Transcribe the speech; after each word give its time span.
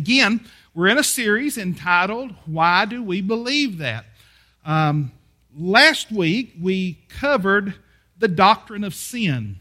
Again, 0.00 0.40
we're 0.74 0.88
in 0.88 0.96
a 0.96 1.04
series 1.04 1.58
entitled 1.58 2.34
Why 2.46 2.86
Do 2.86 3.02
We 3.02 3.20
Believe 3.20 3.76
That? 3.76 4.06
Um, 4.64 5.12
last 5.54 6.10
week, 6.10 6.54
we 6.58 6.94
covered 7.10 7.74
the 8.18 8.26
doctrine 8.26 8.82
of 8.82 8.94
sin. 8.94 9.56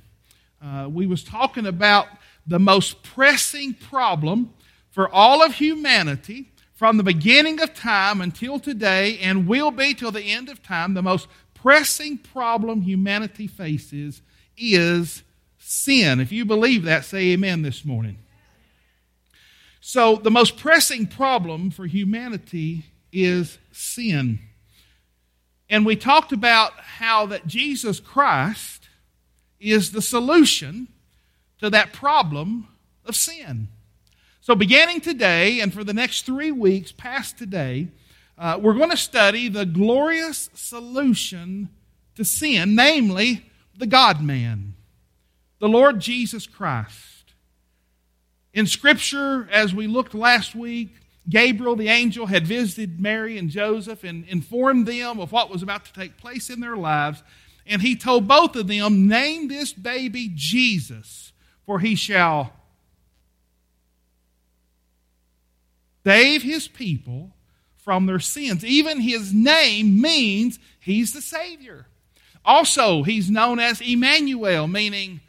Uh, 0.63 0.87
we 0.89 1.07
was 1.07 1.25
talking 1.25 1.65
about 1.65 2.07
the 2.47 2.57
most 2.57 3.03
pressing 3.03 3.73
problem 3.73 4.53
for 4.91 5.09
all 5.09 5.43
of 5.43 5.55
humanity 5.55 6.51
from 6.73 6.95
the 6.95 7.03
beginning 7.03 7.59
of 7.59 7.73
time 7.73 8.21
until 8.21 8.57
today 8.57 9.17
and 9.17 9.45
will 9.45 9.71
be 9.71 9.93
till 9.93 10.11
the 10.11 10.23
end 10.23 10.47
of 10.47 10.63
time. 10.63 10.93
The 10.93 11.01
most 11.01 11.27
pressing 11.53 12.17
problem 12.17 12.83
humanity 12.83 13.47
faces 13.47 14.21
is 14.57 15.21
sin. 15.57 16.21
If 16.21 16.31
you 16.31 16.45
believe 16.45 16.83
that, 16.83 17.03
say 17.03 17.31
amen 17.31 17.61
this 17.61 17.83
morning. 17.83 18.19
So, 19.91 20.17
the 20.17 20.29
most 20.29 20.55
pressing 20.55 21.07
problem 21.07 21.71
for 21.71 21.87
humanity 21.87 22.85
is 23.11 23.57
sin. 23.71 24.37
And 25.67 25.83
we 25.83 25.95
talked 25.95 26.31
about 26.31 26.73
how 26.73 27.25
that 27.25 27.47
Jesus 27.47 27.99
Christ 27.99 28.87
is 29.59 29.91
the 29.91 30.03
solution 30.03 30.89
to 31.57 31.71
that 31.71 31.91
problem 31.91 32.67
of 33.03 33.15
sin. 33.15 33.69
So, 34.41 34.53
beginning 34.53 35.01
today 35.01 35.59
and 35.59 35.73
for 35.73 35.83
the 35.83 35.95
next 35.95 36.23
three 36.23 36.51
weeks 36.51 36.91
past 36.91 37.39
today, 37.39 37.87
uh, 38.37 38.59
we're 38.61 38.75
going 38.75 38.91
to 38.91 38.95
study 38.95 39.49
the 39.49 39.65
glorious 39.65 40.51
solution 40.53 41.67
to 42.13 42.23
sin, 42.23 42.75
namely 42.75 43.43
the 43.75 43.87
God 43.87 44.21
man, 44.21 44.75
the 45.57 45.67
Lord 45.67 45.99
Jesus 45.99 46.45
Christ. 46.45 47.08
In 48.53 48.65
Scripture, 48.65 49.47
as 49.51 49.73
we 49.73 49.87
looked 49.87 50.13
last 50.13 50.55
week, 50.55 50.95
Gabriel, 51.29 51.75
the 51.75 51.89
angel, 51.89 52.25
had 52.25 52.47
visited 52.47 52.99
Mary 52.99 53.37
and 53.37 53.49
Joseph 53.49 54.03
and 54.03 54.25
informed 54.27 54.87
them 54.87 55.19
of 55.19 55.31
what 55.31 55.49
was 55.49 55.61
about 55.61 55.85
to 55.85 55.93
take 55.93 56.17
place 56.17 56.49
in 56.49 56.59
their 56.59 56.75
lives. 56.75 57.21
And 57.67 57.81
he 57.81 57.95
told 57.95 58.27
both 58.27 58.55
of 58.55 58.67
them, 58.67 59.07
Name 59.07 59.47
this 59.47 59.71
baby 59.71 60.31
Jesus, 60.33 61.31
for 61.65 61.79
he 61.79 61.93
shall 61.95 62.53
save 66.03 66.41
his 66.41 66.67
people 66.67 67.35
from 67.75 68.07
their 68.07 68.19
sins. 68.19 68.65
Even 68.65 69.01
his 69.01 69.31
name 69.31 70.01
means 70.01 70.57
he's 70.79 71.13
the 71.13 71.21
Savior. 71.21 71.85
Also, 72.43 73.03
he's 73.03 73.29
known 73.29 73.59
as 73.59 73.81
Emmanuel, 73.81 74.67
meaning 74.67 75.21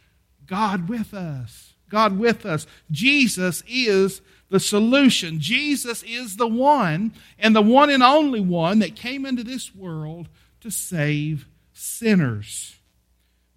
God 0.47 0.89
with 0.89 1.13
us. 1.13 1.70
God 1.91 2.17
with 2.17 2.45
us. 2.45 2.65
Jesus 2.89 3.61
is 3.67 4.21
the 4.49 4.59
solution. 4.59 5.39
Jesus 5.39 6.03
is 6.03 6.37
the 6.37 6.47
one 6.47 7.13
and 7.37 7.55
the 7.55 7.61
one 7.61 7.89
and 7.89 8.01
only 8.01 8.39
one 8.39 8.79
that 8.79 8.95
came 8.95 9.25
into 9.25 9.43
this 9.43 9.75
world 9.75 10.27
to 10.61 10.71
save 10.71 11.47
sinners. 11.73 12.75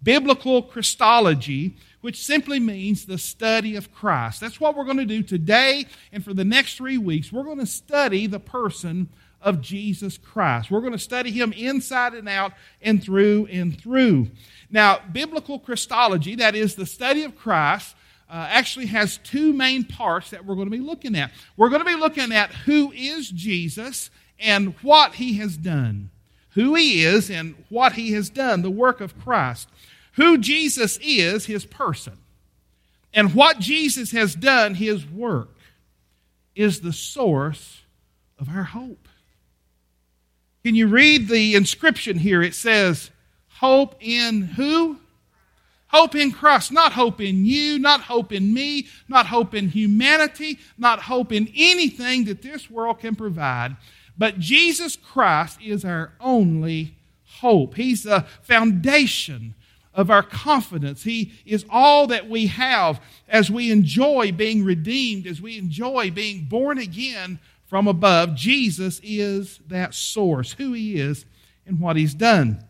Biblical 0.03 0.61
Christology, 0.61 1.75
which 2.01 2.23
simply 2.23 2.59
means 2.59 3.05
the 3.05 3.17
study 3.17 3.75
of 3.75 3.93
Christ. 3.93 4.39
That's 4.39 4.59
what 4.59 4.77
we're 4.77 4.85
going 4.85 4.97
to 4.97 5.05
do 5.05 5.23
today 5.23 5.85
and 6.11 6.23
for 6.23 6.33
the 6.33 6.45
next 6.45 6.77
three 6.77 6.99
weeks. 6.99 7.31
We're 7.31 7.43
going 7.43 7.59
to 7.59 7.65
study 7.65 8.27
the 8.27 8.39
person 8.39 9.09
of 9.41 9.61
Jesus 9.61 10.17
Christ. 10.17 10.71
We're 10.71 10.81
going 10.81 10.93
to 10.93 10.99
study 10.99 11.31
him 11.31 11.53
inside 11.53 12.13
and 12.13 12.29
out 12.29 12.53
and 12.81 13.01
through 13.03 13.47
and 13.51 13.79
through. 13.79 14.29
Now, 14.69 14.99
biblical 15.11 15.59
Christology, 15.59 16.35
that 16.35 16.55
is 16.55 16.75
the 16.75 16.85
study 16.85 17.23
of 17.23 17.35
Christ, 17.35 17.95
uh, 18.29 18.47
actually 18.49 18.87
has 18.87 19.17
two 19.19 19.53
main 19.53 19.83
parts 19.83 20.31
that 20.31 20.45
we're 20.45 20.55
going 20.55 20.69
to 20.69 20.77
be 20.77 20.83
looking 20.83 21.15
at. 21.15 21.31
We're 21.57 21.69
going 21.69 21.81
to 21.81 21.85
be 21.85 21.95
looking 21.95 22.31
at 22.31 22.51
who 22.51 22.91
is 22.91 23.29
Jesus 23.29 24.09
and 24.39 24.73
what 24.81 25.15
he 25.15 25.35
has 25.35 25.57
done. 25.57 26.09
Who 26.51 26.73
he 26.75 27.03
is 27.03 27.29
and 27.29 27.55
what 27.69 27.93
he 27.93 28.13
has 28.13 28.29
done, 28.29 28.61
the 28.61 28.71
work 28.71 29.01
of 29.01 29.19
Christ. 29.19 29.69
Who 30.13 30.37
Jesus 30.37 30.97
is, 31.01 31.45
his 31.45 31.65
person. 31.65 32.17
And 33.13 33.33
what 33.33 33.59
Jesus 33.59 34.11
has 34.11 34.35
done, 34.35 34.75
his 34.75 35.05
work, 35.05 35.55
is 36.55 36.81
the 36.81 36.93
source 36.93 37.81
of 38.39 38.49
our 38.49 38.63
hope. 38.63 39.07
Can 40.63 40.75
you 40.75 40.87
read 40.87 41.27
the 41.27 41.55
inscription 41.55 42.17
here? 42.17 42.41
It 42.41 42.55
says, 42.55 43.11
Hope 43.47 43.95
in 43.99 44.41
who? 44.41 44.99
Hope 45.95 46.13
in 46.13 46.33
Christ, 46.33 46.73
not 46.73 46.91
hope 46.91 47.21
in 47.21 47.45
you, 47.45 47.79
not 47.79 48.01
hope 48.01 48.33
in 48.33 48.53
me, 48.53 48.87
not 49.07 49.27
hope 49.27 49.53
in 49.53 49.69
humanity, 49.69 50.59
not 50.77 51.03
hope 51.03 51.31
in 51.31 51.47
anything 51.55 52.25
that 52.25 52.41
this 52.41 52.69
world 52.69 52.99
can 52.99 53.15
provide. 53.15 53.77
But 54.17 54.37
Jesus 54.37 54.97
Christ 54.97 55.57
is 55.61 55.85
our 55.85 56.11
only 56.19 56.97
hope. 57.39 57.75
He's 57.75 58.03
the 58.03 58.25
foundation 58.41 59.55
of 59.93 60.11
our 60.11 60.21
confidence. 60.21 61.03
He 61.03 61.31
is 61.45 61.63
all 61.69 62.07
that 62.07 62.29
we 62.29 62.47
have 62.47 63.01
as 63.29 63.49
we 63.49 63.71
enjoy 63.71 64.33
being 64.33 64.65
redeemed, 64.65 65.25
as 65.25 65.41
we 65.41 65.57
enjoy 65.57 66.11
being 66.11 66.43
born 66.43 66.77
again 66.77 67.39
from 67.67 67.87
above. 67.87 68.35
Jesus 68.35 68.99
is 69.01 69.61
that 69.69 69.93
source, 69.93 70.51
who 70.51 70.73
He 70.73 70.99
is 70.99 71.25
and 71.65 71.79
what 71.79 71.95
He's 71.95 72.13
done. 72.13 72.65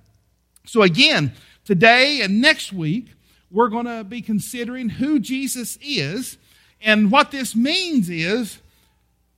So, 0.68 0.84
again, 0.84 1.34
today 1.66 2.22
and 2.22 2.40
next 2.40 2.72
week, 2.72 3.08
we're 3.52 3.70
going 3.70 3.86
to 3.86 4.04
be 4.04 4.22
considering 4.22 4.90
who 4.90 5.20
Jesus 5.20 5.78
is. 5.82 6.38
And 6.82 7.12
what 7.12 7.32
this 7.32 7.56
means 7.56 8.10
is 8.10 8.60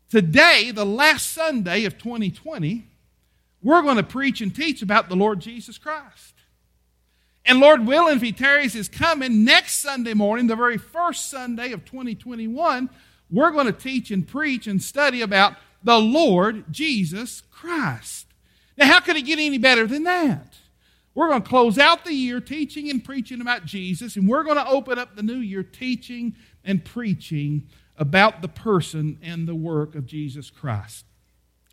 today, 0.09 0.71
the 0.71 0.85
last 0.85 1.31
Sunday 1.31 1.85
of 1.85 1.97
2020, 1.97 2.85
we're 3.63 3.81
going 3.81 3.97
to 3.97 4.03
preach 4.03 4.41
and 4.41 4.55
teach 4.55 4.81
about 4.81 5.09
the 5.09 5.15
Lord 5.15 5.39
Jesus 5.39 5.77
Christ. 5.77 6.33
And 7.45 7.59
Lord 7.59 7.87
willing, 7.87 8.17
if 8.17 8.21
He 8.21 8.33
tarries 8.33 8.73
His 8.73 8.89
coming, 8.89 9.45
next 9.45 9.79
Sunday 9.79 10.13
morning, 10.13 10.47
the 10.47 10.55
very 10.55 10.77
first 10.77 11.29
Sunday 11.29 11.71
of 11.71 11.85
2021, 11.85 12.89
we're 13.31 13.51
going 13.51 13.65
to 13.65 13.71
teach 13.71 14.11
and 14.11 14.27
preach 14.27 14.67
and 14.67 14.81
study 14.81 15.21
about 15.21 15.53
the 15.83 15.99
Lord 15.99 16.65
Jesus 16.71 17.43
Christ. 17.51 18.25
Now, 18.77 18.87
how 18.87 18.99
could 18.99 19.15
it 19.15 19.23
get 19.23 19.39
any 19.39 19.57
better 19.57 19.87
than 19.87 20.03
that? 20.03 20.56
We're 21.17 21.29
going 21.29 21.41
to 21.41 21.49
close 21.49 21.79
out 21.79 22.05
the 22.05 22.13
year 22.13 22.39
teaching 22.39 22.91
and 22.91 23.03
preaching 23.03 23.41
about 23.41 23.65
Jesus, 23.65 24.17
and 24.17 24.29
we're 24.29 24.43
going 24.43 24.57
to 24.57 24.67
open 24.67 24.99
up 24.99 25.15
the 25.15 25.23
new 25.23 25.39
year 25.39 25.63
teaching 25.63 26.35
and 26.63 26.85
preaching 26.85 27.67
about 27.97 28.43
the 28.43 28.47
person 28.47 29.17
and 29.23 29.47
the 29.47 29.55
work 29.55 29.95
of 29.95 30.05
Jesus 30.05 30.51
Christ. 30.51 31.05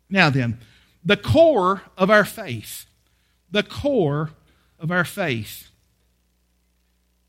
Now, 0.09 0.31
then, 0.31 0.57
the 1.03 1.15
core 1.15 1.83
of 1.95 2.09
our 2.09 2.25
faith, 2.25 2.87
the 3.51 3.61
core 3.61 4.31
of 4.79 4.89
our 4.89 5.05
faith, 5.05 5.69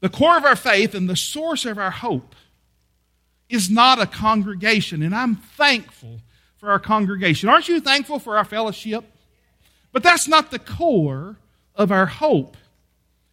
the 0.01 0.09
core 0.09 0.39
of 0.39 0.45
our 0.47 0.57
faith 0.57 0.95
and 0.95 1.11
the 1.11 1.17
source 1.17 1.67
of 1.67 1.77
our 1.77 1.91
hope 1.91 2.35
is 3.51 3.69
not 3.69 4.01
a 4.01 4.07
congregation, 4.07 5.03
and 5.03 5.15
I'm 5.15 5.35
thankful 5.35 6.23
for 6.57 6.71
our 6.71 6.81
congregation. 6.81 7.51
Aren't 7.51 7.69
you 7.69 7.79
thankful 7.79 8.19
for 8.19 8.39
our 8.39 8.45
fellowship? 8.47 9.05
But 9.93 10.03
that's 10.03 10.27
not 10.27 10.51
the 10.51 10.59
core 10.59 11.37
of 11.77 11.93
our 11.93 12.07
hope. 12.07 12.57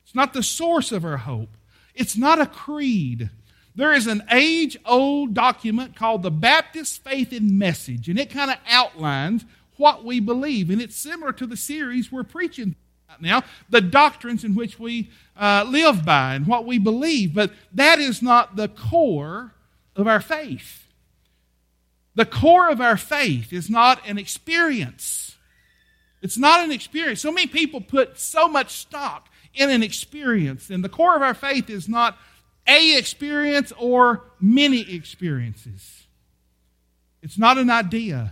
It's 0.03 0.15
not 0.15 0.33
the 0.33 0.43
source 0.43 0.91
of 0.91 1.05
our 1.05 1.17
hope. 1.17 1.49
It's 1.95 2.17
not 2.17 2.41
a 2.41 2.45
creed. 2.45 3.29
There 3.75 3.93
is 3.93 4.07
an 4.07 4.23
age 4.31 4.77
old 4.85 5.33
document 5.33 5.95
called 5.95 6.23
the 6.23 6.31
Baptist 6.31 7.03
Faith 7.03 7.31
and 7.31 7.57
Message, 7.57 8.09
and 8.09 8.19
it 8.19 8.29
kind 8.29 8.51
of 8.51 8.57
outlines 8.67 9.45
what 9.77 10.03
we 10.03 10.19
believe. 10.19 10.69
And 10.69 10.81
it's 10.81 10.95
similar 10.95 11.33
to 11.33 11.47
the 11.47 11.57
series 11.57 12.11
we're 12.11 12.23
preaching 12.23 12.75
now, 13.19 13.43
the 13.69 13.81
doctrines 13.81 14.43
in 14.43 14.55
which 14.55 14.79
we 14.79 15.09
uh, 15.37 15.65
live 15.67 16.05
by 16.05 16.35
and 16.35 16.47
what 16.47 16.65
we 16.65 16.77
believe. 16.77 17.33
But 17.33 17.51
that 17.73 17.99
is 17.99 18.21
not 18.21 18.55
the 18.55 18.67
core 18.67 19.53
of 19.95 20.07
our 20.07 20.21
faith. 20.21 20.87
The 22.15 22.25
core 22.25 22.69
of 22.69 22.79
our 22.79 22.97
faith 22.97 23.51
is 23.51 23.69
not 23.69 24.07
an 24.07 24.17
experience. 24.17 25.35
It's 26.23 26.37
not 26.37 26.61
an 26.61 26.71
experience. 26.71 27.21
So 27.21 27.31
many 27.31 27.47
people 27.47 27.81
put 27.81 28.17
so 28.17 28.47
much 28.47 28.71
stock 28.71 29.27
in 29.53 29.69
an 29.69 29.83
experience. 29.83 30.69
And 30.69 30.83
the 30.83 30.89
core 30.89 31.15
of 31.15 31.21
our 31.21 31.33
faith 31.33 31.69
is 31.69 31.89
not 31.89 32.17
a 32.65 32.97
experience 32.97 33.73
or 33.77 34.23
many 34.39 34.89
experiences. 34.95 36.07
It's 37.21 37.37
not 37.37 37.57
an 37.57 37.69
idea. 37.69 38.31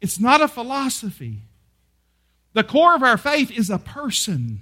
It's 0.00 0.20
not 0.20 0.40
a 0.40 0.48
philosophy. 0.48 1.40
The 2.52 2.64
core 2.64 2.94
of 2.94 3.02
our 3.02 3.18
faith 3.18 3.50
is 3.50 3.68
a 3.68 3.78
person. 3.78 4.60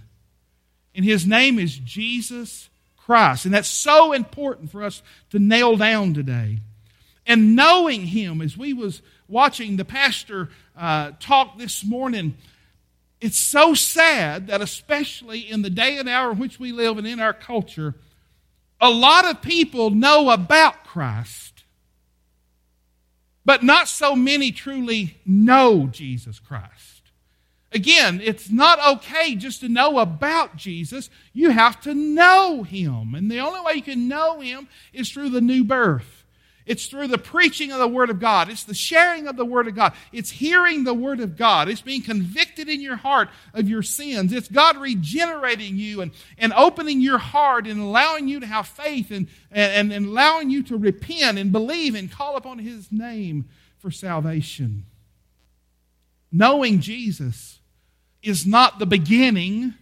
And 0.95 1.05
his 1.05 1.27
name 1.27 1.59
is 1.59 1.77
Jesus 1.77 2.71
Christ. 2.97 3.45
And 3.45 3.53
that's 3.53 3.69
so 3.69 4.15
important 4.15 4.71
for 4.71 4.83
us 4.83 5.03
to 5.29 5.39
nail 5.39 5.77
down 5.77 6.15
today. 6.15 6.61
And 7.27 7.55
knowing 7.55 8.07
him, 8.07 8.41
as 8.41 8.57
we 8.57 8.73
was 8.73 9.03
watching 9.29 9.77
the 9.77 9.85
pastor 9.85 10.51
uh, 10.77 11.13
talk 11.21 11.59
this 11.59 11.85
morning, 11.85 12.37
it's 13.21 13.39
so 13.39 13.75
sad 13.75 14.49
that, 14.49 14.61
especially 14.61 15.41
in 15.41 15.63
the 15.63 15.71
day 15.71 15.97
and 15.97 16.09
hour 16.09 16.33
in 16.33 16.39
which 16.39 16.61
we 16.61 16.73
live 16.73 16.99
and 16.99 17.07
in 17.07 17.21
our 17.21 17.33
culture, 17.33 17.95
a 18.81 18.91
lot 18.91 19.25
of 19.25 19.41
people 19.41 19.91
know 19.91 20.31
about 20.31 20.85
Christ, 20.85 21.65
but 23.45 23.63
not 23.63 23.89
so 23.89 24.15
many 24.15 24.53
truly 24.53 25.19
know 25.25 25.87
Jesus 25.87 26.39
Christ. 26.39 26.95
Again, 27.73 28.21
it's 28.23 28.51
not 28.51 28.99
okay 28.99 29.35
just 29.35 29.61
to 29.61 29.69
know 29.69 29.99
about 29.99 30.57
Jesus. 30.57 31.11
You 31.33 31.51
have 31.51 31.81
to 31.81 31.93
know 31.93 32.63
him. 32.63 33.15
And 33.15 33.29
the 33.29 33.41
only 33.41 33.61
way 33.63 33.75
you 33.75 33.83
can 33.83 34.07
know 34.07 34.41
him 34.41 34.69
is 34.93 35.11
through 35.11 35.31
the 35.31 35.41
new 35.41 35.65
birth. 35.65 36.24
It's 36.67 36.87
through 36.87 37.09
the 37.09 37.19
preaching 37.19 37.73
of 37.73 37.79
the 37.79 37.89
Word 37.89 38.09
of 38.09 38.19
God. 38.19 38.49
It's 38.49 38.65
the 38.65 38.73
sharing 38.73 39.27
of 39.27 39.37
the 39.37 39.45
Word 39.45 39.69
of 39.69 39.75
God. 39.75 39.93
It's 40.13 40.31
hearing 40.31 40.85
the 40.85 40.95
Word 40.95 41.21
of 41.21 41.37
God. 41.37 41.69
It's 41.69 41.83
being 41.83 42.03
convicted 42.03 42.71
in 42.71 42.81
your 42.81 42.97
heart 42.97 43.29
of 43.53 43.69
your 43.69 43.83
sins. 43.83 44.33
It's 44.33 44.49
God 44.49 44.79
regenerating 44.79 45.77
you 45.77 46.01
and, 46.01 46.13
and 46.39 46.55
opening 46.55 47.01
your 47.01 47.19
heart 47.19 47.67
and 47.67 47.81
allowing 47.81 48.29
you 48.29 48.41
to 48.41 48.47
have 48.47 48.67
faith 48.67 49.11
and, 49.11 49.29
and, 49.51 49.93
and 49.93 50.07
allowing 50.07 50.49
you 50.49 50.63
to 50.65 50.79
repent 50.79 51.39
and 51.39 51.53
believe 51.53 51.95
and 51.95 52.11
call 52.11 52.37
upon 52.37 52.59
His 52.59 52.91
name 52.91 53.47
for 53.79 53.91
salvation. 53.91 54.87
Knowing 56.33 56.81
Jesus 56.81 57.61
is 58.23 58.47
not 58.47 58.79
the 58.79 58.87
beginning 58.87 59.75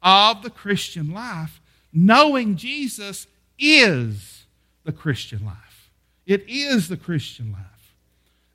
of 0.00 0.42
the 0.42 0.50
Christian 0.50 1.12
life. 1.12 1.60
Knowing 1.92 2.56
Jesus 2.56 3.26
is 3.58 4.44
the 4.84 4.92
Christian 4.92 5.44
life. 5.44 5.79
It 6.26 6.44
is 6.48 6.88
the 6.88 6.96
Christian 6.96 7.52
life. 7.52 7.94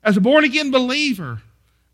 As 0.02 0.16
a 0.16 0.20
born 0.20 0.44
again 0.44 0.70
believer, 0.70 1.42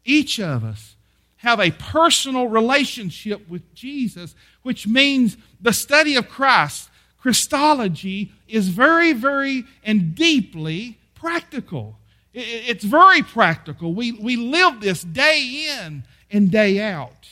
each 0.04 0.38
of 0.38 0.64
us 0.64 0.96
have 1.38 1.58
a 1.58 1.72
personal 1.72 2.46
relationship 2.46 3.48
with 3.48 3.74
Jesus, 3.74 4.34
which 4.62 4.86
means 4.86 5.36
the 5.60 5.72
study 5.72 6.14
of 6.14 6.28
Christ, 6.28 6.88
Christology, 7.18 8.32
is 8.46 8.68
very, 8.68 9.12
very 9.12 9.64
and 9.82 10.14
deeply 10.14 10.98
practical. 11.14 11.96
It's 12.34 12.84
very 12.84 13.22
practical. 13.22 13.92
We, 13.92 14.12
we 14.12 14.36
live 14.36 14.80
this 14.80 15.02
day 15.02 15.68
in 15.68 16.04
and 16.30 16.50
day 16.50 16.80
out. 16.80 17.28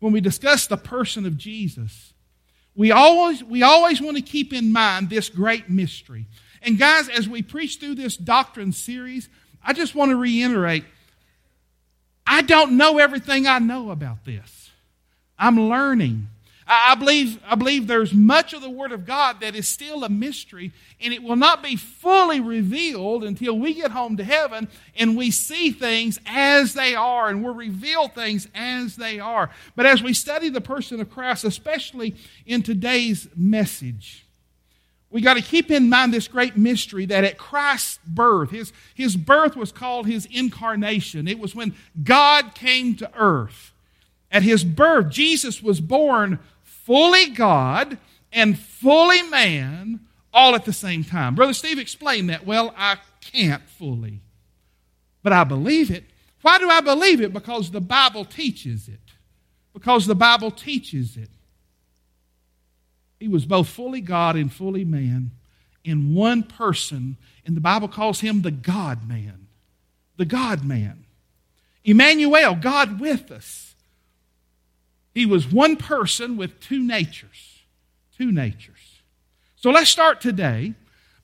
When 0.00 0.12
we 0.12 0.20
discuss 0.20 0.66
the 0.66 0.76
person 0.76 1.26
of 1.26 1.36
Jesus, 1.36 2.12
we 2.76 2.92
always, 2.92 3.42
we 3.42 3.62
always 3.62 4.00
want 4.00 4.16
to 4.16 4.22
keep 4.22 4.52
in 4.52 4.72
mind 4.72 5.10
this 5.10 5.28
great 5.28 5.68
mystery. 5.68 6.26
And 6.62 6.78
guys, 6.78 7.08
as 7.08 7.28
we 7.28 7.42
preach 7.42 7.78
through 7.78 7.94
this 7.96 8.16
doctrine 8.16 8.72
series, 8.72 9.28
I 9.62 9.72
just 9.72 9.94
want 9.94 10.10
to 10.10 10.16
reiterate 10.16 10.84
I 12.30 12.42
don't 12.42 12.76
know 12.76 12.98
everything 12.98 13.46
I 13.46 13.58
know 13.58 13.90
about 13.90 14.26
this. 14.26 14.70
I'm 15.38 15.58
learning. 15.58 16.28
I 16.70 16.94
believe, 16.94 17.40
I 17.46 17.54
believe 17.54 17.86
there's 17.86 18.12
much 18.12 18.52
of 18.52 18.60
the 18.60 18.68
Word 18.68 18.92
of 18.92 19.06
God 19.06 19.40
that 19.40 19.56
is 19.56 19.66
still 19.66 20.04
a 20.04 20.10
mystery, 20.10 20.70
and 21.00 21.14
it 21.14 21.22
will 21.22 21.36
not 21.36 21.62
be 21.62 21.76
fully 21.76 22.40
revealed 22.40 23.24
until 23.24 23.58
we 23.58 23.72
get 23.72 23.92
home 23.92 24.18
to 24.18 24.24
heaven 24.24 24.68
and 24.94 25.16
we 25.16 25.30
see 25.30 25.70
things 25.70 26.20
as 26.26 26.74
they 26.74 26.94
are 26.94 27.30
and 27.30 27.42
we 27.42 27.50
reveal 27.50 28.08
things 28.08 28.48
as 28.54 28.96
they 28.96 29.18
are. 29.18 29.48
But 29.74 29.86
as 29.86 30.02
we 30.02 30.12
study 30.12 30.50
the 30.50 30.60
person 30.60 31.00
of 31.00 31.10
Christ, 31.10 31.44
especially 31.44 32.14
in 32.44 32.62
today's 32.62 33.28
message, 33.34 34.26
we 35.10 35.22
got 35.22 35.34
to 35.34 35.42
keep 35.42 35.70
in 35.70 35.88
mind 35.88 36.12
this 36.12 36.28
great 36.28 36.56
mystery 36.56 37.06
that 37.06 37.24
at 37.24 37.38
Christ's 37.38 37.98
birth, 38.06 38.50
his, 38.50 38.72
his 38.94 39.16
birth 39.16 39.56
was 39.56 39.72
called 39.72 40.06
his 40.06 40.26
incarnation. 40.26 41.26
It 41.26 41.38
was 41.38 41.54
when 41.54 41.74
God 42.02 42.54
came 42.54 42.94
to 42.96 43.10
earth. 43.14 43.72
At 44.30 44.42
his 44.42 44.64
birth, 44.64 45.10
Jesus 45.10 45.62
was 45.62 45.80
born 45.80 46.38
fully 46.62 47.30
God 47.30 47.96
and 48.32 48.58
fully 48.58 49.22
man 49.22 50.00
all 50.32 50.54
at 50.54 50.66
the 50.66 50.72
same 50.74 51.04
time. 51.04 51.34
Brother 51.34 51.54
Steve 51.54 51.78
explained 51.78 52.28
that. 52.28 52.46
Well, 52.46 52.74
I 52.76 52.98
can't 53.22 53.62
fully, 53.66 54.20
but 55.22 55.32
I 55.32 55.44
believe 55.44 55.90
it. 55.90 56.04
Why 56.42 56.58
do 56.58 56.68
I 56.68 56.82
believe 56.82 57.22
it? 57.22 57.32
Because 57.32 57.70
the 57.70 57.80
Bible 57.80 58.26
teaches 58.26 58.88
it. 58.88 59.00
Because 59.72 60.06
the 60.06 60.14
Bible 60.14 60.50
teaches 60.50 61.16
it. 61.16 61.30
He 63.18 63.28
was 63.28 63.46
both 63.46 63.68
fully 63.68 64.00
God 64.00 64.36
and 64.36 64.52
fully 64.52 64.84
man 64.84 65.32
in 65.84 66.14
one 66.14 66.42
person, 66.42 67.16
and 67.46 67.56
the 67.56 67.60
Bible 67.60 67.88
calls 67.88 68.20
him 68.20 68.42
the 68.42 68.50
God 68.50 69.08
man. 69.08 69.48
The 70.16 70.24
God 70.24 70.64
man. 70.64 71.04
Emmanuel, 71.84 72.54
God 72.54 73.00
with 73.00 73.30
us. 73.30 73.74
He 75.14 75.26
was 75.26 75.50
one 75.50 75.76
person 75.76 76.36
with 76.36 76.60
two 76.60 76.80
natures. 76.80 77.62
Two 78.16 78.30
natures. 78.30 79.00
So 79.56 79.70
let's 79.70 79.90
start 79.90 80.20
today 80.20 80.74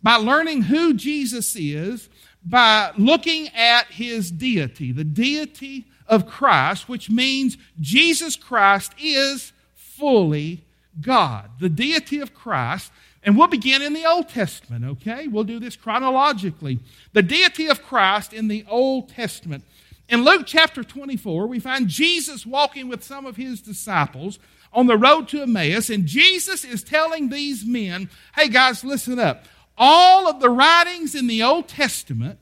by 0.03 0.17
learning 0.17 0.63
who 0.63 0.95
Jesus 0.95 1.55
is 1.57 2.09
by 2.45 2.93
looking 2.99 3.49
at 3.49 3.87
his 3.87 4.31
deity, 4.31 4.93
the 4.93 5.05
deity 5.05 5.87
of 6.07 6.27
Christ, 6.27 6.89
which 6.89 7.09
means 7.09 7.57
Jesus 7.81 8.37
Christ 8.37 8.93
is 8.99 9.53
fully 9.75 10.63
God, 11.01 11.51
the 11.61 11.69
deity 11.69 12.21
of 12.21 12.35
Christ. 12.35 12.93
And 13.23 13.39
we'll 13.39 13.49
begin 13.49 13.81
in 13.81 13.95
the 13.95 14.05
Old 14.05 14.29
Testament, 14.29 14.85
okay? 14.85 15.27
We'll 15.29 15.45
do 15.45 15.59
this 15.59 15.77
chronologically. 15.77 16.81
The 17.15 17.23
deity 17.23 17.69
of 17.69 17.83
Christ 17.83 18.33
in 18.35 18.49
the 18.49 18.67
Old 18.69 19.09
Testament. 19.09 19.65
In 20.09 20.25
Luke 20.25 20.43
chapter 20.45 20.85
24, 20.85 21.47
we 21.47 21.59
find 21.59 21.89
Jesus 21.89 22.45
walking 22.45 22.89
with 22.89 23.03
some 23.03 23.25
of 23.25 23.37
his 23.37 23.63
disciples 23.63 24.39
on 24.75 24.87
the 24.87 24.99
road 24.99 25.29
to 25.29 25.41
Emmaus, 25.41 25.89
and 25.89 26.05
Jesus 26.05 26.65
is 26.65 26.83
telling 26.83 27.29
these 27.29 27.65
men, 27.65 28.11
hey 28.35 28.49
guys, 28.49 28.85
listen 28.85 29.19
up. 29.19 29.45
All 29.79 30.29
of 30.29 30.41
the 30.41 30.51
writings 30.51 31.15
in 31.15 31.27
the 31.27 31.43
Old 31.43 31.69
Testament 31.69 32.39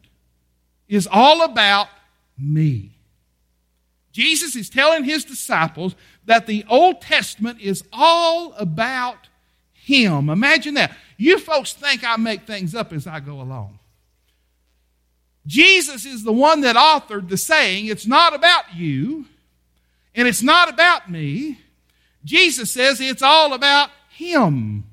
is 0.88 1.06
all 1.10 1.42
about 1.42 1.88
me. 2.38 2.90
Jesus 4.12 4.56
is 4.56 4.68
telling 4.68 5.04
his 5.04 5.24
disciples 5.24 5.94
that 6.26 6.46
the 6.46 6.64
Old 6.68 7.00
Testament 7.00 7.60
is 7.60 7.84
all 7.92 8.52
about 8.54 9.28
him. 9.72 10.28
Imagine 10.28 10.74
that. 10.74 10.96
You 11.16 11.38
folks 11.38 11.72
think 11.72 12.04
I 12.04 12.16
make 12.16 12.46
things 12.46 12.74
up 12.74 12.92
as 12.92 13.06
I 13.06 13.20
go 13.20 13.40
along. 13.40 13.78
Jesus 15.46 16.06
is 16.06 16.22
the 16.22 16.32
one 16.32 16.60
that 16.60 16.76
authored 16.76 17.28
the 17.28 17.36
saying, 17.36 17.86
it's 17.86 18.06
not 18.06 18.34
about 18.34 18.74
you 18.74 19.26
and 20.14 20.28
it's 20.28 20.42
not 20.42 20.68
about 20.68 21.10
me. 21.10 21.58
Jesus 22.24 22.72
says 22.72 23.00
it's 23.00 23.22
all 23.22 23.52
about 23.52 23.90
him. 24.10 24.84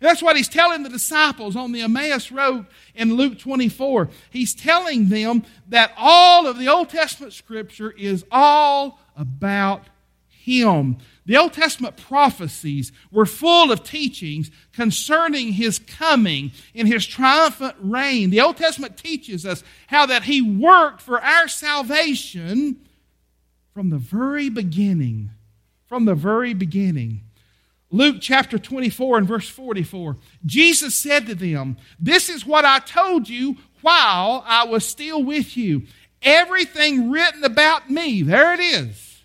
And 0.00 0.10
that's 0.10 0.22
what 0.22 0.36
he's 0.36 0.48
telling 0.48 0.82
the 0.82 0.88
disciples 0.88 1.56
on 1.56 1.72
the 1.72 1.82
Emmaus 1.82 2.30
Road 2.30 2.66
in 2.94 3.14
Luke 3.14 3.38
24. 3.38 4.08
He's 4.30 4.54
telling 4.54 5.08
them 5.08 5.44
that 5.68 5.92
all 5.96 6.46
of 6.46 6.58
the 6.58 6.68
Old 6.68 6.90
Testament 6.90 7.32
scripture 7.32 7.92
is 7.92 8.24
all 8.30 9.00
about 9.16 9.84
him. 10.46 10.96
The 11.26 11.36
Old 11.36 11.52
Testament 11.52 11.96
prophecies 11.96 12.92
were 13.10 13.26
full 13.26 13.72
of 13.72 13.82
teachings 13.82 14.50
concerning 14.72 15.52
his 15.52 15.80
coming 15.80 16.52
in 16.72 16.86
his 16.86 17.04
triumphant 17.04 17.74
reign. 17.80 18.30
The 18.30 18.40
Old 18.40 18.56
Testament 18.56 18.96
teaches 18.96 19.44
us 19.44 19.64
how 19.88 20.06
that 20.06 20.22
he 20.22 20.40
worked 20.40 21.02
for 21.02 21.20
our 21.20 21.48
salvation 21.48 22.80
from 23.74 23.90
the 23.90 23.98
very 23.98 24.48
beginning. 24.48 25.30
From 25.86 26.04
the 26.04 26.14
very 26.14 26.54
beginning. 26.54 27.22
Luke 27.90 28.16
chapter 28.20 28.58
24 28.58 29.18
and 29.18 29.26
verse 29.26 29.48
44. 29.48 30.16
Jesus 30.44 30.94
said 30.94 31.26
to 31.26 31.34
them, 31.34 31.76
This 31.98 32.28
is 32.28 32.46
what 32.46 32.64
I 32.64 32.78
told 32.78 33.28
you 33.28 33.56
while 33.82 34.44
I 34.46 34.64
was 34.64 34.86
still 34.86 35.22
with 35.22 35.56
you. 35.56 35.82
Everything 36.22 37.10
written 37.10 37.42
about 37.42 37.90
me, 37.90 38.22
there 38.22 38.54
it 38.54 38.60
is. 38.60 39.15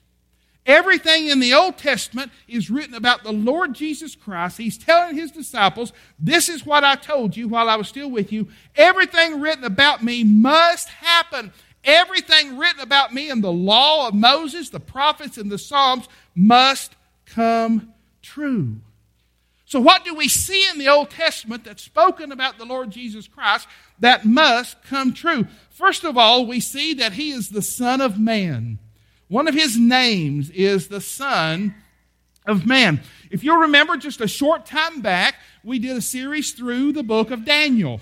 Everything 0.65 1.27
in 1.27 1.39
the 1.39 1.53
Old 1.53 1.77
Testament 1.77 2.31
is 2.47 2.69
written 2.69 2.93
about 2.93 3.23
the 3.23 3.31
Lord 3.31 3.73
Jesus 3.73 4.15
Christ. 4.15 4.57
He's 4.57 4.77
telling 4.77 5.15
his 5.15 5.31
disciples, 5.31 5.91
This 6.19 6.49
is 6.49 6.65
what 6.65 6.83
I 6.83 6.95
told 6.95 7.35
you 7.35 7.47
while 7.47 7.67
I 7.67 7.75
was 7.75 7.87
still 7.87 8.11
with 8.11 8.31
you. 8.31 8.47
Everything 8.75 9.41
written 9.41 9.63
about 9.63 10.03
me 10.03 10.23
must 10.23 10.87
happen. 10.89 11.51
Everything 11.83 12.59
written 12.59 12.79
about 12.79 13.11
me 13.11 13.29
in 13.31 13.41
the 13.41 13.51
law 13.51 14.07
of 14.07 14.13
Moses, 14.13 14.69
the 14.69 14.79
prophets, 14.79 15.37
and 15.37 15.51
the 15.51 15.57
Psalms 15.57 16.07
must 16.35 16.95
come 17.25 17.93
true. 18.21 18.75
So, 19.65 19.79
what 19.79 20.05
do 20.05 20.13
we 20.13 20.27
see 20.27 20.69
in 20.69 20.77
the 20.77 20.89
Old 20.89 21.09
Testament 21.09 21.63
that's 21.63 21.81
spoken 21.81 22.31
about 22.31 22.57
the 22.59 22.65
Lord 22.65 22.91
Jesus 22.91 23.27
Christ 23.27 23.67
that 23.99 24.25
must 24.25 24.83
come 24.83 25.13
true? 25.13 25.47
First 25.71 26.03
of 26.03 26.17
all, 26.17 26.45
we 26.45 26.59
see 26.59 26.93
that 26.95 27.13
He 27.13 27.31
is 27.31 27.49
the 27.49 27.61
Son 27.61 27.99
of 27.99 28.19
Man. 28.19 28.79
One 29.31 29.47
of 29.47 29.55
His 29.55 29.77
names 29.77 30.50
is 30.50 30.89
the 30.89 31.00
Son 31.00 31.73
of 32.45 32.67
Man. 32.67 33.00
If 33.29 33.45
you'll 33.45 33.61
remember, 33.61 33.95
just 33.95 34.19
a 34.19 34.27
short 34.27 34.65
time 34.65 35.00
back, 35.00 35.35
we 35.63 35.79
did 35.79 35.95
a 35.95 36.01
series 36.01 36.51
through 36.51 36.91
the 36.91 37.01
book 37.01 37.31
of 37.31 37.45
Daniel. 37.45 38.01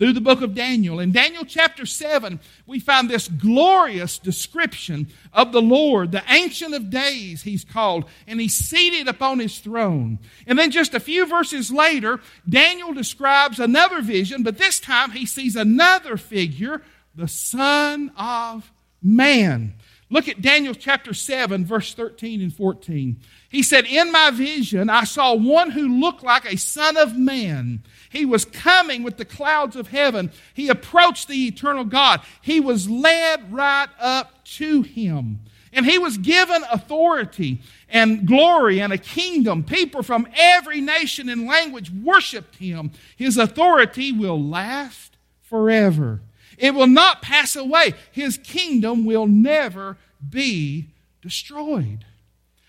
through 0.00 0.14
the 0.14 0.20
book 0.20 0.40
of 0.40 0.54
Daniel. 0.54 0.98
In 0.98 1.12
Daniel 1.12 1.44
chapter 1.44 1.84
7, 1.84 2.40
we 2.66 2.80
find 2.80 3.10
this 3.10 3.28
glorious 3.28 4.18
description 4.18 5.08
of 5.30 5.52
the 5.52 5.60
Lord, 5.60 6.10
the 6.10 6.22
Ancient 6.26 6.72
of 6.72 6.88
Days, 6.88 7.42
he's 7.42 7.66
called, 7.66 8.06
and 8.26 8.40
he's 8.40 8.54
seated 8.54 9.08
upon 9.08 9.40
his 9.40 9.58
throne. 9.58 10.18
And 10.46 10.58
then 10.58 10.70
just 10.70 10.94
a 10.94 11.00
few 11.00 11.26
verses 11.26 11.70
later, 11.70 12.18
Daniel 12.48 12.94
describes 12.94 13.60
another 13.60 14.00
vision, 14.00 14.42
but 14.42 14.56
this 14.56 14.80
time 14.80 15.10
he 15.10 15.26
sees 15.26 15.54
another 15.54 16.16
figure, 16.16 16.80
the 17.14 17.28
Son 17.28 18.10
of 18.16 18.72
Man. 19.02 19.74
Look 20.12 20.28
at 20.28 20.42
Daniel 20.42 20.74
chapter 20.74 21.14
7, 21.14 21.64
verse 21.64 21.94
13 21.94 22.42
and 22.42 22.52
14. 22.52 23.20
He 23.48 23.62
said, 23.62 23.86
In 23.86 24.10
my 24.10 24.30
vision, 24.32 24.90
I 24.90 25.04
saw 25.04 25.34
one 25.34 25.70
who 25.70 26.00
looked 26.00 26.24
like 26.24 26.44
a 26.44 26.58
son 26.58 26.96
of 26.96 27.16
man. 27.16 27.84
He 28.10 28.24
was 28.24 28.44
coming 28.44 29.04
with 29.04 29.18
the 29.18 29.24
clouds 29.24 29.76
of 29.76 29.88
heaven. 29.88 30.32
He 30.52 30.68
approached 30.68 31.28
the 31.28 31.46
eternal 31.46 31.84
God. 31.84 32.22
He 32.42 32.58
was 32.58 32.90
led 32.90 33.52
right 33.52 33.88
up 34.00 34.44
to 34.56 34.82
him. 34.82 35.40
And 35.72 35.86
he 35.86 35.96
was 35.96 36.18
given 36.18 36.64
authority 36.72 37.60
and 37.88 38.26
glory 38.26 38.80
and 38.80 38.92
a 38.92 38.98
kingdom. 38.98 39.62
People 39.62 40.02
from 40.02 40.26
every 40.36 40.80
nation 40.80 41.28
and 41.28 41.46
language 41.46 41.92
worshiped 41.92 42.56
him. 42.56 42.90
His 43.16 43.38
authority 43.38 44.10
will 44.10 44.42
last 44.42 45.16
forever. 45.42 46.20
It 46.60 46.74
will 46.74 46.86
not 46.86 47.22
pass 47.22 47.56
away. 47.56 47.94
His 48.12 48.36
kingdom 48.36 49.04
will 49.04 49.26
never 49.26 49.96
be 50.28 50.90
destroyed. 51.22 52.04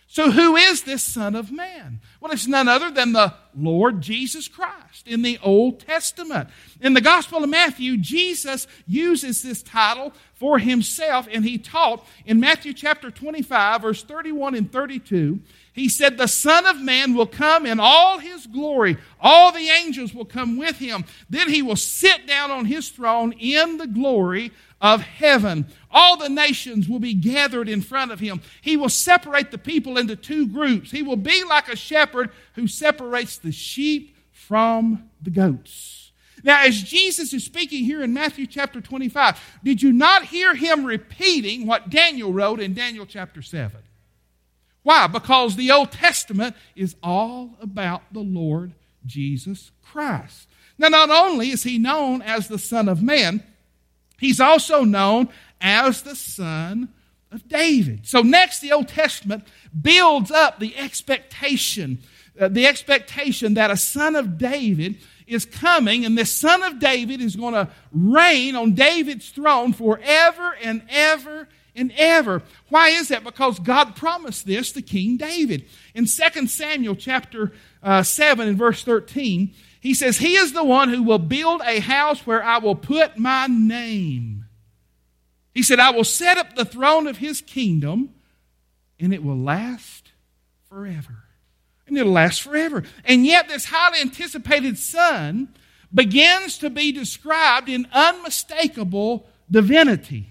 So, 0.07 0.29
who 0.29 0.57
is 0.57 0.83
this 0.83 1.03
Son 1.03 1.35
of 1.35 1.53
Man? 1.53 2.01
Well, 2.19 2.33
it's 2.33 2.45
none 2.45 2.67
other 2.67 2.91
than 2.91 3.13
the 3.13 3.33
Lord 3.55 4.01
Jesus 4.01 4.49
Christ 4.49 5.07
in 5.07 5.21
the 5.21 5.39
Old 5.41 5.79
Testament. 5.79 6.49
In 6.81 6.93
the 6.93 6.99
Gospel 6.99 7.43
of 7.45 7.49
Matthew, 7.49 7.95
Jesus 7.95 8.67
uses 8.85 9.41
this 9.41 9.63
title 9.63 10.11
for 10.33 10.59
himself, 10.59 11.29
and 11.31 11.45
he 11.45 11.57
taught 11.57 12.05
in 12.25 12.41
Matthew 12.41 12.73
chapter 12.73 13.09
25, 13.09 13.83
verse 13.83 14.03
31 14.03 14.55
and 14.55 14.69
32. 14.69 15.39
He 15.73 15.87
said, 15.87 16.17
The 16.17 16.27
Son 16.27 16.65
of 16.65 16.81
Man 16.81 17.13
will 17.13 17.27
come 17.27 17.65
in 17.65 17.79
all 17.79 18.19
his 18.19 18.45
glory. 18.45 18.97
All 19.21 19.51
the 19.51 19.69
angels 19.69 20.13
will 20.13 20.25
come 20.25 20.57
with 20.57 20.77
him. 20.77 21.05
Then 21.29 21.49
he 21.49 21.61
will 21.61 21.77
sit 21.77 22.27
down 22.27 22.51
on 22.51 22.65
his 22.65 22.89
throne 22.89 23.31
in 23.33 23.77
the 23.77 23.87
glory 23.87 24.51
of 24.81 25.01
heaven. 25.01 25.67
All 25.89 26.17
the 26.17 26.29
nations 26.29 26.89
will 26.89 26.99
be 26.99 27.13
gathered 27.13 27.69
in 27.69 27.81
front 27.81 28.11
of 28.11 28.19
him. 28.19 28.41
He 28.61 28.75
will 28.75 28.89
separate 28.89 29.51
the 29.51 29.57
people 29.57 29.97
into 29.97 30.15
two 30.15 30.47
groups. 30.47 30.91
He 30.91 31.03
will 31.03 31.15
be 31.15 31.43
like 31.43 31.69
a 31.69 31.75
shepherd 31.75 32.31
who 32.55 32.67
separates 32.67 33.37
the 33.37 33.51
sheep 33.51 34.15
from 34.31 35.09
the 35.21 35.29
goats. 35.29 36.11
Now, 36.43 36.63
as 36.63 36.81
Jesus 36.81 37.33
is 37.33 37.45
speaking 37.45 37.85
here 37.85 38.01
in 38.01 38.13
Matthew 38.13 38.47
chapter 38.47 38.81
25, 38.81 39.59
did 39.63 39.81
you 39.81 39.93
not 39.93 40.25
hear 40.25 40.55
him 40.55 40.83
repeating 40.83 41.67
what 41.67 41.89
Daniel 41.89 42.33
wrote 42.33 42.59
in 42.59 42.73
Daniel 42.73 43.05
chapter 43.05 43.41
7? 43.41 43.79
Why? 44.83 45.07
Because 45.07 45.55
the 45.55 45.71
Old 45.71 45.91
Testament 45.91 46.55
is 46.75 46.95
all 47.03 47.55
about 47.61 48.01
the 48.11 48.21
Lord 48.21 48.73
Jesus 49.05 49.71
Christ. 49.83 50.47
Now, 50.77 50.87
not 50.87 51.09
only 51.09 51.49
is 51.49 51.63
he 51.63 51.77
known 51.77 52.21
as 52.21 52.47
the 52.47 52.57
Son 52.57 52.89
of 52.89 53.03
Man, 53.03 53.43
He's 54.21 54.39
also 54.39 54.83
known 54.83 55.29
as 55.59 56.03
the 56.03 56.15
son 56.15 56.89
of 57.31 57.47
David. 57.49 58.05
So, 58.05 58.21
next, 58.21 58.59
the 58.59 58.71
Old 58.71 58.87
Testament 58.87 59.45
builds 59.81 60.29
up 60.29 60.59
the 60.59 60.77
expectation, 60.77 61.97
uh, 62.39 62.47
the 62.47 62.67
expectation 62.67 63.55
that 63.55 63.71
a 63.71 63.77
son 63.77 64.15
of 64.15 64.37
David 64.37 64.97
is 65.25 65.43
coming, 65.43 66.05
and 66.05 66.15
this 66.15 66.31
son 66.31 66.61
of 66.61 66.77
David 66.77 67.19
is 67.19 67.35
going 67.35 67.55
to 67.55 67.67
reign 67.91 68.55
on 68.55 68.75
David's 68.75 69.29
throne 69.29 69.73
forever 69.73 70.55
and 70.63 70.83
ever 70.87 71.49
and 71.75 71.91
ever. 71.95 72.43
Why 72.69 72.89
is 72.89 73.09
that? 73.09 73.23
Because 73.23 73.59
God 73.59 73.95
promised 73.95 74.45
this 74.45 74.71
to 74.73 74.81
King 74.81 75.17
David. 75.17 75.65
In 75.95 76.05
2 76.05 76.47
Samuel 76.47 76.95
chapter 76.95 77.53
uh, 77.81 78.03
7 78.03 78.47
and 78.47 78.57
verse 78.57 78.83
13, 78.83 79.53
he 79.79 79.93
says, 79.93 80.17
He 80.17 80.35
is 80.35 80.53
the 80.53 80.63
one 80.63 80.89
who 80.89 81.03
will 81.03 81.19
build 81.19 81.61
a 81.65 81.79
house 81.79 82.25
where 82.25 82.43
I 82.43 82.59
will 82.59 82.75
put 82.75 83.17
my 83.17 83.47
name. 83.47 84.45
He 85.53 85.63
said, 85.63 85.79
I 85.79 85.91
will 85.91 86.03
set 86.03 86.37
up 86.37 86.55
the 86.55 86.65
throne 86.65 87.07
of 87.07 87.17
his 87.17 87.41
kingdom, 87.41 88.13
and 88.99 89.13
it 89.13 89.23
will 89.23 89.37
last 89.37 90.11
forever. 90.69 91.23
And 91.87 91.97
it'll 91.97 92.13
last 92.13 92.41
forever. 92.41 92.83
And 93.03 93.25
yet, 93.25 93.49
this 93.49 93.65
highly 93.65 93.99
anticipated 93.99 94.77
son 94.77 95.49
begins 95.93 96.57
to 96.59 96.69
be 96.69 96.91
described 96.91 97.67
in 97.67 97.87
unmistakable 97.91 99.27
divinity, 99.49 100.29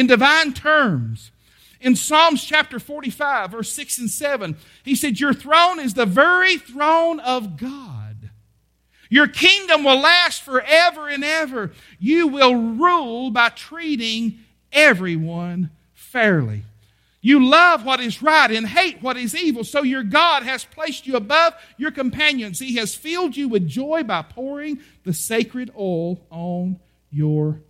in 0.00 0.06
divine 0.06 0.54
terms. 0.54 1.30
In 1.78 1.94
Psalms 1.94 2.42
chapter 2.42 2.78
45, 2.78 3.50
verse 3.50 3.70
6 3.72 3.98
and 3.98 4.10
7, 4.10 4.56
he 4.82 4.94
said, 4.94 5.20
Your 5.20 5.34
throne 5.34 5.78
is 5.78 5.92
the 5.92 6.06
very 6.06 6.56
throne 6.56 7.20
of 7.20 7.58
God. 7.58 8.30
Your 9.10 9.28
kingdom 9.28 9.84
will 9.84 10.00
last 10.00 10.42
forever 10.42 11.08
and 11.08 11.22
ever. 11.22 11.72
You 11.98 12.28
will 12.28 12.54
rule 12.54 13.30
by 13.30 13.50
treating 13.50 14.38
everyone 14.72 15.70
fairly. 15.92 16.62
You 17.20 17.44
love 17.44 17.84
what 17.84 18.00
is 18.00 18.22
right 18.22 18.50
and 18.50 18.66
hate 18.66 19.02
what 19.02 19.18
is 19.18 19.36
evil. 19.36 19.64
So 19.64 19.82
your 19.82 20.02
God 20.02 20.44
has 20.44 20.64
placed 20.64 21.06
you 21.06 21.16
above 21.16 21.52
your 21.76 21.90
companions. 21.90 22.58
He 22.58 22.76
has 22.76 22.94
filled 22.94 23.36
you 23.36 23.48
with 23.48 23.68
joy 23.68 24.02
by 24.04 24.22
pouring 24.22 24.80
the 25.04 25.12
sacred 25.12 25.70
oil 25.76 26.24
on 26.30 26.80
your 27.10 27.60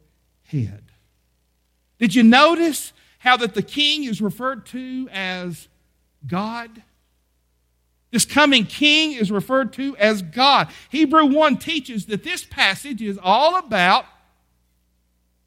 head. 0.44 0.89
Did 2.00 2.14
you 2.14 2.22
notice 2.24 2.92
how 3.18 3.36
that 3.36 3.54
the 3.54 3.62
king 3.62 4.04
is 4.04 4.20
referred 4.20 4.66
to 4.66 5.08
as 5.12 5.68
God? 6.26 6.82
This 8.10 8.24
coming 8.24 8.64
king 8.64 9.12
is 9.12 9.30
referred 9.30 9.72
to 9.74 9.96
as 9.98 10.22
God. 10.22 10.68
Hebrew 10.88 11.26
1 11.26 11.58
teaches 11.58 12.06
that 12.06 12.24
this 12.24 12.44
passage 12.44 13.02
is 13.02 13.18
all 13.22 13.56
about 13.56 14.06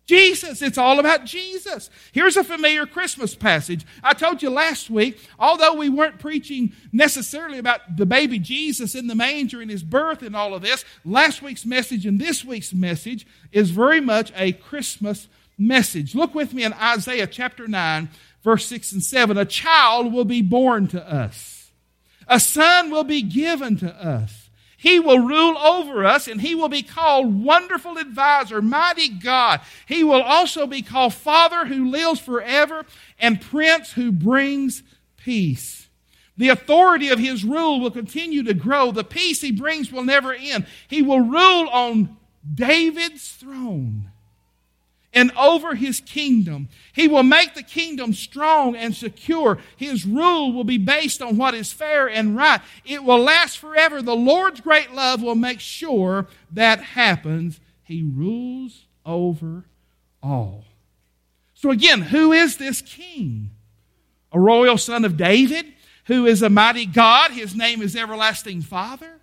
Jesus. 0.06 0.62
It's 0.62 0.78
all 0.78 1.00
about 1.00 1.26
Jesus. 1.26 1.90
Here's 2.12 2.38
a 2.38 2.44
familiar 2.44 2.86
Christmas 2.86 3.36
passage. 3.36 3.86
I 4.04 4.14
told 4.14 4.44
you 4.44 4.50
last 4.50 4.90
week, 4.90 5.20
although 5.40 5.74
we 5.74 5.90
weren't 5.90 6.20
preaching 6.20 6.74
necessarily 6.92 7.58
about 7.58 7.98
the 7.98 8.06
baby 8.06 8.38
Jesus 8.38 8.96
in 8.96 9.08
the 9.08 9.16
manger 9.16 9.62
and 9.62 9.72
his 9.72 9.84
birth 9.84 10.22
and 10.22 10.36
all 10.36 10.54
of 10.54 10.62
this, 10.62 10.86
last 11.04 11.42
week's 11.42 11.66
message 11.66 12.06
and 12.06 12.20
this 12.20 12.46
week's 12.46 12.74
message 12.74 13.26
is 13.52 13.72
very 13.72 14.02
much 14.02 14.32
a 14.36 14.52
Christmas 14.52 15.28
message. 15.58 16.16
Look 16.16 16.34
with 16.36 16.54
me 16.54 16.64
in 16.64 16.74
Isaiah 16.74 17.28
chapter 17.28 17.68
9, 17.68 18.10
verse 18.44 18.66
6 18.68 18.92
and 18.94 19.04
7. 19.04 19.38
A 19.38 19.46
child 19.46 20.12
will 20.14 20.26
be 20.26 20.42
born 20.42 20.88
to 20.90 21.12
us 21.12 21.54
a 22.28 22.40
son 22.40 22.90
will 22.90 23.04
be 23.04 23.22
given 23.22 23.78
to 23.78 23.94
us. 23.94 24.50
He 24.78 25.00
will 25.00 25.20
rule 25.20 25.58
over 25.58 26.06
us 26.06 26.28
and 26.28 26.42
he 26.42 26.56
will 26.56 26.68
be 26.68 26.84
called 26.84 27.44
Wonderful 27.44 27.98
Advisor, 27.98 28.62
Mighty 28.62 29.08
God. 29.08 29.62
He 29.88 30.04
will 30.04 30.22
also 30.22 30.68
be 30.68 30.82
called 30.82 31.14
Father 31.14 31.66
who 31.66 31.90
lives 31.90 32.20
forever 32.20 32.86
and 33.18 33.40
Prince 33.40 33.94
who 33.94 34.12
brings 34.12 34.84
peace. 35.16 35.88
The 36.36 36.50
authority 36.50 37.10
of 37.10 37.20
his 37.20 37.46
rule 37.46 37.80
will 37.80 37.92
continue 37.92 38.44
to 38.44 38.54
grow. 38.54 38.92
The 38.92 39.04
peace 39.04 39.40
he 39.40 39.52
brings 39.52 39.92
will 39.92 40.04
never 40.04 40.34
end. 40.34 40.66
He 40.88 41.02
will 41.02 41.22
rule 41.22 41.70
on 41.70 42.18
David's 42.54 43.30
throne 43.30 44.12
and 45.14 45.32
over 45.38 45.76
his 45.76 46.00
kingdom. 46.00 46.70
He 46.94 47.08
will 47.08 47.24
make 47.24 47.54
the 47.54 47.64
kingdom 47.64 48.14
strong 48.14 48.76
and 48.76 48.96
secure. 48.96 49.60
His 49.78 50.06
rule 50.06 50.52
will 50.54 50.64
be 50.64 50.78
based 50.78 51.22
on 51.22 51.38
what 51.38 51.54
is 51.54 51.72
fair 51.72 52.10
and 52.10 52.36
right. 52.36 52.62
It 52.86 53.04
will 53.04 53.20
last 53.20 53.58
forever. 53.58 54.02
The 54.02 54.16
Lord's 54.16 54.62
great 54.62 54.94
love 54.94 55.22
will 55.22 55.36
make 55.36 55.60
sure 55.60 56.28
that 56.52 56.80
happens. 56.82 57.60
He 57.84 58.04
rules 58.04 58.86
over 59.06 59.66
all. 60.22 60.66
So, 61.54 61.70
again, 61.70 62.02
who 62.02 62.32
is 62.32 62.58
this 62.58 62.82
king? 62.82 63.52
A 64.32 64.40
royal 64.40 64.78
son 64.78 65.06
of 65.06 65.16
David 65.16 65.68
who 66.06 66.26
is 66.26 66.42
a 66.42 66.50
mighty 66.50 66.86
God. 66.86 67.32
His 67.32 67.56
name 67.56 67.82
is 67.82 67.96
Everlasting 67.96 68.62
Father. 68.62 69.20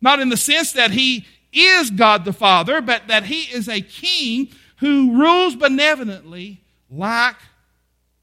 Not 0.00 0.20
in 0.20 0.28
the 0.28 0.36
sense 0.36 0.72
that 0.72 0.92
he 0.92 1.26
is 1.52 1.90
God 1.90 2.24
the 2.24 2.32
Father, 2.32 2.80
but 2.80 3.08
that 3.08 3.24
he 3.24 3.42
is 3.42 3.68
a 3.68 3.80
king 3.80 4.48
who 4.78 5.18
rules 5.18 5.56
benevolently 5.56 6.60
like 6.90 7.36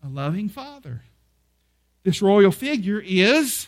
a 0.04 0.08
loving 0.08 0.50
father. 0.50 1.02
This 2.04 2.22
royal 2.22 2.52
figure 2.52 3.02
is 3.04 3.68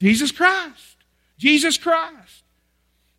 Jesus 0.00 0.32
Christ. 0.32 0.96
Jesus 1.38 1.78
Christ. 1.78 2.44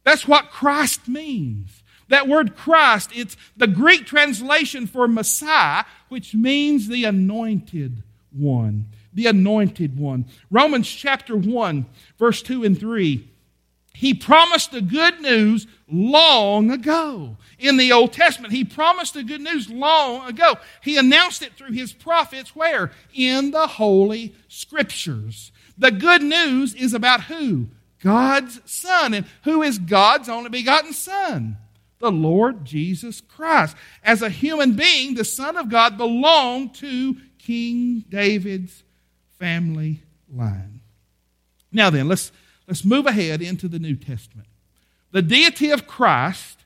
That's 0.03 0.27
what 0.27 0.51
Christ 0.51 1.07
means. 1.07 1.83
That 2.09 2.27
word 2.27 2.55
Christ, 2.55 3.11
it's 3.13 3.35
the 3.57 3.67
Greek 3.67 4.05
translation 4.05 4.87
for 4.87 5.07
Messiah, 5.07 5.83
which 6.09 6.33
means 6.33 6.87
the 6.87 7.03
anointed 7.03 8.03
one. 8.31 8.85
The 9.13 9.27
anointed 9.27 9.97
one. 9.97 10.25
Romans 10.49 10.87
chapter 10.87 11.35
1, 11.35 11.85
verse 12.17 12.41
2 12.41 12.63
and 12.63 12.79
3 12.79 13.27
He 13.97 14.13
promised 14.13 14.71
the 14.71 14.81
good 14.81 15.21
news 15.21 15.65
long 15.91 16.69
ago. 16.69 17.37
In 17.57 17.77
the 17.77 17.91
Old 17.91 18.13
Testament, 18.13 18.53
He 18.53 18.63
promised 18.63 19.15
the 19.15 19.23
good 19.23 19.41
news 19.41 19.71
long 19.71 20.29
ago. 20.29 20.57
He 20.83 20.97
announced 20.97 21.41
it 21.41 21.53
through 21.53 21.71
His 21.71 21.93
prophets 21.93 22.55
where? 22.55 22.91
In 23.15 23.49
the 23.49 23.65
Holy 23.65 24.35
Scriptures. 24.47 25.51
The 25.79 25.89
good 25.89 26.21
news 26.21 26.75
is 26.75 26.93
about 26.93 27.23
who? 27.23 27.69
God's 28.03 28.61
Son. 28.65 29.15
And 29.15 29.25
who 29.45 29.63
is 29.63 29.79
God's 29.79 30.29
only 30.29 30.51
begotten 30.51 30.93
Son? 30.93 31.57
The 31.97 32.11
Lord 32.11 32.65
Jesus 32.65 33.19
Christ. 33.19 33.75
As 34.03 34.21
a 34.21 34.29
human 34.29 34.73
being, 34.73 35.15
the 35.15 35.25
Son 35.25 35.57
of 35.57 35.69
God 35.69 35.97
belonged 35.97 36.75
to 36.75 37.17
King 37.39 38.05
David's 38.07 38.83
family 39.39 40.03
line. 40.31 40.81
Now 41.71 41.89
then, 41.89 42.07
let's, 42.07 42.31
let's 42.67 42.85
move 42.85 43.05
ahead 43.05 43.41
into 43.41 43.67
the 43.67 43.79
New 43.79 43.95
Testament. 43.95 44.47
The 45.11 45.21
deity 45.21 45.71
of 45.71 45.87
Christ 45.87 46.59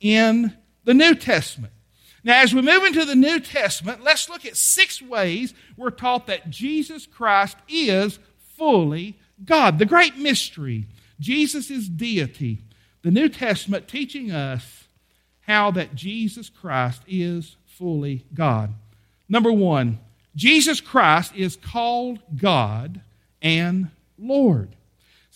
in 0.00 0.56
the 0.84 0.94
New 0.94 1.14
Testament. 1.14 1.72
Now, 2.24 2.40
as 2.42 2.54
we 2.54 2.62
move 2.62 2.84
into 2.84 3.04
the 3.04 3.14
New 3.14 3.40
Testament, 3.40 4.02
let's 4.02 4.28
look 4.28 4.44
at 4.44 4.56
six 4.56 5.00
ways 5.00 5.54
we're 5.76 5.90
taught 5.90 6.26
that 6.26 6.50
Jesus 6.50 7.06
Christ 7.06 7.56
is 7.68 8.18
fully 8.56 9.18
God. 9.44 9.78
The 9.78 9.86
great 9.86 10.16
mystery, 10.16 10.86
Jesus' 11.20 11.70
is 11.70 11.88
deity. 11.88 12.58
The 13.02 13.10
New 13.10 13.28
Testament 13.28 13.88
teaching 13.88 14.30
us 14.30 14.84
how 15.42 15.70
that 15.70 15.94
Jesus 15.94 16.50
Christ 16.50 17.02
is 17.06 17.56
fully 17.66 18.24
God. 18.34 18.74
Number 19.28 19.52
one, 19.52 19.98
Jesus 20.34 20.80
Christ 20.80 21.32
is 21.34 21.56
called 21.56 22.18
God 22.36 23.00
and 23.40 23.90
Lord. 24.18 24.76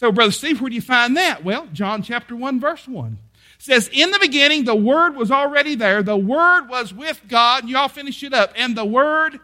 So, 0.03 0.11
Brother 0.11 0.33
Steve, 0.33 0.61
where 0.61 0.69
do 0.69 0.75
you 0.75 0.83
find 0.83 1.17
that? 1.17 1.45
Well, 1.45 1.69
John 1.73 2.03
chapter 2.03 2.35
1, 2.35 2.59
verse 2.59 2.89
1 2.89 3.19
says, 3.59 3.89
In 3.93 4.11
the 4.11 4.19
beginning, 4.19 4.65
the 4.65 4.75
Word 4.75 5.15
was 5.15 5.31
already 5.31 5.77
there. 5.77 6.03
The 6.03 6.17
Word 6.17 6.69
was 6.69 6.93
with 6.93 7.23
God. 7.29 7.69
You 7.69 7.79
all 7.79 7.89
finish 7.89 8.25
it 8.25 8.35
up. 8.35 8.53
And 8.57 8.77
the 8.77 8.85
Word. 8.85 9.39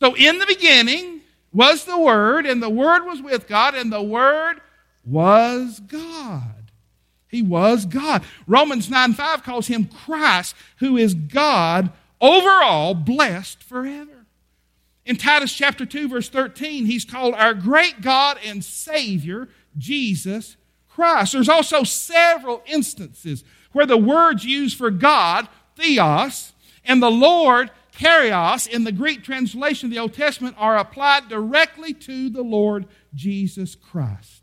So, 0.00 0.16
in 0.16 0.38
the 0.38 0.46
beginning 0.46 1.20
was 1.52 1.84
the 1.84 1.98
Word, 1.98 2.46
and 2.46 2.62
the 2.62 2.70
Word 2.70 3.04
was 3.04 3.20
with 3.20 3.46
God, 3.46 3.74
and 3.74 3.92
the 3.92 4.02
Word 4.02 4.62
was 5.04 5.78
God. 5.78 6.70
He 7.28 7.42
was 7.42 7.84
God. 7.84 8.24
Romans 8.46 8.88
9 8.88 9.12
5 9.12 9.42
calls 9.42 9.66
him 9.66 9.84
Christ, 9.84 10.56
who 10.78 10.96
is 10.96 11.14
God 11.14 11.90
over 12.22 12.48
all, 12.48 12.94
blessed 12.94 13.62
forever. 13.62 14.11
In 15.04 15.16
Titus 15.16 15.52
chapter 15.52 15.84
2, 15.84 16.08
verse 16.08 16.28
13, 16.28 16.86
he's 16.86 17.04
called 17.04 17.34
our 17.34 17.54
great 17.54 18.00
God 18.00 18.38
and 18.44 18.64
Savior, 18.64 19.48
Jesus 19.76 20.56
Christ. 20.88 21.32
There's 21.32 21.48
also 21.48 21.82
several 21.82 22.62
instances 22.66 23.42
where 23.72 23.86
the 23.86 23.96
words 23.96 24.44
used 24.44 24.76
for 24.76 24.90
God, 24.90 25.48
theos, 25.76 26.52
and 26.84 27.02
the 27.02 27.10
Lord, 27.10 27.70
kyrios, 27.96 28.68
in 28.68 28.84
the 28.84 28.92
Greek 28.92 29.24
translation 29.24 29.86
of 29.86 29.92
the 29.92 29.98
Old 29.98 30.14
Testament 30.14 30.56
are 30.58 30.76
applied 30.76 31.28
directly 31.28 31.94
to 31.94 32.30
the 32.30 32.42
Lord 32.42 32.86
Jesus 33.14 33.74
Christ. 33.74 34.42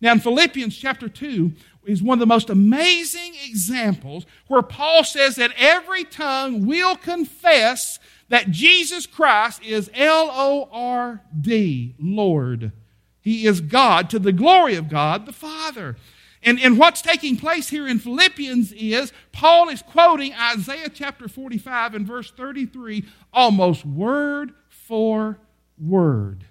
Now, 0.00 0.12
in 0.12 0.20
Philippians 0.20 0.76
chapter 0.76 1.08
2, 1.08 1.52
is 1.88 2.02
one 2.02 2.16
of 2.16 2.20
the 2.20 2.26
most 2.26 2.50
amazing 2.50 3.34
examples 3.46 4.26
where 4.46 4.62
Paul 4.62 5.04
says 5.04 5.36
that 5.36 5.52
every 5.56 6.04
tongue 6.04 6.66
will 6.66 6.96
confess 6.96 7.98
that 8.28 8.50
Jesus 8.50 9.06
Christ 9.06 9.62
is 9.62 9.90
L 9.94 10.30
O 10.32 10.68
R 10.70 11.22
D, 11.38 11.94
Lord. 11.98 12.72
He 13.20 13.46
is 13.46 13.60
God 13.60 14.08
to 14.10 14.18
the 14.18 14.32
glory 14.32 14.74
of 14.74 14.88
God 14.88 15.26
the 15.26 15.32
Father. 15.32 15.96
And, 16.42 16.60
and 16.60 16.78
what's 16.78 17.02
taking 17.02 17.36
place 17.36 17.68
here 17.68 17.88
in 17.88 17.98
Philippians 17.98 18.72
is 18.72 19.12
Paul 19.32 19.68
is 19.68 19.82
quoting 19.82 20.32
Isaiah 20.34 20.88
chapter 20.88 21.28
45 21.28 21.94
and 21.94 22.06
verse 22.06 22.30
33 22.30 23.04
almost 23.32 23.84
word 23.84 24.52
for 24.68 25.38
word. 25.78 26.44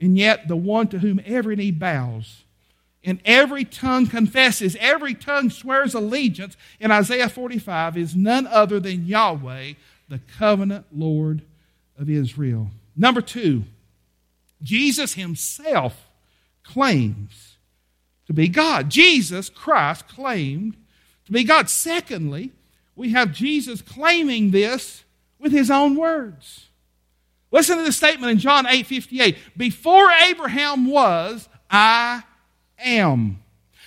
And 0.00 0.16
yet, 0.16 0.48
the 0.48 0.56
one 0.56 0.88
to 0.88 1.00
whom 1.00 1.20
every 1.26 1.56
knee 1.56 1.70
bows 1.70 2.44
and 3.04 3.20
every 3.24 3.64
tongue 3.64 4.06
confesses, 4.06 4.76
every 4.80 5.14
tongue 5.14 5.50
swears 5.50 5.94
allegiance 5.94 6.56
in 6.80 6.90
Isaiah 6.90 7.28
45 7.28 7.96
is 7.96 8.16
none 8.16 8.46
other 8.46 8.80
than 8.80 9.06
Yahweh, 9.06 9.74
the 10.08 10.20
covenant 10.38 10.86
Lord 10.92 11.42
of 11.98 12.08
Israel. 12.08 12.70
Number 12.96 13.20
two, 13.20 13.64
Jesus 14.62 15.14
himself 15.14 16.08
claims 16.62 17.56
to 18.26 18.32
be 18.32 18.48
God. 18.48 18.90
Jesus 18.90 19.48
Christ 19.48 20.08
claimed 20.08 20.76
to 21.26 21.32
be 21.32 21.44
God. 21.44 21.70
Secondly, 21.70 22.52
we 22.96 23.10
have 23.12 23.32
Jesus 23.32 23.82
claiming 23.82 24.50
this 24.50 25.04
with 25.38 25.52
his 25.52 25.70
own 25.70 25.96
words. 25.96 26.66
Listen 27.50 27.78
to 27.78 27.84
the 27.84 27.92
statement 27.92 28.32
in 28.32 28.38
John 28.38 28.66
8 28.66 28.86
58. 28.86 29.36
Before 29.56 30.10
Abraham 30.10 30.86
was, 30.86 31.48
I 31.70 32.22
am. 32.78 33.42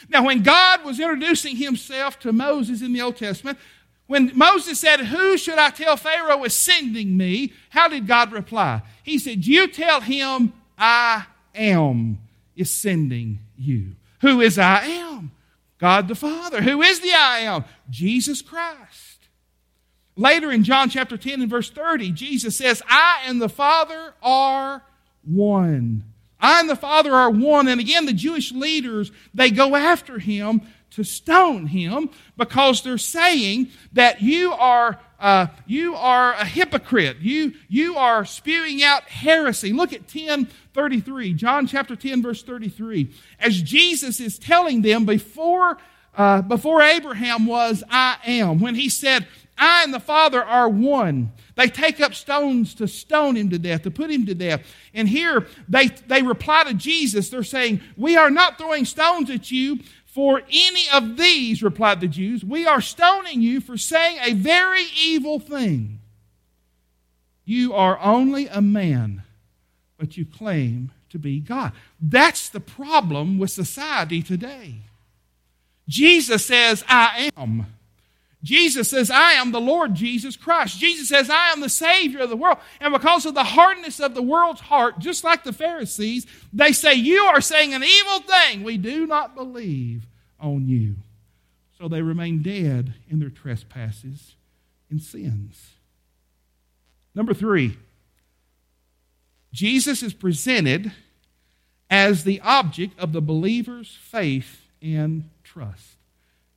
Now, 0.09 0.25
when 0.25 0.41
God 0.41 0.83
was 0.83 0.99
introducing 0.99 1.55
himself 1.55 2.19
to 2.19 2.33
Moses 2.33 2.81
in 2.81 2.93
the 2.93 3.01
Old 3.01 3.17
Testament, 3.17 3.57
when 4.11 4.29
Moses 4.35 4.77
said, 4.77 4.99
Who 4.99 5.37
should 5.37 5.57
I 5.57 5.69
tell 5.69 5.95
Pharaoh 5.95 6.43
is 6.43 6.53
sending 6.53 7.15
me? 7.15 7.53
How 7.69 7.87
did 7.87 8.07
God 8.07 8.33
reply? 8.33 8.81
He 9.03 9.17
said, 9.17 9.47
You 9.47 9.69
tell 9.69 10.01
him, 10.01 10.51
I 10.77 11.27
am 11.55 12.19
is 12.53 12.69
sending 12.69 13.39
you. 13.57 13.95
Who 14.19 14.41
is 14.41 14.59
I 14.59 14.83
am? 14.83 15.31
God 15.77 16.09
the 16.09 16.15
Father. 16.15 16.61
Who 16.61 16.81
is 16.81 16.99
the 16.99 17.13
I 17.13 17.39
am? 17.39 17.63
Jesus 17.89 18.41
Christ. 18.41 19.29
Later 20.17 20.51
in 20.51 20.65
John 20.65 20.89
chapter 20.89 21.15
10 21.15 21.43
and 21.43 21.49
verse 21.49 21.69
30, 21.69 22.11
Jesus 22.11 22.57
says, 22.57 22.83
I 22.89 23.21
and 23.27 23.41
the 23.41 23.47
Father 23.47 24.13
are 24.21 24.83
one. 25.23 26.03
I 26.37 26.59
and 26.59 26.69
the 26.69 26.75
Father 26.75 27.15
are 27.15 27.29
one. 27.29 27.69
And 27.69 27.79
again, 27.79 28.05
the 28.05 28.11
Jewish 28.11 28.51
leaders, 28.51 29.09
they 29.33 29.51
go 29.51 29.77
after 29.77 30.19
him 30.19 30.63
to 30.91 31.03
stone 31.03 31.67
him 31.67 32.09
because 32.37 32.81
they're 32.81 32.97
saying 32.97 33.69
that 33.93 34.21
you 34.21 34.53
are, 34.53 34.99
uh, 35.19 35.47
you 35.65 35.95
are 35.95 36.33
a 36.33 36.45
hypocrite. 36.45 37.17
You, 37.19 37.53
you 37.69 37.95
are 37.97 38.25
spewing 38.25 38.83
out 38.83 39.03
heresy. 39.03 39.73
Look 39.73 39.93
at 39.93 40.01
1033, 40.01 41.33
John 41.33 41.67
chapter 41.67 41.95
10, 41.95 42.21
verse 42.21 42.43
33. 42.43 43.13
As 43.39 43.61
Jesus 43.61 44.19
is 44.19 44.37
telling 44.37 44.81
them 44.81 45.05
before, 45.05 45.77
uh, 46.15 46.41
before 46.41 46.81
Abraham 46.81 47.45
was, 47.45 47.83
I 47.89 48.17
am, 48.25 48.59
when 48.59 48.75
he 48.75 48.89
said, 48.89 49.27
I 49.57 49.83
and 49.83 49.93
the 49.93 49.99
Father 49.99 50.43
are 50.43 50.67
one. 50.67 51.31
They 51.55 51.67
take 51.67 52.01
up 52.01 52.15
stones 52.15 52.73
to 52.75 52.87
stone 52.87 53.35
him 53.35 53.49
to 53.51 53.59
death, 53.59 53.83
to 53.83 53.91
put 53.91 54.09
him 54.09 54.25
to 54.25 54.33
death. 54.33 54.61
And 54.93 55.07
here 55.07 55.45
they, 55.69 55.87
they 56.07 56.23
reply 56.23 56.63
to 56.63 56.73
Jesus. 56.73 57.29
They're 57.29 57.43
saying, 57.43 57.81
We 57.95 58.17
are 58.17 58.31
not 58.31 58.57
throwing 58.57 58.85
stones 58.85 59.29
at 59.29 59.51
you 59.51 59.79
for 60.11 60.41
any 60.51 60.83
of 60.91 61.15
these, 61.15 61.63
replied 61.63 62.01
the 62.01 62.07
Jews. 62.07 62.43
We 62.43 62.67
are 62.67 62.81
stoning 62.81 63.41
you 63.41 63.61
for 63.61 63.77
saying 63.77 64.17
a 64.21 64.33
very 64.33 64.83
evil 65.01 65.39
thing. 65.39 65.99
You 67.45 67.73
are 67.73 67.97
only 67.99 68.47
a 68.47 68.61
man, 68.61 69.23
but 69.97 70.17
you 70.17 70.25
claim 70.25 70.91
to 71.11 71.17
be 71.17 71.39
God. 71.39 71.71
That's 72.01 72.49
the 72.49 72.59
problem 72.59 73.39
with 73.39 73.51
society 73.51 74.21
today. 74.21 74.81
Jesus 75.87 76.45
says, 76.45 76.83
I 76.89 77.31
am. 77.37 77.67
Jesus 78.43 78.89
says, 78.89 79.11
I 79.11 79.33
am 79.33 79.51
the 79.51 79.61
Lord 79.61 79.93
Jesus 79.93 80.35
Christ. 80.35 80.79
Jesus 80.79 81.09
says, 81.09 81.29
I 81.29 81.51
am 81.51 81.61
the 81.61 81.69
Savior 81.69 82.21
of 82.21 82.29
the 82.29 82.35
world. 82.35 82.57
And 82.79 82.91
because 82.91 83.25
of 83.25 83.35
the 83.35 83.43
hardness 83.43 83.99
of 83.99 84.15
the 84.15 84.21
world's 84.21 84.61
heart, 84.61 84.97
just 84.97 85.23
like 85.23 85.43
the 85.43 85.53
Pharisees, 85.53 86.25
they 86.51 86.71
say, 86.71 86.93
You 86.93 87.23
are 87.25 87.41
saying 87.41 87.73
an 87.73 87.83
evil 87.83 88.19
thing. 88.21 88.63
We 88.63 88.77
do 88.77 89.05
not 89.05 89.35
believe 89.35 90.07
on 90.39 90.67
you. 90.67 90.95
So 91.77 91.87
they 91.87 92.01
remain 92.01 92.41
dead 92.41 92.93
in 93.09 93.19
their 93.19 93.29
trespasses 93.29 94.35
and 94.89 95.01
sins. 95.01 95.71
Number 97.13 97.33
three, 97.33 97.77
Jesus 99.53 100.01
is 100.01 100.13
presented 100.13 100.91
as 101.89 102.23
the 102.23 102.39
object 102.41 102.97
of 102.99 103.11
the 103.11 103.21
believer's 103.21 103.97
faith 104.01 104.65
and 104.81 105.29
trust. 105.43 105.97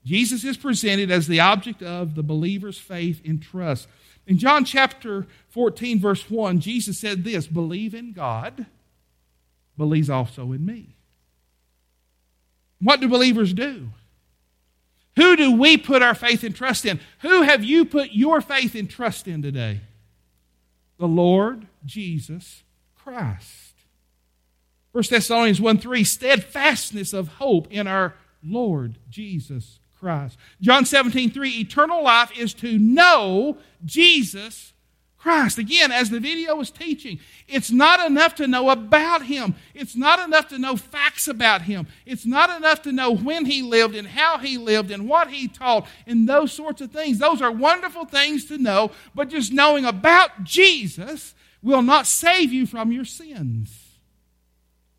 Jesus 0.04 0.44
is 0.44 0.56
presented 0.56 1.10
as 1.10 1.26
the 1.26 1.40
object 1.40 1.82
of 1.82 2.14
the 2.14 2.22
believer's 2.22 2.78
faith 2.78 3.22
and 3.24 3.42
trust. 3.42 3.88
In 4.26 4.38
John 4.38 4.64
chapter 4.64 5.26
14, 5.50 5.98
verse 6.00 6.30
1, 6.30 6.60
Jesus 6.60 6.98
said 6.98 7.24
this 7.24 7.46
Believe 7.46 7.94
in 7.94 8.12
God, 8.12 8.66
believes 9.76 10.10
also 10.10 10.52
in 10.52 10.64
me. 10.64 10.94
What 12.80 13.00
do 13.00 13.08
believers 13.08 13.54
do? 13.54 13.90
Who 15.16 15.36
do 15.36 15.52
we 15.52 15.76
put 15.76 16.02
our 16.02 16.14
faith 16.14 16.42
and 16.42 16.54
trust 16.54 16.84
in? 16.84 17.00
Who 17.20 17.42
have 17.42 17.64
you 17.64 17.84
put 17.84 18.10
your 18.12 18.40
faith 18.40 18.74
and 18.74 18.90
trust 18.90 19.28
in 19.28 19.42
today? 19.42 19.80
The 20.98 21.08
Lord 21.08 21.66
Jesus 21.84 22.62
Christ. 22.96 23.74
1 24.92 25.04
Thessalonians 25.08 25.60
1 25.60 25.78
3, 25.78 26.04
steadfastness 26.04 27.12
of 27.12 27.28
hope 27.28 27.68
in 27.70 27.86
our 27.86 28.14
Lord 28.42 28.98
Jesus 29.08 29.78
Christ. 29.98 30.38
John 30.60 30.84
17 30.84 31.30
3, 31.30 31.50
eternal 31.50 32.02
life 32.02 32.36
is 32.38 32.54
to 32.54 32.78
know 32.78 33.58
Jesus 33.84 34.72
Christ. 35.24 35.56
Again, 35.56 35.90
as 35.90 36.10
the 36.10 36.20
video 36.20 36.54
was 36.54 36.70
teaching, 36.70 37.18
it's 37.48 37.70
not 37.70 38.04
enough 38.04 38.34
to 38.34 38.46
know 38.46 38.68
about 38.68 39.22
him. 39.24 39.54
It's 39.72 39.96
not 39.96 40.18
enough 40.18 40.48
to 40.48 40.58
know 40.58 40.76
facts 40.76 41.26
about 41.28 41.62
him. 41.62 41.86
It's 42.04 42.26
not 42.26 42.54
enough 42.54 42.82
to 42.82 42.92
know 42.92 43.16
when 43.16 43.46
he 43.46 43.62
lived 43.62 43.94
and 43.94 44.06
how 44.06 44.36
he 44.36 44.58
lived 44.58 44.90
and 44.90 45.08
what 45.08 45.30
he 45.30 45.48
taught 45.48 45.88
and 46.06 46.28
those 46.28 46.52
sorts 46.52 46.82
of 46.82 46.92
things. 46.92 47.18
Those 47.18 47.40
are 47.40 47.50
wonderful 47.50 48.04
things 48.04 48.44
to 48.46 48.58
know, 48.58 48.90
but 49.14 49.30
just 49.30 49.50
knowing 49.50 49.86
about 49.86 50.44
Jesus 50.44 51.34
will 51.62 51.80
not 51.80 52.06
save 52.06 52.52
you 52.52 52.66
from 52.66 52.92
your 52.92 53.06
sins. 53.06 53.96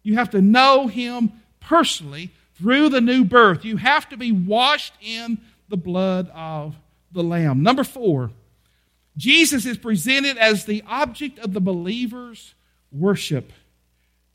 You 0.01 0.15
have 0.15 0.31
to 0.31 0.41
know 0.41 0.87
him 0.87 1.33
personally 1.59 2.31
through 2.57 2.89
the 2.89 3.01
new 3.01 3.23
birth. 3.23 3.65
You 3.65 3.77
have 3.77 4.09
to 4.09 4.17
be 4.17 4.31
washed 4.31 4.93
in 5.01 5.39
the 5.69 5.77
blood 5.77 6.29
of 6.33 6.75
the 7.11 7.23
Lamb. 7.23 7.63
Number 7.63 7.83
four, 7.83 8.31
Jesus 9.17 9.65
is 9.65 9.77
presented 9.77 10.37
as 10.37 10.65
the 10.65 10.83
object 10.87 11.39
of 11.39 11.53
the 11.53 11.61
believer's 11.61 12.53
worship. 12.91 13.51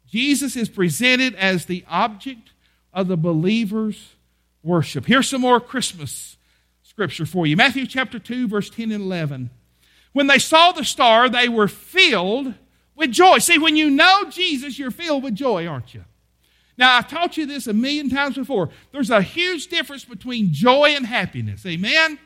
Jesus 0.08 0.56
is 0.56 0.68
presented 0.68 1.34
as 1.34 1.66
the 1.66 1.84
object 1.88 2.50
of 2.92 3.08
the 3.08 3.16
believer's 3.16 4.14
worship. 4.62 5.06
Here's 5.06 5.28
some 5.28 5.42
more 5.42 5.60
Christmas 5.60 6.36
scripture 6.82 7.26
for 7.26 7.46
you 7.46 7.56
Matthew 7.56 7.86
chapter 7.86 8.18
2, 8.18 8.48
verse 8.48 8.68
10 8.70 8.92
and 8.92 9.04
11. 9.04 9.50
When 10.12 10.26
they 10.26 10.38
saw 10.38 10.72
the 10.72 10.84
star, 10.84 11.28
they 11.28 11.48
were 11.48 11.68
filled 11.68 12.54
with 12.96 13.12
joy. 13.12 13.38
See, 13.38 13.58
when 13.58 13.76
you 13.76 13.88
know 13.90 14.24
Jesus, 14.28 14.78
you're 14.78 14.90
filled 14.90 15.22
with 15.22 15.36
joy, 15.36 15.66
aren't 15.66 15.94
you? 15.94 16.04
Now, 16.80 16.96
I've 16.96 17.08
taught 17.08 17.36
you 17.36 17.44
this 17.44 17.66
a 17.66 17.74
million 17.74 18.08
times 18.08 18.36
before. 18.36 18.70
There's 18.90 19.10
a 19.10 19.20
huge 19.20 19.66
difference 19.66 20.06
between 20.06 20.50
joy 20.50 20.94
and 20.96 21.04
happiness. 21.04 21.66
Amen? 21.66 22.18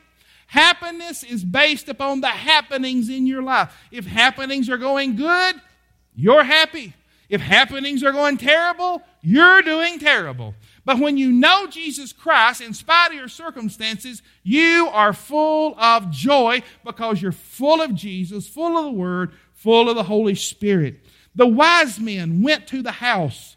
Happiness 0.47 1.23
is 1.23 1.43
based 1.43 1.89
upon 1.89 2.21
the 2.21 2.29
happenings 2.29 3.09
in 3.09 3.27
your 3.27 3.43
life. 3.43 3.75
If 3.91 4.05
happenings 4.05 4.69
are 4.69 4.77
going 4.77 5.17
good, 5.17 5.55
you're 6.15 6.45
happy. 6.45 6.93
If 7.27 7.41
happenings 7.41 8.01
are 8.01 8.13
going 8.13 8.37
terrible, 8.37 9.01
you're 9.21 9.61
doing 9.61 9.99
terrible. 9.99 10.53
But 10.85 10.99
when 10.99 11.17
you 11.17 11.33
know 11.33 11.67
Jesus 11.67 12.13
Christ, 12.13 12.61
in 12.61 12.73
spite 12.73 13.07
of 13.09 13.15
your 13.15 13.27
circumstances, 13.27 14.21
you 14.41 14.87
are 14.87 15.11
full 15.11 15.77
of 15.77 16.11
joy 16.11 16.63
because 16.85 17.21
you're 17.21 17.33
full 17.33 17.81
of 17.81 17.93
Jesus, 17.93 18.47
full 18.47 18.77
of 18.77 18.85
the 18.85 18.91
Word, 18.91 19.33
full 19.53 19.89
of 19.89 19.97
the 19.97 20.03
Holy 20.03 20.35
Spirit. 20.35 21.01
The 21.35 21.45
wise 21.45 21.99
men 21.99 22.41
went 22.41 22.67
to 22.67 22.81
the 22.81 22.93
house 22.93 23.54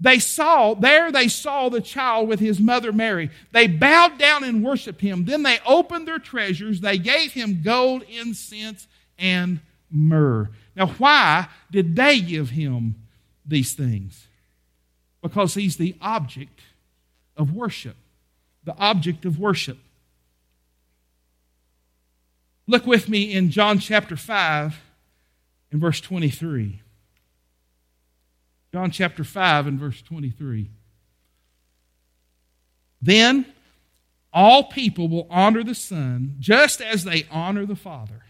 they 0.00 0.18
saw, 0.18 0.72
there 0.74 1.12
they 1.12 1.28
saw 1.28 1.68
the 1.68 1.82
child 1.82 2.28
with 2.28 2.40
his 2.40 2.58
mother 2.58 2.90
Mary. 2.90 3.30
They 3.52 3.66
bowed 3.66 4.18
down 4.18 4.44
and 4.44 4.64
worshiped 4.64 5.02
him. 5.02 5.26
Then 5.26 5.42
they 5.42 5.58
opened 5.66 6.08
their 6.08 6.18
treasures. 6.18 6.80
They 6.80 6.96
gave 6.96 7.32
him 7.32 7.60
gold, 7.62 8.04
incense, 8.04 8.88
and 9.18 9.60
myrrh. 9.90 10.50
Now, 10.74 10.86
why 10.86 11.48
did 11.70 11.96
they 11.96 12.20
give 12.20 12.50
him 12.50 12.94
these 13.44 13.74
things? 13.74 14.26
Because 15.20 15.52
he's 15.52 15.76
the 15.76 15.94
object 16.00 16.60
of 17.36 17.52
worship. 17.52 17.96
The 18.64 18.76
object 18.78 19.26
of 19.26 19.38
worship. 19.38 19.76
Look 22.66 22.86
with 22.86 23.08
me 23.08 23.32
in 23.34 23.50
John 23.50 23.78
chapter 23.80 24.16
5 24.16 24.80
and 25.72 25.80
verse 25.80 26.00
23. 26.00 26.80
John 28.72 28.90
chapter 28.90 29.24
5 29.24 29.66
and 29.66 29.78
verse 29.78 30.00
23. 30.02 30.70
Then 33.02 33.46
all 34.32 34.64
people 34.64 35.08
will 35.08 35.26
honor 35.30 35.64
the 35.64 35.74
Son 35.74 36.36
just 36.38 36.80
as 36.80 37.04
they 37.04 37.26
honor 37.30 37.66
the 37.66 37.76
Father. 37.76 38.22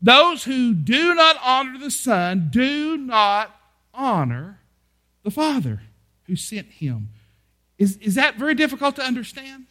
Those 0.00 0.44
who 0.44 0.74
do 0.74 1.14
not 1.14 1.36
honor 1.42 1.78
the 1.78 1.90
Son 1.90 2.48
do 2.50 2.96
not 2.96 3.54
honor 3.94 4.60
the 5.22 5.30
Father 5.30 5.82
who 6.24 6.36
sent 6.36 6.66
him. 6.68 7.10
Is, 7.78 7.96
is 7.98 8.14
that 8.14 8.36
very 8.36 8.54
difficult 8.54 8.96
to 8.96 9.02
understand? 9.02 9.66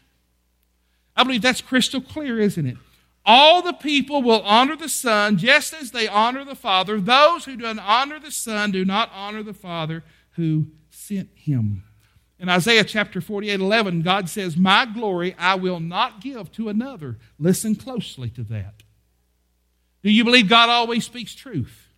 I 1.16 1.24
believe 1.24 1.42
that's 1.42 1.62
crystal 1.62 2.02
clear, 2.02 2.40
isn't 2.40 2.66
it? 2.66 2.78
All 3.26 3.62
the 3.62 3.74
people 3.74 4.24
will 4.24 4.42
honor 4.42 4.76
the 4.76 4.90
Son 4.90 5.38
just 5.38 5.74
as 5.74 5.92
they 5.92 6.08
honor 6.08 6.44
the 6.44 6.56
Father. 6.56 7.00
Those 7.00 7.46
who 7.46 7.56
do 7.56 7.74
not 7.74 7.80
honor 7.86 8.20
the 8.20 8.32
Son 8.32 8.72
do 8.72 8.84
not 8.84 9.12
honor 9.14 9.44
the 9.44 9.54
Father 9.54 10.04
who 10.32 10.68
sent 10.90 11.30
him. 11.36 11.84
In 12.40 12.50
Isaiah 12.50 12.84
chapter 12.84 13.22
48 13.22 13.60
11, 13.60 14.02
God 14.02 14.28
says, 14.28 14.58
My 14.58 14.88
glory 14.88 15.36
I 15.38 15.54
will 15.56 15.80
not 15.80 16.22
give 16.22 16.52
to 16.54 16.70
another. 16.70 17.20
Listen 17.38 17.76
closely 17.76 18.32
to 18.32 18.44
that. 18.46 18.82
Do 20.02 20.12
you 20.12 20.24
believe 20.24 20.50
God 20.50 20.70
always 20.70 21.06
speaks 21.06 21.36
truth? 21.36 21.90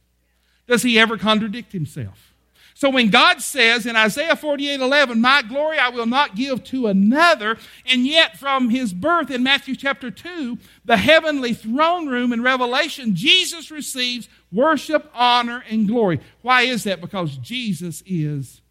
Does 0.67 0.83
he 0.83 0.99
ever 0.99 1.17
contradict 1.17 1.71
himself? 1.71 2.32
So 2.75 2.89
when 2.89 3.09
God 3.09 3.41
says 3.41 3.85
in 3.85 3.95
Isaiah 3.95 4.35
48 4.35 4.79
11, 4.79 5.21
My 5.21 5.41
glory 5.41 5.77
I 5.77 5.89
will 5.89 6.05
not 6.05 6.35
give 6.35 6.63
to 6.65 6.87
another, 6.87 7.57
and 7.85 8.05
yet 8.05 8.37
from 8.37 8.69
his 8.69 8.93
birth 8.93 9.29
in 9.29 9.43
Matthew 9.43 9.75
chapter 9.75 10.09
2, 10.09 10.57
the 10.85 10.97
heavenly 10.97 11.53
throne 11.53 12.07
room 12.07 12.33
in 12.33 12.41
Revelation, 12.41 13.15
Jesus 13.15 13.71
receives 13.71 14.27
worship, 14.51 15.09
honor, 15.13 15.63
and 15.69 15.87
glory. 15.87 16.19
Why 16.41 16.63
is 16.63 16.83
that? 16.85 17.01
Because 17.01 17.37
Jesus 17.37 18.03
is 18.05 18.61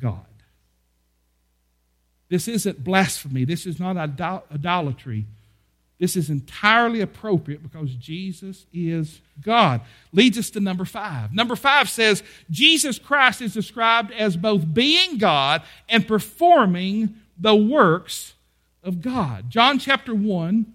God. 0.00 0.26
This 2.28 2.46
isn't 2.46 2.82
blasphemy, 2.82 3.44
this 3.44 3.66
is 3.66 3.78
not 3.78 3.96
idolatry. 3.96 5.26
This 6.00 6.16
is 6.16 6.30
entirely 6.30 7.02
appropriate 7.02 7.62
because 7.62 7.94
Jesus 7.94 8.64
is 8.72 9.20
God. 9.42 9.82
Leads 10.12 10.38
us 10.38 10.48
to 10.50 10.60
number 10.60 10.86
five. 10.86 11.30
Number 11.34 11.54
five 11.54 11.90
says 11.90 12.22
Jesus 12.50 12.98
Christ 12.98 13.42
is 13.42 13.52
described 13.52 14.10
as 14.12 14.34
both 14.38 14.72
being 14.72 15.18
God 15.18 15.62
and 15.90 16.08
performing 16.08 17.16
the 17.38 17.54
works 17.54 18.32
of 18.82 19.02
God. 19.02 19.50
John 19.50 19.78
chapter 19.78 20.14
1, 20.14 20.72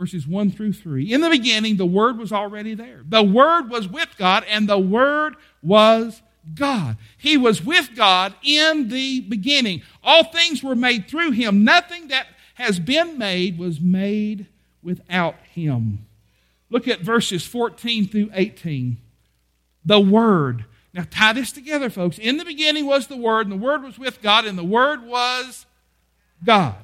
verses 0.00 0.26
1 0.26 0.50
through 0.50 0.72
3. 0.72 1.12
In 1.12 1.20
the 1.20 1.30
beginning, 1.30 1.76
the 1.76 1.86
Word 1.86 2.18
was 2.18 2.32
already 2.32 2.74
there. 2.74 3.02
The 3.08 3.22
Word 3.22 3.70
was 3.70 3.86
with 3.86 4.08
God, 4.18 4.44
and 4.48 4.68
the 4.68 4.80
Word 4.80 5.36
was 5.62 6.22
God. 6.56 6.96
He 7.16 7.36
was 7.36 7.64
with 7.64 7.94
God 7.94 8.34
in 8.42 8.88
the 8.88 9.20
beginning. 9.20 9.82
All 10.02 10.24
things 10.24 10.60
were 10.60 10.74
made 10.74 11.06
through 11.06 11.32
Him. 11.32 11.62
Nothing 11.62 12.08
that 12.08 12.26
has 12.60 12.78
been 12.78 13.16
made 13.16 13.58
was 13.58 13.80
made 13.80 14.46
without 14.82 15.36
him. 15.52 16.06
Look 16.68 16.86
at 16.86 17.00
verses 17.00 17.46
14 17.46 18.06
through 18.06 18.30
18. 18.32 18.98
The 19.84 20.00
Word. 20.00 20.66
Now 20.92 21.06
tie 21.10 21.32
this 21.32 21.52
together, 21.52 21.88
folks. 21.88 22.18
In 22.18 22.36
the 22.36 22.44
beginning 22.44 22.86
was 22.86 23.06
the 23.06 23.16
Word, 23.16 23.46
and 23.46 23.52
the 23.52 23.64
Word 23.64 23.82
was 23.82 23.98
with 23.98 24.20
God, 24.20 24.44
and 24.44 24.58
the 24.58 24.64
Word 24.64 25.04
was 25.04 25.64
God. 26.44 26.76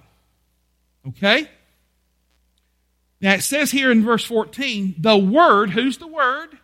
Okay? 1.09 1.49
Now 3.21 3.35
it 3.35 3.43
says 3.43 3.71
here 3.71 3.91
in 3.91 4.05
verse 4.05 4.25
14, 4.25 4.95
the 4.99 5.17
Word, 5.17 5.71
who's 5.71 5.99
the 5.99 6.07
Word? 6.07 6.59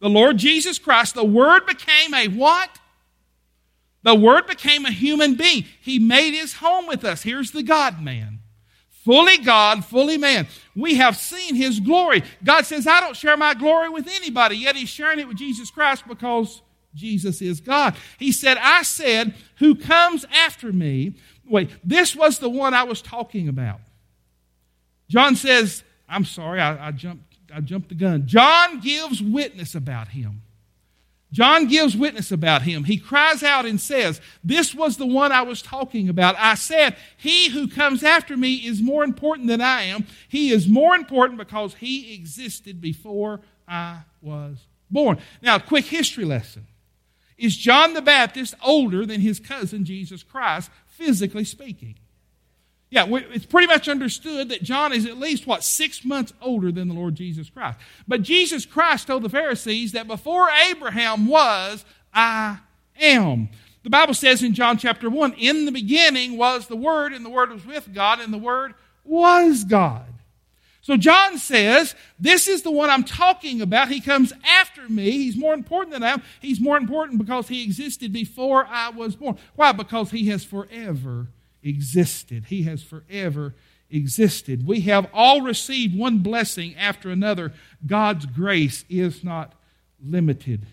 The 0.00 0.10
Lord 0.10 0.38
Jesus 0.38 0.78
Christ. 0.80 1.14
The 1.14 1.24
Word 1.24 1.64
became 1.66 2.12
a 2.12 2.26
what? 2.26 2.80
The 4.02 4.14
Word 4.14 4.46
became 4.46 4.84
a 4.84 4.90
human 4.90 5.34
being. 5.34 5.64
He 5.80 5.98
made 5.98 6.34
his 6.34 6.54
home 6.54 6.86
with 6.86 7.04
us. 7.04 7.22
Here's 7.22 7.52
the 7.52 7.62
God 7.62 8.02
man. 8.02 8.40
Fully 9.04 9.38
God, 9.38 9.84
fully 9.84 10.16
man. 10.16 10.46
We 10.76 10.94
have 10.94 11.16
seen 11.16 11.56
his 11.56 11.80
glory. 11.80 12.22
God 12.44 12.66
says, 12.66 12.86
I 12.86 13.00
don't 13.00 13.16
share 13.16 13.36
my 13.36 13.54
glory 13.54 13.88
with 13.88 14.06
anybody, 14.06 14.56
yet 14.56 14.76
he's 14.76 14.88
sharing 14.88 15.18
it 15.18 15.26
with 15.26 15.36
Jesus 15.36 15.70
Christ 15.70 16.06
because 16.06 16.62
Jesus 16.94 17.42
is 17.42 17.60
God. 17.60 17.96
He 18.18 18.30
said, 18.30 18.58
I 18.58 18.82
said, 18.82 19.34
Who 19.56 19.74
comes 19.74 20.24
after 20.32 20.72
me? 20.72 21.14
Wait, 21.48 21.70
this 21.82 22.14
was 22.14 22.38
the 22.38 22.48
one 22.48 22.74
I 22.74 22.84
was 22.84 23.02
talking 23.02 23.48
about. 23.48 23.80
John 25.08 25.36
says, 25.36 25.82
I'm 26.08 26.24
sorry, 26.24 26.60
I, 26.60 26.88
I 26.88 26.92
jumped, 26.92 27.36
I 27.52 27.60
jumped 27.60 27.88
the 27.88 27.94
gun. 27.94 28.26
John 28.26 28.80
gives 28.80 29.20
witness 29.20 29.74
about 29.74 30.08
him. 30.08 30.42
John 31.32 31.66
gives 31.66 31.96
witness 31.96 32.30
about 32.30 32.62
him. 32.62 32.84
He 32.84 32.98
cries 32.98 33.42
out 33.42 33.64
and 33.64 33.80
says, 33.80 34.20
This 34.44 34.74
was 34.74 34.98
the 34.98 35.06
one 35.06 35.32
I 35.32 35.42
was 35.42 35.62
talking 35.62 36.10
about. 36.10 36.36
I 36.38 36.54
said, 36.54 36.94
He 37.16 37.48
who 37.50 37.68
comes 37.68 38.04
after 38.04 38.36
me 38.36 38.56
is 38.56 38.82
more 38.82 39.02
important 39.02 39.48
than 39.48 39.62
I 39.62 39.84
am. 39.84 40.06
He 40.28 40.50
is 40.50 40.68
more 40.68 40.94
important 40.94 41.38
because 41.38 41.74
he 41.74 42.14
existed 42.14 42.82
before 42.82 43.40
I 43.66 44.00
was 44.20 44.58
born. 44.90 45.18
Now, 45.40 45.58
quick 45.58 45.86
history 45.86 46.26
lesson. 46.26 46.66
Is 47.38 47.56
John 47.56 47.94
the 47.94 48.02
Baptist 48.02 48.54
older 48.62 49.06
than 49.06 49.22
his 49.22 49.40
cousin 49.40 49.84
Jesus 49.86 50.22
Christ, 50.22 50.70
physically 50.86 51.44
speaking? 51.44 51.96
Yeah, 52.92 53.06
it's 53.08 53.46
pretty 53.46 53.68
much 53.68 53.88
understood 53.88 54.50
that 54.50 54.62
John 54.62 54.92
is 54.92 55.06
at 55.06 55.16
least, 55.16 55.46
what, 55.46 55.64
six 55.64 56.04
months 56.04 56.34
older 56.42 56.70
than 56.70 56.88
the 56.88 56.94
Lord 56.94 57.14
Jesus 57.14 57.48
Christ. 57.48 57.78
But 58.06 58.20
Jesus 58.20 58.66
Christ 58.66 59.06
told 59.06 59.22
the 59.22 59.30
Pharisees 59.30 59.92
that 59.92 60.06
before 60.06 60.50
Abraham 60.68 61.26
was, 61.26 61.86
I 62.12 62.58
am. 63.00 63.48
The 63.82 63.88
Bible 63.88 64.12
says 64.12 64.42
in 64.42 64.52
John 64.52 64.76
chapter 64.76 65.08
1 65.08 65.32
In 65.38 65.64
the 65.64 65.72
beginning 65.72 66.36
was 66.36 66.66
the 66.66 66.76
Word, 66.76 67.14
and 67.14 67.24
the 67.24 67.30
Word 67.30 67.50
was 67.50 67.64
with 67.64 67.94
God, 67.94 68.20
and 68.20 68.30
the 68.30 68.36
Word 68.36 68.74
was 69.04 69.64
God. 69.64 70.12
So 70.82 70.98
John 70.98 71.38
says, 71.38 71.94
This 72.18 72.46
is 72.46 72.60
the 72.60 72.70
one 72.70 72.90
I'm 72.90 73.04
talking 73.04 73.62
about. 73.62 73.88
He 73.88 74.02
comes 74.02 74.34
after 74.46 74.86
me. 74.86 75.12
He's 75.12 75.38
more 75.38 75.54
important 75.54 75.94
than 75.94 76.02
I 76.02 76.10
am. 76.10 76.22
He's 76.42 76.60
more 76.60 76.76
important 76.76 77.16
because 77.16 77.48
he 77.48 77.64
existed 77.64 78.12
before 78.12 78.66
I 78.66 78.90
was 78.90 79.16
born. 79.16 79.38
Why? 79.54 79.72
Because 79.72 80.10
he 80.10 80.28
has 80.28 80.44
forever 80.44 81.28
existed. 81.62 82.46
He 82.46 82.64
has 82.64 82.82
forever 82.82 83.54
existed. 83.90 84.66
We 84.66 84.80
have 84.82 85.08
all 85.12 85.42
received 85.42 85.96
one 85.96 86.18
blessing 86.18 86.74
after 86.76 87.10
another. 87.10 87.52
God's 87.86 88.26
grace 88.26 88.84
is 88.88 89.22
not 89.22 89.54
limited. 90.04 90.66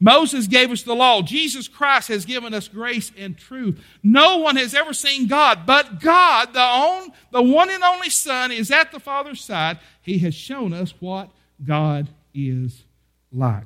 Moses 0.00 0.46
gave 0.46 0.70
us 0.70 0.82
the 0.82 0.94
law. 0.94 1.22
Jesus 1.22 1.68
Christ 1.68 2.08
has 2.08 2.24
given 2.24 2.52
us 2.52 2.68
grace 2.68 3.12
and 3.16 3.38
truth. 3.38 3.82
No 4.02 4.38
one 4.38 4.56
has 4.56 4.74
ever 4.74 4.92
seen 4.92 5.28
God, 5.28 5.64
but 5.66 6.00
God, 6.00 6.52
the, 6.52 6.60
own, 6.60 7.10
the 7.30 7.42
one 7.42 7.70
and 7.70 7.82
only 7.82 8.10
Son, 8.10 8.50
is 8.50 8.70
at 8.70 8.92
the 8.92 9.00
Father's 9.00 9.40
side. 9.40 9.78
He 10.02 10.18
has 10.18 10.34
shown 10.34 10.72
us 10.72 10.92
what 11.00 11.30
God 11.64 12.08
is 12.34 12.84
like. 13.32 13.64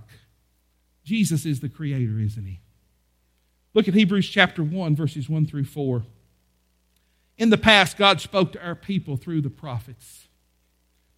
Jesus 1.02 1.46
is 1.46 1.60
the 1.60 1.68
Creator, 1.68 2.20
isn't 2.20 2.44
He? 2.44 2.60
Look 3.74 3.88
at 3.88 3.94
Hebrews 3.94 4.28
chapter 4.28 4.62
1, 4.62 4.94
verses 4.94 5.28
1 5.28 5.46
through 5.46 5.64
4. 5.64 6.04
In 7.38 7.50
the 7.50 7.56
past, 7.56 7.96
God 7.96 8.20
spoke 8.20 8.52
to 8.52 8.64
our 8.64 8.74
people 8.74 9.16
through 9.16 9.40
the 9.40 9.50
prophets. 9.50 10.26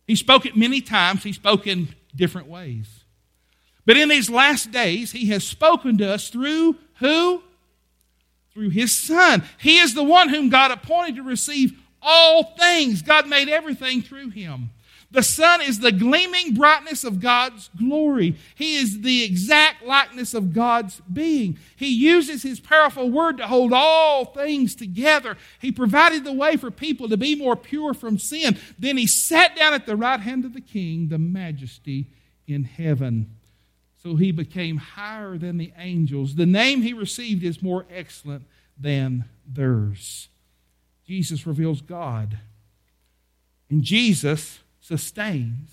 He 0.07 0.15
spoke 0.15 0.47
it 0.47 0.57
many 0.57 0.81
times, 0.81 1.23
He 1.25 1.33
spoke 1.33 1.67
in 1.67 1.89
different 2.15 2.47
ways. 2.47 3.05
But 3.87 3.97
in 3.97 4.09
these 4.09 4.31
last 4.31 4.71
days, 4.71 5.13
he 5.13 5.27
has 5.31 5.45
spoken 5.45 5.99
to 5.99 6.13
us 6.13 6.29
through 6.29 6.77
who? 6.99 7.43
Through 8.53 8.71
his 8.71 8.97
son. 8.97 9.43
He 9.59 9.79
is 9.79 9.95
the 9.95 10.05
one 10.05 10.29
whom 10.29 10.49
God 10.49 10.71
appointed 10.71 11.17
to 11.17 11.23
receive 11.23 11.81
all 12.03 12.55
things. 12.57 13.03
God 13.03 13.27
made 13.27 13.49
everything 13.49 14.03
through 14.03 14.31
him. 14.31 14.71
The 15.13 15.23
Son 15.23 15.61
is 15.61 15.81
the 15.81 15.91
gleaming 15.91 16.55
brightness 16.55 17.03
of 17.03 17.21
God's 17.21 17.69
glory. 17.77 18.37
He 18.55 18.77
is 18.77 19.01
the 19.01 19.25
exact 19.25 19.85
likeness 19.85 20.35
of 20.35 20.53
God's 20.53 21.01
being. 21.13 21.59
He 21.77 21.89
uses 21.89 22.45
His 22.45 22.61
powerful 22.61 23.11
word 23.11 23.39
to 23.39 23.49
hold 23.49 23.73
all 23.73 24.25
things 24.25 24.77
together. 24.77 25.37
He 25.59 25.73
provided 25.73 26.23
the 26.23 26.33
way 26.33 26.57
for 26.57 26.71
people 26.71 27.09
to 27.09 27.17
be 27.17 27.35
more 27.35 27.57
pure 27.57 27.93
from 27.93 28.19
sin. 28.19 28.57
Then 28.79 28.97
He 28.97 29.09
sat 29.09 29.57
down 29.57 29.75
at 29.75 29.87
the 29.87 29.97
right 29.97 30.21
hand 30.21 30.45
of 30.45 30.55
the 30.55 30.61
King, 30.61 31.09
the 31.09 31.19
majesty 31.19 32.07
in 32.47 32.65
heaven. 32.65 33.35
So 34.03 34.17
he 34.17 34.33
became 34.33 34.79
higher 34.79 35.37
than 35.37 35.59
the 35.59 35.73
angels. 35.77 36.35
The 36.35 36.47
name 36.47 36.83
he 36.83 36.95
received 36.95 37.45
is 37.45 37.63
more 37.63 37.85
excellent 37.91 38.45
than 38.79 39.27
theirs. 39.47 40.29
Jesus 41.07 41.47
reveals 41.47 41.83
God. 41.83 42.39
And 43.69 43.83
Jesus 43.83 44.61
sustains 44.91 45.71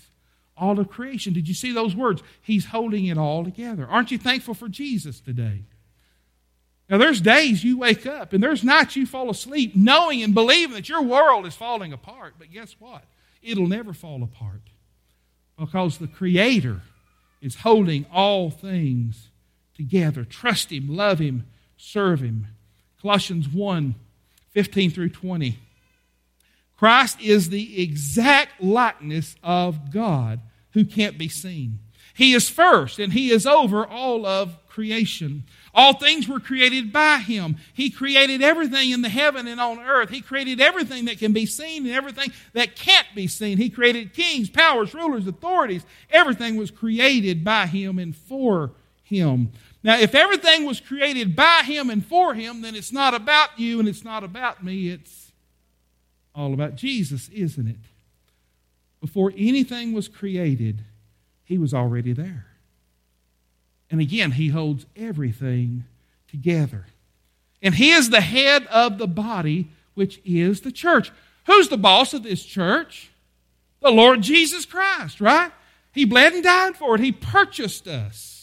all 0.56 0.78
of 0.78 0.88
creation. 0.88 1.32
Did 1.32 1.48
you 1.48 1.54
see 1.54 1.72
those 1.72 1.94
words? 1.94 2.22
He's 2.40 2.66
holding 2.66 3.06
it 3.06 3.18
all 3.18 3.44
together. 3.44 3.84
Aren't 3.86 4.12
you 4.12 4.18
thankful 4.18 4.54
for 4.54 4.68
Jesus 4.68 5.20
today? 5.20 5.62
Now, 6.88 6.98
there's 6.98 7.20
days 7.20 7.64
you 7.64 7.78
wake 7.78 8.06
up 8.06 8.32
and 8.32 8.42
there's 8.42 8.64
nights 8.64 8.96
you 8.96 9.06
fall 9.06 9.28
asleep 9.28 9.74
knowing 9.74 10.22
and 10.22 10.34
believing 10.34 10.74
that 10.74 10.88
your 10.88 11.02
world 11.02 11.46
is 11.46 11.54
falling 11.54 11.92
apart. 11.92 12.34
But 12.38 12.52
guess 12.52 12.76
what? 12.78 13.02
It'll 13.42 13.66
never 13.66 13.92
fall 13.92 14.22
apart 14.22 14.62
because 15.58 15.98
the 15.98 16.06
Creator 16.06 16.80
is 17.42 17.56
holding 17.56 18.06
all 18.12 18.50
things 18.50 19.30
together. 19.74 20.24
Trust 20.24 20.72
Him, 20.72 20.88
love 20.88 21.18
Him, 21.18 21.46
serve 21.76 22.20
Him. 22.20 22.46
Colossians 23.02 23.48
1 23.48 23.94
15 24.54 24.90
through 24.90 25.10
20. 25.10 25.58
Christ 26.78 27.20
is 27.20 27.50
the 27.50 27.82
exact 27.82 28.62
likeness 28.62 29.34
of 29.42 29.90
God 29.92 30.40
who 30.72 30.84
can't 30.84 31.18
be 31.18 31.28
seen. 31.28 31.80
He 32.14 32.34
is 32.34 32.48
first 32.48 32.98
and 32.98 33.12
He 33.12 33.30
is 33.30 33.46
over 33.46 33.86
all 33.86 34.24
of 34.24 34.56
creation. 34.78 35.42
All 35.74 35.92
things 35.92 36.28
were 36.28 36.38
created 36.38 36.92
by 36.92 37.18
him. 37.18 37.56
He 37.74 37.90
created 37.90 38.42
everything 38.42 38.90
in 38.90 39.02
the 39.02 39.08
heaven 39.08 39.48
and 39.48 39.60
on 39.60 39.80
earth. 39.80 40.08
He 40.10 40.20
created 40.20 40.60
everything 40.60 41.06
that 41.06 41.18
can 41.18 41.32
be 41.32 41.46
seen 41.46 41.84
and 41.84 41.94
everything 41.94 42.32
that 42.52 42.76
can't 42.76 43.08
be 43.12 43.26
seen. 43.26 43.58
He 43.58 43.70
created 43.70 44.14
kings, 44.14 44.48
powers, 44.48 44.94
rulers, 44.94 45.26
authorities. 45.26 45.84
Everything 46.10 46.54
was 46.54 46.70
created 46.70 47.42
by 47.42 47.66
him 47.66 47.98
and 47.98 48.14
for 48.14 48.70
him. 49.02 49.50
Now, 49.82 49.98
if 49.98 50.14
everything 50.14 50.64
was 50.64 50.80
created 50.80 51.34
by 51.34 51.62
him 51.64 51.90
and 51.90 52.06
for 52.06 52.34
him, 52.34 52.62
then 52.62 52.76
it's 52.76 52.92
not 52.92 53.14
about 53.14 53.58
you 53.58 53.80
and 53.80 53.88
it's 53.88 54.04
not 54.04 54.22
about 54.22 54.62
me. 54.62 54.90
It's 54.90 55.27
all 56.38 56.54
about 56.54 56.76
Jesus, 56.76 57.28
isn't 57.30 57.66
it? 57.66 57.76
Before 59.00 59.32
anything 59.36 59.92
was 59.92 60.06
created, 60.06 60.82
he 61.44 61.58
was 61.58 61.74
already 61.74 62.12
there. 62.12 62.46
And 63.90 64.00
again, 64.00 64.32
he 64.32 64.48
holds 64.48 64.86
everything 64.96 65.84
together. 66.28 66.86
And 67.60 67.74
he 67.74 67.90
is 67.90 68.10
the 68.10 68.20
head 68.20 68.66
of 68.66 68.98
the 68.98 69.08
body, 69.08 69.68
which 69.94 70.20
is 70.24 70.60
the 70.60 70.70
church. 70.70 71.10
Who's 71.46 71.68
the 71.68 71.76
boss 71.76 72.14
of 72.14 72.22
this 72.22 72.44
church? 72.44 73.10
The 73.80 73.90
Lord 73.90 74.22
Jesus 74.22 74.64
Christ, 74.64 75.20
right? 75.20 75.50
He 75.92 76.04
bled 76.04 76.34
and 76.34 76.44
died 76.44 76.76
for 76.76 76.94
it. 76.94 77.00
He 77.00 77.12
purchased 77.12 77.88
us. 77.88 78.37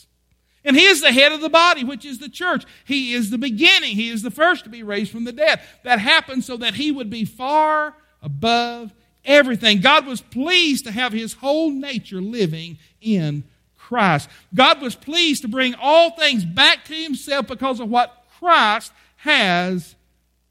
And 0.65 0.75
he 0.75 0.85
is 0.85 0.99
the 1.01 1.11
head 1.11 1.31
of 1.31 1.41
the 1.41 1.49
body, 1.49 1.83
which 1.83 2.03
is 2.03 2.17
the 2.17 2.27
church. 2.27 2.65
He 2.85 3.13
is 3.13 3.29
the 3.29 3.37
beginning. 3.37 3.95
He 3.95 4.09
is 4.09 4.23
the 4.23 4.31
first 4.31 4.63
to 4.63 4.69
be 4.69 4.81
raised 4.81 5.11
from 5.11 5.23
the 5.23 5.31
dead. 5.31 5.61
That 5.83 5.99
happened 5.99 6.43
so 6.43 6.57
that 6.57 6.73
he 6.73 6.91
would 6.91 7.09
be 7.09 7.23
far 7.23 7.93
above 8.21 8.91
everything. 9.23 9.79
God 9.79 10.07
was 10.07 10.21
pleased 10.21 10.85
to 10.85 10.91
have 10.91 11.13
his 11.13 11.33
whole 11.33 11.69
nature 11.69 12.19
living 12.19 12.79
in 12.99 13.43
Christ. 13.77 14.27
God 14.55 14.81
was 14.81 14.95
pleased 14.95 15.43
to 15.43 15.47
bring 15.47 15.75
all 15.75 16.09
things 16.11 16.43
back 16.43 16.85
to 16.85 16.95
himself 16.95 17.45
because 17.45 17.79
of 17.79 17.87
what 17.87 18.25
Christ 18.39 18.91
has 19.17 19.95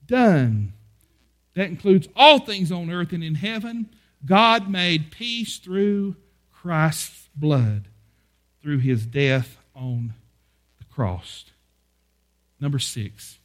done. 0.06 0.72
That 1.54 1.68
includes 1.68 2.08
all 2.14 2.38
things 2.38 2.70
on 2.70 2.88
earth 2.88 3.12
and 3.12 3.24
in 3.24 3.34
heaven. 3.34 3.90
God 4.24 4.70
made 4.70 5.10
peace 5.10 5.58
through 5.58 6.14
Christ's 6.52 7.28
blood, 7.34 7.88
through 8.62 8.78
his 8.78 9.06
death 9.06 9.58
on 9.74 10.14
the 10.78 10.84
cross. 10.84 11.44
Number 12.60 12.78
six, 12.78 13.38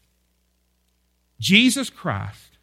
Jesus 1.39 1.89
Christ 1.89 2.57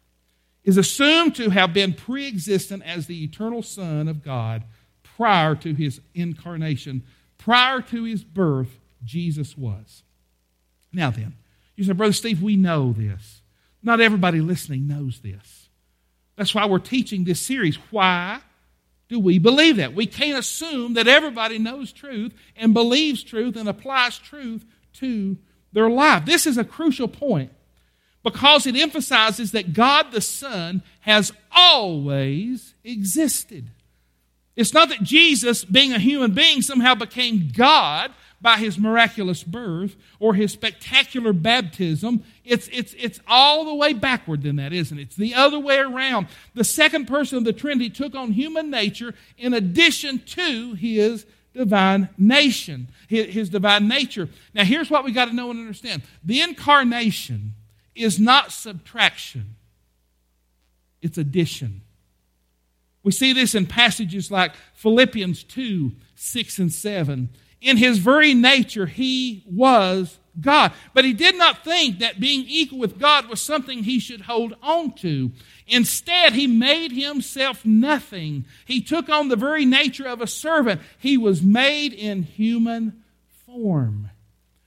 is 0.63 0.77
assumed 0.77 1.35
to 1.35 1.49
have 1.49 1.73
been 1.73 1.93
pre 1.93 2.27
existent 2.27 2.83
as 2.85 3.07
the 3.07 3.23
eternal 3.23 3.63
Son 3.63 4.07
of 4.07 4.23
God 4.23 4.63
prior 5.03 5.55
to 5.55 5.73
his 5.73 6.01
incarnation 6.13 7.03
prior 7.37 7.81
to 7.81 8.03
his 8.03 8.23
birth, 8.23 8.79
Jesus 9.03 9.57
was. 9.57 10.03
Now 10.91 11.11
then, 11.11 11.35
you 11.75 11.83
say, 11.83 11.93
Brother 11.93 12.13
Steve, 12.13 12.41
we 12.41 12.55
know 12.55 12.93
this. 12.93 13.41
Not 13.83 14.01
everybody 14.01 14.41
listening 14.41 14.87
knows 14.87 15.19
this. 15.19 15.69
That's 16.35 16.53
why 16.53 16.65
we're 16.65 16.79
teaching 16.79 17.23
this 17.23 17.39
series. 17.39 17.77
Why 17.89 18.41
do 19.09 19.19
we 19.19 19.39
believe 19.39 19.77
that? 19.77 19.93
We 19.93 20.05
can't 20.05 20.37
assume 20.37 20.93
that 20.95 21.07
everybody 21.07 21.57
knows 21.57 21.91
truth 21.91 22.33
and 22.55 22.73
believes 22.73 23.23
truth 23.23 23.55
and 23.55 23.69
applies 23.69 24.17
truth 24.17 24.65
to 24.93 25.37
their 25.71 25.89
life. 25.89 26.25
This 26.25 26.45
is 26.45 26.57
a 26.57 26.65
crucial 26.65 27.07
point 27.07 27.51
because 28.23 28.67
it 28.67 28.75
emphasizes 28.75 29.51
that 29.51 29.73
God 29.73 30.11
the 30.11 30.21
Son 30.21 30.83
has 31.01 31.31
always 31.51 32.73
existed. 32.83 33.69
It's 34.57 34.73
not 34.73 34.89
that 34.89 35.03
Jesus, 35.03 35.63
being 35.63 35.93
a 35.93 35.99
human 35.99 36.33
being, 36.33 36.61
somehow 36.61 36.95
became 36.95 37.51
God 37.55 38.11
by 38.39 38.57
his 38.57 38.77
miraculous 38.77 39.43
birth 39.43 39.95
or 40.19 40.35
his 40.35 40.51
spectacular 40.51 41.33
baptism. 41.33 42.23
It's, 42.45 42.69
it's, 42.71 42.93
it's 42.97 43.19
all 43.27 43.65
the 43.65 43.73
way 43.73 43.93
backward 43.93 44.43
than 44.43 44.57
that, 44.57 44.73
isn't 44.73 44.97
it? 44.97 45.03
It's 45.03 45.15
the 45.15 45.33
other 45.33 45.59
way 45.59 45.77
around. 45.77 46.27
The 46.53 46.63
second 46.63 47.07
person 47.07 47.39
of 47.39 47.43
the 47.45 47.53
Trinity 47.53 47.89
took 47.89 48.15
on 48.15 48.33
human 48.33 48.69
nature 48.69 49.13
in 49.37 49.53
addition 49.53 50.19
to 50.19 50.73
his 50.73 51.25
divine 51.53 52.09
nation, 52.17 52.89
his, 53.07 53.33
his 53.33 53.49
divine 53.49 53.87
nature. 53.87 54.29
Now, 54.53 54.63
here's 54.63 54.89
what 54.89 55.03
we 55.03 55.11
got 55.11 55.25
to 55.25 55.35
know 55.35 55.49
and 55.49 55.59
understand 55.59 56.03
the 56.23 56.41
incarnation 56.41 57.53
is 57.95 58.19
not 58.19 58.51
subtraction, 58.51 59.55
it's 61.01 61.17
addition. 61.17 61.81
We 63.03 63.11
see 63.11 63.31
this 63.31 63.55
in 63.55 63.67
passages 63.67 64.29
like 64.29 64.53
Philippians 64.73 65.43
2 65.43 65.93
6 66.15 66.59
and 66.59 66.73
7. 66.73 67.29
In 67.61 67.77
his 67.77 67.97
very 67.97 68.33
nature, 68.33 68.85
he 68.85 69.43
was 69.49 70.19
God. 70.39 70.71
But 70.93 71.05
he 71.05 71.13
did 71.13 71.35
not 71.35 71.63
think 71.63 71.99
that 71.99 72.19
being 72.19 72.45
equal 72.47 72.79
with 72.79 72.99
God 72.99 73.27
was 73.27 73.41
something 73.41 73.83
he 73.83 73.99
should 73.99 74.21
hold 74.21 74.55
on 74.61 74.93
to. 74.97 75.31
Instead, 75.67 76.33
he 76.33 76.47
made 76.47 76.91
himself 76.91 77.65
nothing. 77.65 78.45
He 78.65 78.81
took 78.81 79.09
on 79.09 79.27
the 79.27 79.35
very 79.35 79.65
nature 79.65 80.07
of 80.07 80.21
a 80.21 80.27
servant. 80.27 80.81
He 80.99 81.17
was 81.17 81.41
made 81.41 81.93
in 81.93 82.23
human 82.23 83.03
form. 83.45 84.11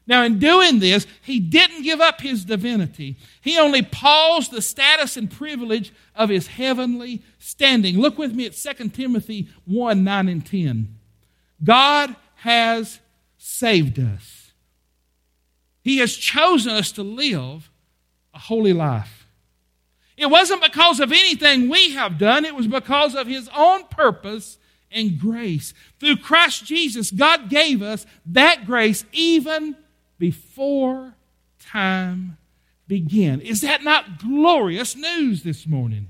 Now, 0.07 0.25
in 0.25 0.41
doing 0.41 0.81
this, 0.81 1.07
he 1.23 1.39
didn't 1.39 1.85
give 1.85 2.01
up 2.01 2.21
his 2.21 2.45
divinity. 2.45 3.17
He 3.41 3.57
only 3.57 3.83
paused 3.83 4.51
the 4.51 4.61
status 4.61 5.17
and 5.17 5.31
privilege 5.31 5.93
of 6.17 6.31
his 6.31 6.49
heavenly 6.49 7.23
standing. 7.39 7.97
Look 7.97 8.19
with 8.19 8.35
me 8.35 8.47
at 8.47 8.55
2 8.55 8.89
Timothy 8.89 9.49
1 9.67 10.03
9 10.03 10.29
and 10.29 10.45
10. 10.45 10.97
God 11.63 12.17
has 12.43 13.01
saved 13.39 13.99
us, 13.99 14.53
He 15.83 15.99
has 15.99 16.17
chosen 16.17 16.73
us 16.73 16.93
to 16.93 17.03
live 17.03 17.71
a 18.35 18.39
holy 18.39 18.73
life. 18.73 19.27
It 20.17 20.27
wasn't 20.27 20.63
because 20.63 21.01
of 21.01 21.13
anything 21.13 21.69
we 21.69 21.93
have 21.93 22.19
done, 22.19 22.45
it 22.45 22.55
was 22.55 22.67
because 22.67 23.15
of 23.15 23.27
His 23.27 23.49
own 23.57 23.85
purpose 23.89 24.59
and 24.91 25.19
grace. 25.19 25.73
Through 25.99 26.17
Christ 26.17 26.65
Jesus, 26.65 27.11
God 27.11 27.49
gave 27.49 27.83
us 27.83 28.07
that 28.27 28.67
grace 28.67 29.05
even 29.13 29.77
before 30.19 31.15
time 31.59 32.37
began. 32.89 33.41
Is 33.41 33.61
that 33.61 33.85
not 33.85 34.19
glorious 34.19 34.97
news 34.97 35.43
this 35.43 35.67
morning? 35.67 36.09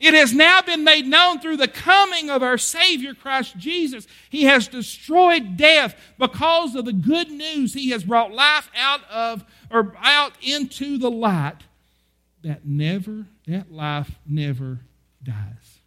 It 0.00 0.14
has 0.14 0.32
now 0.32 0.62
been 0.62 0.82
made 0.82 1.06
known 1.06 1.40
through 1.40 1.58
the 1.58 1.68
coming 1.68 2.30
of 2.30 2.42
our 2.42 2.56
Savior 2.56 3.12
Christ 3.12 3.58
Jesus. 3.58 4.06
He 4.30 4.44
has 4.44 4.66
destroyed 4.66 5.58
death 5.58 5.94
because 6.18 6.74
of 6.74 6.86
the 6.86 6.94
good 6.94 7.30
news. 7.30 7.74
He 7.74 7.90
has 7.90 8.04
brought 8.04 8.32
life 8.32 8.70
out 8.74 9.04
of 9.10 9.44
or 9.70 9.94
out 10.00 10.32
into 10.40 10.96
the 10.96 11.10
light 11.10 11.58
that 12.42 12.64
never, 12.64 13.26
that 13.46 13.70
life 13.70 14.18
never 14.26 14.80
dies. 15.22 15.80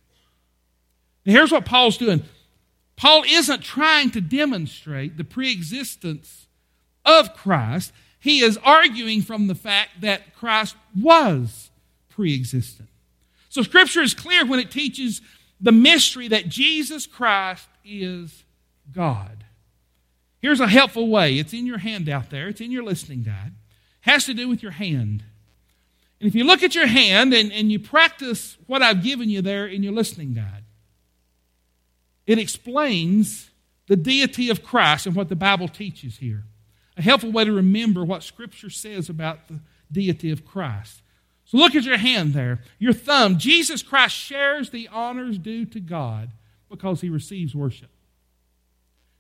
Now 1.26 1.34
here's 1.34 1.52
what 1.52 1.66
Paul's 1.66 1.98
doing. 1.98 2.24
Paul 2.96 3.24
isn't 3.28 3.64
trying 3.64 4.12
to 4.12 4.22
demonstrate 4.22 5.18
the 5.18 5.24
preexistence 5.24 6.48
of 7.04 7.34
Christ, 7.34 7.92
he 8.20 8.42
is 8.42 8.58
arguing 8.64 9.22
from 9.22 9.48
the 9.48 9.56
fact 9.56 10.02
that 10.02 10.36
Christ 10.36 10.76
was 10.98 11.72
pre 12.10 12.34
existent. 12.34 12.88
So 13.54 13.62
Scripture 13.62 14.02
is 14.02 14.16
clear 14.16 14.48
when 14.48 14.60
it 14.60 14.72
teaches 14.72 15.22
the 15.62 15.72
mystery 15.72 16.28
that 16.30 16.50
Jesus 16.50 17.06
Christ 17.06 17.70
is 17.86 18.46
God. 18.92 19.44
Here's 20.42 20.60
a 20.60 20.68
helpful 20.68 21.08
way. 21.08 21.38
It's 21.38 21.54
in 21.54 21.68
your 21.68 21.78
handout 21.78 22.32
there, 22.32 22.48
it's 22.48 22.62
in 22.62 22.72
your 22.72 22.82
listening 22.82 23.22
guide. 23.22 23.52
It 24.04 24.10
has 24.10 24.26
to 24.26 24.34
do 24.34 24.50
with 24.50 24.64
your 24.64 24.72
hand. 24.72 25.24
And 26.20 26.28
if 26.28 26.34
you 26.34 26.46
look 26.46 26.64
at 26.64 26.74
your 26.74 26.88
hand 26.88 27.32
and, 27.32 27.52
and 27.52 27.72
you 27.72 27.78
practice 27.78 28.58
what 28.66 28.82
I've 28.82 29.04
given 29.04 29.30
you 29.30 29.44
there 29.44 29.68
in 29.68 29.84
your 29.84 29.94
listening 29.94 30.34
guide, 30.34 30.64
it 32.26 32.40
explains 32.40 33.52
the 33.86 33.96
deity 33.96 34.50
of 34.50 34.64
Christ 34.64 35.06
and 35.06 35.16
what 35.16 35.30
the 35.30 35.36
Bible 35.36 35.68
teaches 35.68 36.18
here 36.18 36.46
a 36.98 37.04
helpful 37.04 37.32
way 37.32 37.46
to 37.46 37.52
remember 37.52 38.04
what 38.04 38.24
Scripture 38.24 38.72
says 38.72 39.10
about 39.10 39.48
the 39.48 39.60
deity 39.92 40.32
of 40.32 40.44
Christ. 40.44 41.03
So 41.46 41.58
look 41.58 41.76
at 41.76 41.84
your 41.84 41.98
hand 41.98 42.34
there, 42.34 42.62
your 42.80 42.94
thumb. 42.94 43.38
Jesus 43.38 43.84
Christ 43.84 44.16
shares 44.16 44.70
the 44.70 44.88
honors 44.88 45.38
due 45.38 45.66
to 45.66 45.80
God 45.80 46.32
because 46.70 47.02
he 47.02 47.10
receives 47.10 47.54
worship. 47.54 47.90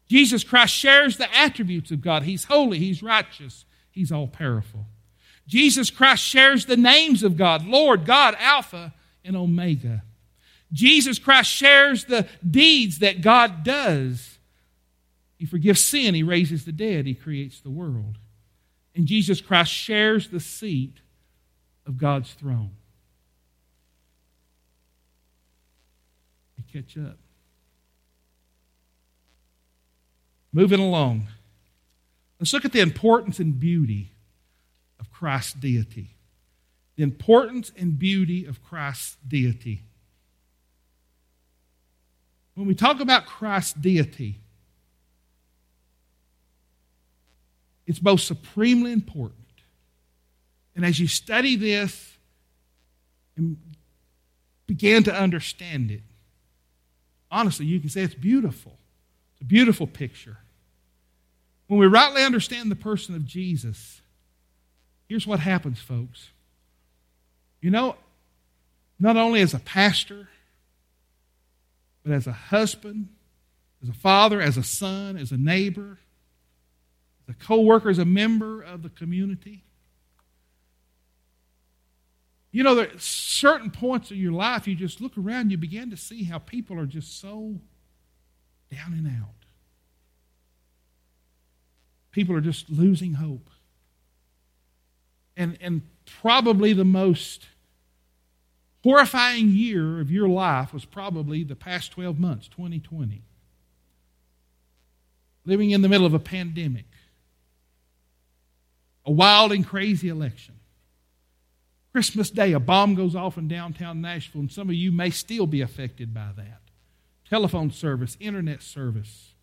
Jesus 0.07 0.43
Christ 0.43 0.73
shares 0.73 1.17
the 1.17 1.33
attributes 1.36 1.91
of 1.91 2.01
God. 2.01 2.23
He's 2.23 2.45
holy, 2.45 2.79
he's 2.79 3.03
righteous, 3.03 3.65
he's 3.91 4.12
all 4.12 4.27
powerful. 4.27 4.86
Jesus 5.47 5.89
Christ 5.89 6.23
shares 6.23 6.65
the 6.65 6.77
names 6.77 7.23
of 7.23 7.38
God 7.38 7.65
Lord, 7.65 8.05
God, 8.05 8.36
Alpha, 8.39 8.93
and 9.23 9.36
Omega. 9.36 10.03
Jesus 10.71 11.19
Christ 11.19 11.49
shares 11.49 12.05
the 12.05 12.27
deeds 12.49 12.99
that 12.99 13.21
God 13.21 13.63
does. 13.63 14.39
He 15.38 15.45
forgives 15.45 15.83
sin. 15.83 16.15
He 16.15 16.23
raises 16.23 16.65
the 16.65 16.71
dead. 16.71 17.05
He 17.05 17.13
creates 17.13 17.59
the 17.59 17.69
world. 17.69 18.17
And 18.95 19.05
Jesus 19.05 19.41
Christ 19.41 19.71
shares 19.71 20.29
the 20.29 20.39
seat 20.39 20.99
of 21.85 21.97
God's 21.97 22.33
throne. 22.33 22.71
You 26.57 26.63
catch 26.81 26.97
up. 26.97 27.17
Moving 30.51 30.79
along. 30.79 31.27
Let's 32.39 32.53
look 32.53 32.65
at 32.65 32.71
the 32.71 32.81
importance 32.81 33.39
and 33.39 33.59
beauty 33.59 34.11
of 34.99 35.11
Christ's 35.11 35.53
deity. 35.53 36.15
The 36.95 37.03
importance 37.03 37.71
and 37.75 37.97
beauty 37.97 38.45
of 38.45 38.63
Christ's 38.63 39.17
deity. 39.27 39.83
When 42.53 42.67
we 42.67 42.75
talk 42.75 42.99
about 42.99 43.25
Christ's 43.25 43.73
deity, 43.73 44.39
It's 47.85 47.99
both 47.99 48.21
supremely 48.21 48.91
important. 48.91 49.42
And 50.75 50.86
as 50.86 50.99
you 50.99 51.07
study 51.07 51.55
this 51.55 52.17
and 53.36 53.57
begin 54.67 55.03
to 55.03 55.13
understand 55.13 55.91
it, 55.91 56.01
honestly, 57.29 57.65
you 57.65 57.79
can 57.79 57.89
say 57.89 58.01
it's 58.01 58.15
beautiful. 58.15 58.77
It's 59.33 59.41
a 59.41 59.45
beautiful 59.45 59.88
picture. 59.88 60.38
When 61.67 61.79
we 61.79 61.88
rightly 61.88 62.23
understand 62.23 62.69
the 62.69 62.75
person 62.75 63.15
of 63.15 63.25
Jesus, 63.25 64.01
here's 65.07 65.25
what 65.25 65.39
happens, 65.39 65.79
folks. 65.79 66.29
You 67.62 67.71
know, 67.71 67.95
not 68.99 69.17
only 69.17 69.41
as 69.41 69.53
a 69.53 69.59
pastor, 69.59 70.27
but 72.03 72.12
as 72.12 72.27
a 72.27 72.33
husband, 72.33 73.09
as 73.81 73.89
a 73.89 73.93
father, 73.93 74.41
as 74.41 74.57
a 74.57 74.63
son, 74.63 75.17
as 75.17 75.31
a 75.31 75.38
neighbor, 75.38 75.99
as 77.27 77.36
a 77.36 77.45
co-worker 77.45 77.89
as 77.89 77.99
a 77.99 78.05
member 78.05 78.62
of 78.62 78.83
the 78.83 78.89
community. 78.89 79.63
You 82.53 82.61
know, 82.61 82.79
are 82.79 82.87
certain 82.99 83.71
points 83.71 84.11
of 84.11 84.17
your 84.17 84.31
life, 84.31 84.67
you 84.67 84.75
just 84.75 85.01
look 85.01 85.17
around, 85.17 85.49
you 85.49 85.57
begin 85.57 85.89
to 85.89 85.97
see 85.97 86.23
how 86.23 86.37
people 86.37 86.79
are 86.79 86.85
just 86.85 87.19
so 87.19 87.59
down 88.71 88.93
and 88.93 89.07
out. 89.07 89.33
People 92.11 92.35
are 92.35 92.41
just 92.41 92.69
losing 92.69 93.15
hope. 93.15 93.49
And, 95.35 95.57
and 95.59 95.81
probably 96.21 96.73
the 96.73 96.85
most 96.85 97.47
horrifying 98.83 99.49
year 99.49 99.99
of 99.99 100.11
your 100.11 100.29
life 100.29 100.75
was 100.75 100.85
probably 100.85 101.43
the 101.43 101.55
past 101.55 101.91
12 101.93 102.19
months, 102.19 102.47
2020. 102.49 103.23
Living 105.43 105.71
in 105.71 105.81
the 105.81 105.89
middle 105.89 106.05
of 106.05 106.13
a 106.13 106.19
pandemic 106.19 106.85
a 109.05 109.11
wild 109.11 109.51
and 109.51 109.67
crazy 109.67 110.07
election. 110.07 110.52
Christmas 111.93 112.32
Day, 112.32 112.53
a 112.53 112.60
bomb 112.60 112.95
goes 112.95 113.15
off 113.15 113.38
in 113.38 113.47
downtown 113.47 114.01
Nashville, 114.01 114.41
and 114.41 114.51
some 114.51 114.67
of 114.67 114.75
you 114.75 114.91
may 114.91 115.12
still 115.12 115.45
be 115.45 115.62
affected 115.62 116.12
by 116.12 116.32
that. 116.36 116.62
Telephone 117.29 117.69
service, 117.69 118.17
internet 118.19 118.63
service. 118.63 119.36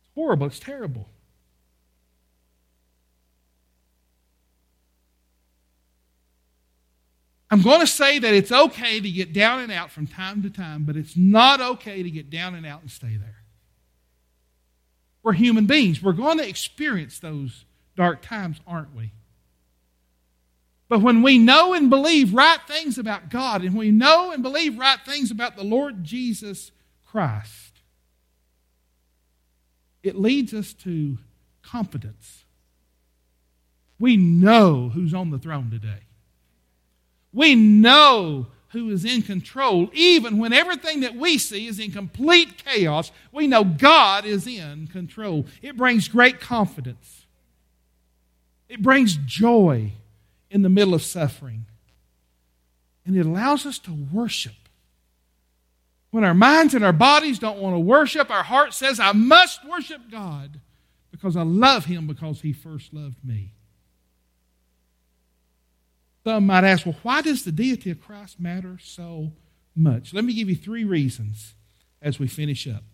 It's 0.00 0.10
horrible, 0.16 0.48
it's 0.48 0.58
terrible. 0.58 1.08
I'm 7.52 7.62
going 7.62 7.80
to 7.80 7.86
say 7.86 8.18
that 8.18 8.34
it's 8.34 8.50
okay 8.50 8.98
to 8.98 9.10
get 9.10 9.32
down 9.32 9.60
and 9.60 9.70
out 9.70 9.92
from 9.92 10.08
time 10.08 10.42
to 10.42 10.50
time, 10.50 10.82
but 10.82 10.96
it's 10.96 11.16
not 11.16 11.60
okay 11.60 12.02
to 12.02 12.10
get 12.10 12.28
down 12.28 12.56
and 12.56 12.66
out 12.66 12.80
and 12.80 12.90
stay 12.90 13.16
there. 13.16 13.44
We're 15.22 15.34
human 15.34 15.66
beings. 15.66 16.02
We're 16.02 16.12
going 16.12 16.38
to 16.38 16.48
experience 16.48 17.20
those 17.20 17.64
dark 17.94 18.22
times, 18.22 18.60
aren't 18.66 18.92
we? 18.96 19.12
But 20.88 21.00
when 21.00 21.22
we 21.22 21.38
know 21.38 21.72
and 21.72 21.88
believe 21.88 22.34
right 22.34 22.60
things 22.68 22.98
about 22.98 23.30
God, 23.30 23.62
and 23.62 23.74
we 23.74 23.90
know 23.90 24.32
and 24.32 24.42
believe 24.42 24.78
right 24.78 24.98
things 25.04 25.30
about 25.30 25.56
the 25.56 25.64
Lord 25.64 26.04
Jesus 26.04 26.72
Christ, 27.06 27.80
it 30.02 30.16
leads 30.16 30.52
us 30.52 30.74
to 30.74 31.18
confidence. 31.62 32.44
We 33.98 34.16
know 34.16 34.90
who's 34.90 35.14
on 35.14 35.30
the 35.30 35.38
throne 35.38 35.70
today. 35.70 36.00
We 37.32 37.54
know 37.54 38.48
who 38.68 38.90
is 38.90 39.04
in 39.04 39.22
control. 39.22 39.88
Even 39.94 40.36
when 40.36 40.52
everything 40.52 41.00
that 41.00 41.14
we 41.14 41.38
see 41.38 41.66
is 41.66 41.78
in 41.78 41.92
complete 41.92 42.62
chaos, 42.62 43.10
we 43.32 43.46
know 43.46 43.64
God 43.64 44.26
is 44.26 44.46
in 44.46 44.88
control. 44.88 45.46
It 45.62 45.76
brings 45.76 46.08
great 46.08 46.40
confidence. 46.40 47.24
It 48.68 48.82
brings 48.82 49.16
joy 49.16 49.92
in 50.54 50.62
the 50.62 50.68
middle 50.68 50.94
of 50.94 51.02
suffering. 51.02 51.66
And 53.04 53.16
it 53.16 53.26
allows 53.26 53.66
us 53.66 53.78
to 53.80 53.92
worship. 53.92 54.54
When 56.12 56.22
our 56.22 56.32
minds 56.32 56.74
and 56.74 56.84
our 56.84 56.92
bodies 56.92 57.40
don't 57.40 57.58
want 57.58 57.74
to 57.74 57.80
worship, 57.80 58.30
our 58.30 58.44
heart 58.44 58.72
says, 58.72 59.00
I 59.00 59.10
must 59.12 59.68
worship 59.68 60.00
God 60.12 60.60
because 61.10 61.36
I 61.36 61.42
love 61.42 61.86
Him 61.86 62.06
because 62.06 62.40
He 62.40 62.52
first 62.52 62.94
loved 62.94 63.16
me. 63.24 63.50
Some 66.22 66.46
might 66.46 66.62
ask, 66.62 66.86
well, 66.86 66.96
why 67.02 67.20
does 67.20 67.44
the 67.44 67.52
deity 67.52 67.90
of 67.90 68.00
Christ 68.00 68.38
matter 68.38 68.78
so 68.80 69.32
much? 69.74 70.14
Let 70.14 70.24
me 70.24 70.34
give 70.34 70.48
you 70.48 70.56
three 70.56 70.84
reasons 70.84 71.54
as 72.00 72.20
we 72.20 72.28
finish 72.28 72.68
up. 72.68 72.84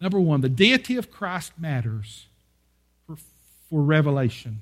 Number 0.00 0.18
one, 0.18 0.40
the 0.40 0.48
deity 0.48 0.96
of 0.96 1.12
Christ 1.12 1.52
matters 1.56 2.26
for, 3.06 3.16
for 3.70 3.80
revelation. 3.80 4.60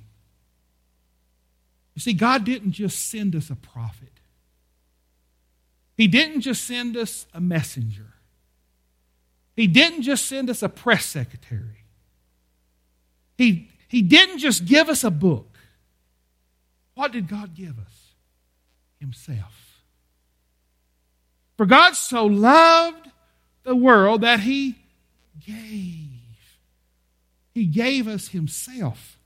You 1.95 2.01
see, 2.01 2.13
God 2.13 2.45
didn't 2.45 2.73
just 2.73 3.11
send 3.11 3.37
us 3.37 3.51
a 3.51 3.57
prophet, 3.57 4.21
He 5.97 6.07
didn't 6.09 6.43
just 6.43 6.65
send 6.65 6.97
us 6.97 7.27
a 7.33 7.41
messenger, 7.41 8.15
He 9.57 9.67
didn't 9.67 10.03
just 10.03 10.27
send 10.27 10.51
us 10.51 10.63
a 10.63 10.69
press 10.69 11.05
secretary. 11.07 11.85
He, 13.37 13.69
he 13.89 14.03
didn't 14.03 14.39
just 14.39 14.65
give 14.65 14.89
us 14.89 15.03
a 15.03 15.11
book. 15.11 15.59
What 16.95 17.13
did 17.13 17.29
God 17.29 17.55
give 17.55 17.79
us? 17.79 18.13
Himself. 19.01 19.83
For 21.57 21.67
God 21.67 21.95
so 21.95 22.27
loved 22.27 23.09
the 23.65 23.77
world 23.77 24.23
that 24.23 24.41
He 24.41 24.77
gave. 25.45 26.11
He 27.53 27.67
gave 27.67 28.09
us 28.09 28.29
Himself. 28.29 29.19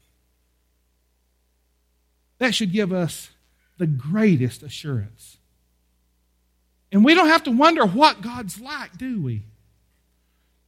That 2.38 2.54
should 2.54 2.72
give 2.72 2.92
us 2.92 3.30
the 3.78 3.86
greatest 3.86 4.62
assurance. 4.62 5.38
And 6.90 7.04
we 7.04 7.14
don't 7.14 7.28
have 7.28 7.44
to 7.44 7.50
wonder 7.50 7.84
what 7.86 8.22
God's 8.22 8.60
like, 8.60 8.96
do 8.96 9.22
we? 9.22 9.42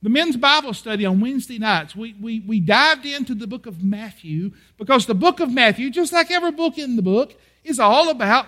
The 0.03 0.09
men's 0.09 0.37
Bible 0.37 0.73
study 0.73 1.05
on 1.05 1.21
Wednesday 1.21 1.59
nights, 1.59 1.95
we, 1.95 2.15
we, 2.21 2.41
we 2.41 2.59
dived 2.61 3.05
into 3.05 3.35
the 3.35 3.47
book 3.47 3.67
of 3.67 3.83
Matthew 3.83 4.53
because 4.79 5.07
the 5.07 5.15
book 5.15 5.41
of 5.41 5.53
Matthew, 5.53 5.91
just 5.91 6.13
like 6.13 6.31
every 6.31 6.53
book 6.53 6.79
in 6.79 6.97
the 6.97 7.03
book, 7.03 7.35
is 7.65 7.79
all 7.79 8.09
about 8.09 8.47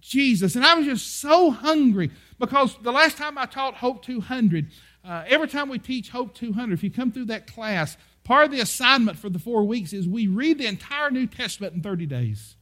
Jesus. 0.00 0.56
And 0.56 0.64
I 0.64 0.74
was 0.74 0.86
just 0.86 1.20
so 1.20 1.50
hungry 1.50 2.10
because 2.38 2.76
the 2.82 2.92
last 2.92 3.18
time 3.18 3.36
I 3.36 3.44
taught 3.44 3.74
Hope 3.74 4.02
200, 4.04 4.70
uh, 5.04 5.24
every 5.26 5.48
time 5.48 5.68
we 5.68 5.78
teach 5.78 6.08
Hope 6.08 6.34
200, 6.34 6.72
if 6.72 6.82
you 6.82 6.90
come 6.90 7.12
through 7.12 7.26
that 7.26 7.46
class, 7.46 7.98
part 8.24 8.46
of 8.46 8.50
the 8.50 8.60
assignment 8.60 9.18
for 9.18 9.28
the 9.28 9.38
four 9.38 9.64
weeks 9.64 9.92
is 9.92 10.08
we 10.08 10.26
read 10.26 10.58
the 10.58 10.66
entire 10.66 11.10
New 11.10 11.26
Testament 11.26 11.74
in 11.74 11.82
30 11.82 12.06
days. 12.06 12.55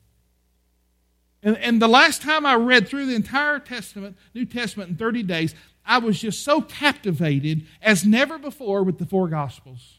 And, 1.45 1.59
and 1.59 1.81
the 1.81 1.89
last 1.89 2.23
time 2.23 2.47
I 2.47 2.55
read 2.55 2.89
through 2.89 3.07
the 3.07 3.15
entire 3.15 3.59
Testament, 3.59 4.17
New 4.35 4.47
Testament 4.47 4.91
in 4.91 4.97
30 4.97 5.23
days, 5.23 5.55
I 5.85 5.99
was 5.99 6.19
just 6.19 6.43
so 6.43 6.63
captivated 6.63 7.67
as 7.83 8.05
never 8.05 8.39
before 8.39 8.83
with 8.83 8.99
the 8.99 9.07
four 9.07 9.29
Gospels. 9.29 9.99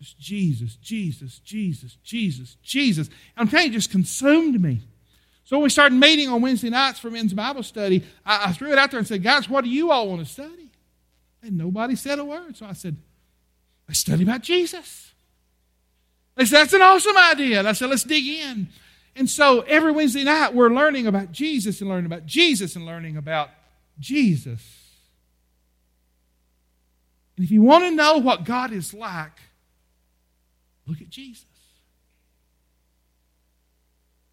Just 0.00 0.18
Jesus, 0.18 0.76
Jesus, 0.76 1.40
Jesus, 1.40 1.98
Jesus, 2.02 2.56
Jesus. 2.62 3.10
I'm 3.36 3.48
telling 3.48 3.66
you, 3.66 3.72
it 3.72 3.74
just 3.74 3.90
consumed 3.90 4.60
me. 4.60 4.80
So 5.44 5.56
when 5.56 5.64
we 5.64 5.70
started 5.70 5.94
meeting 5.94 6.28
on 6.28 6.40
Wednesday 6.40 6.70
nights 6.70 6.98
for 6.98 7.10
men's 7.10 7.34
Bible 7.34 7.62
study, 7.62 8.04
I, 8.24 8.46
I 8.46 8.52
threw 8.52 8.72
it 8.72 8.78
out 8.78 8.90
there 8.90 8.98
and 8.98 9.06
said, 9.06 9.22
guys, 9.22 9.48
what 9.48 9.64
do 9.64 9.70
you 9.70 9.90
all 9.90 10.08
want 10.08 10.24
to 10.24 10.32
study? 10.32 10.70
And 11.42 11.58
nobody 11.58 11.94
said 11.94 12.18
a 12.18 12.24
word. 12.24 12.56
So 12.56 12.66
I 12.66 12.72
said, 12.72 12.96
let's 13.86 14.00
study 14.00 14.22
about 14.22 14.42
Jesus. 14.42 15.12
They 16.36 16.44
said, 16.44 16.60
that's 16.60 16.72
an 16.72 16.82
awesome 16.82 17.16
idea. 17.16 17.58
And 17.58 17.68
I 17.68 17.72
said, 17.72 17.90
let's 17.90 18.04
dig 18.04 18.26
in. 18.26 18.68
And 19.18 19.28
so 19.28 19.62
every 19.62 19.90
Wednesday 19.90 20.22
night, 20.22 20.54
we're 20.54 20.70
learning 20.70 21.08
about 21.08 21.32
Jesus 21.32 21.80
and 21.80 21.90
learning 21.90 22.06
about 22.06 22.24
Jesus 22.24 22.76
and 22.76 22.86
learning 22.86 23.16
about 23.16 23.50
Jesus. 23.98 24.62
And 27.36 27.44
if 27.44 27.50
you 27.50 27.62
want 27.62 27.84
to 27.84 27.90
know 27.90 28.18
what 28.18 28.44
God 28.44 28.72
is 28.72 28.94
like, 28.94 29.40
look 30.86 31.00
at 31.00 31.10
Jesus. 31.10 31.44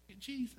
Look 0.08 0.16
at 0.16 0.20
Jesus. 0.20 0.54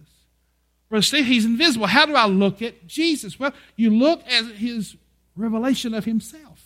Brother 0.89 1.03
Steve, 1.03 1.25
he's 1.25 1.45
invisible. 1.45 1.87
How 1.87 2.05
do 2.05 2.15
I 2.15 2.25
look 2.25 2.61
at 2.61 2.85
Jesus? 2.85 3.39
Well, 3.39 3.53
you 3.77 3.89
look 3.89 4.21
at 4.29 4.45
his 4.55 4.97
revelation 5.37 5.93
of 5.93 6.03
himself. 6.03 6.63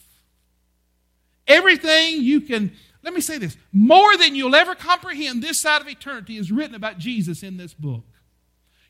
Everything 1.48 2.22
you 2.22 2.42
can, 2.42 2.72
let 3.04 3.14
me 3.14 3.22
say 3.22 3.38
this, 3.38 3.58
more 3.72 4.16
than 4.18 4.36
you'll 4.36 4.56
ever 4.56 4.76
comprehend 4.76 5.42
this 5.42 5.60
side 5.60 5.82
of 5.82 5.88
eternity 5.88 6.38
is 6.38 6.52
written 6.52 6.76
about 6.76 6.98
Jesus 6.98 7.42
in 7.44 7.58
this 7.58 7.74
book. 7.74 8.06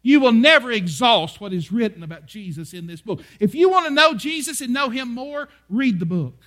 You 0.04 0.20
will 0.20 0.32
never 0.32 0.72
exhaust 0.72 1.40
what 1.40 1.54
is 1.54 1.72
written 1.72 2.04
about 2.04 2.26
Jesus 2.26 2.74
in 2.74 2.88
this 2.88 3.02
book. 3.02 3.22
If 3.40 3.54
you 3.54 3.70
want 3.70 3.88
to 3.88 3.94
know 3.94 4.16
Jesus 4.16 4.60
and 4.60 4.74
know 4.74 4.90
him 4.90 5.14
more, 5.14 5.48
read 5.70 6.00
the 6.00 6.06
book. 6.06 6.40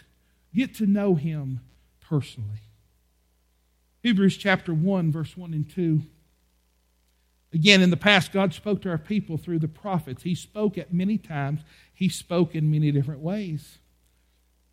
Get 0.55 0.75
to 0.77 0.87
know 0.87 1.15
him 1.15 1.61
personally. 2.01 2.61
Hebrews 4.03 4.37
chapter 4.37 4.75
1, 4.75 5.13
verse 5.13 5.37
1 5.37 5.55
and 5.55 5.71
2. 5.71 6.03
Again, 7.55 7.81
in 7.81 7.91
the 7.91 7.97
past, 7.97 8.33
God 8.33 8.53
spoke 8.53 8.83
to 8.83 8.91
our 8.91 8.99
people 8.99 9.39
through 9.39 9.61
the 9.61 9.69
prophets. 9.69 10.25
He 10.25 10.35
spoke 10.35 10.77
at 10.77 10.93
many 10.93 11.17
times, 11.17 11.61
He 11.95 12.09
spoke 12.09 12.55
in 12.55 12.71
many 12.71 12.91
different 12.91 13.21
ways. 13.21 13.79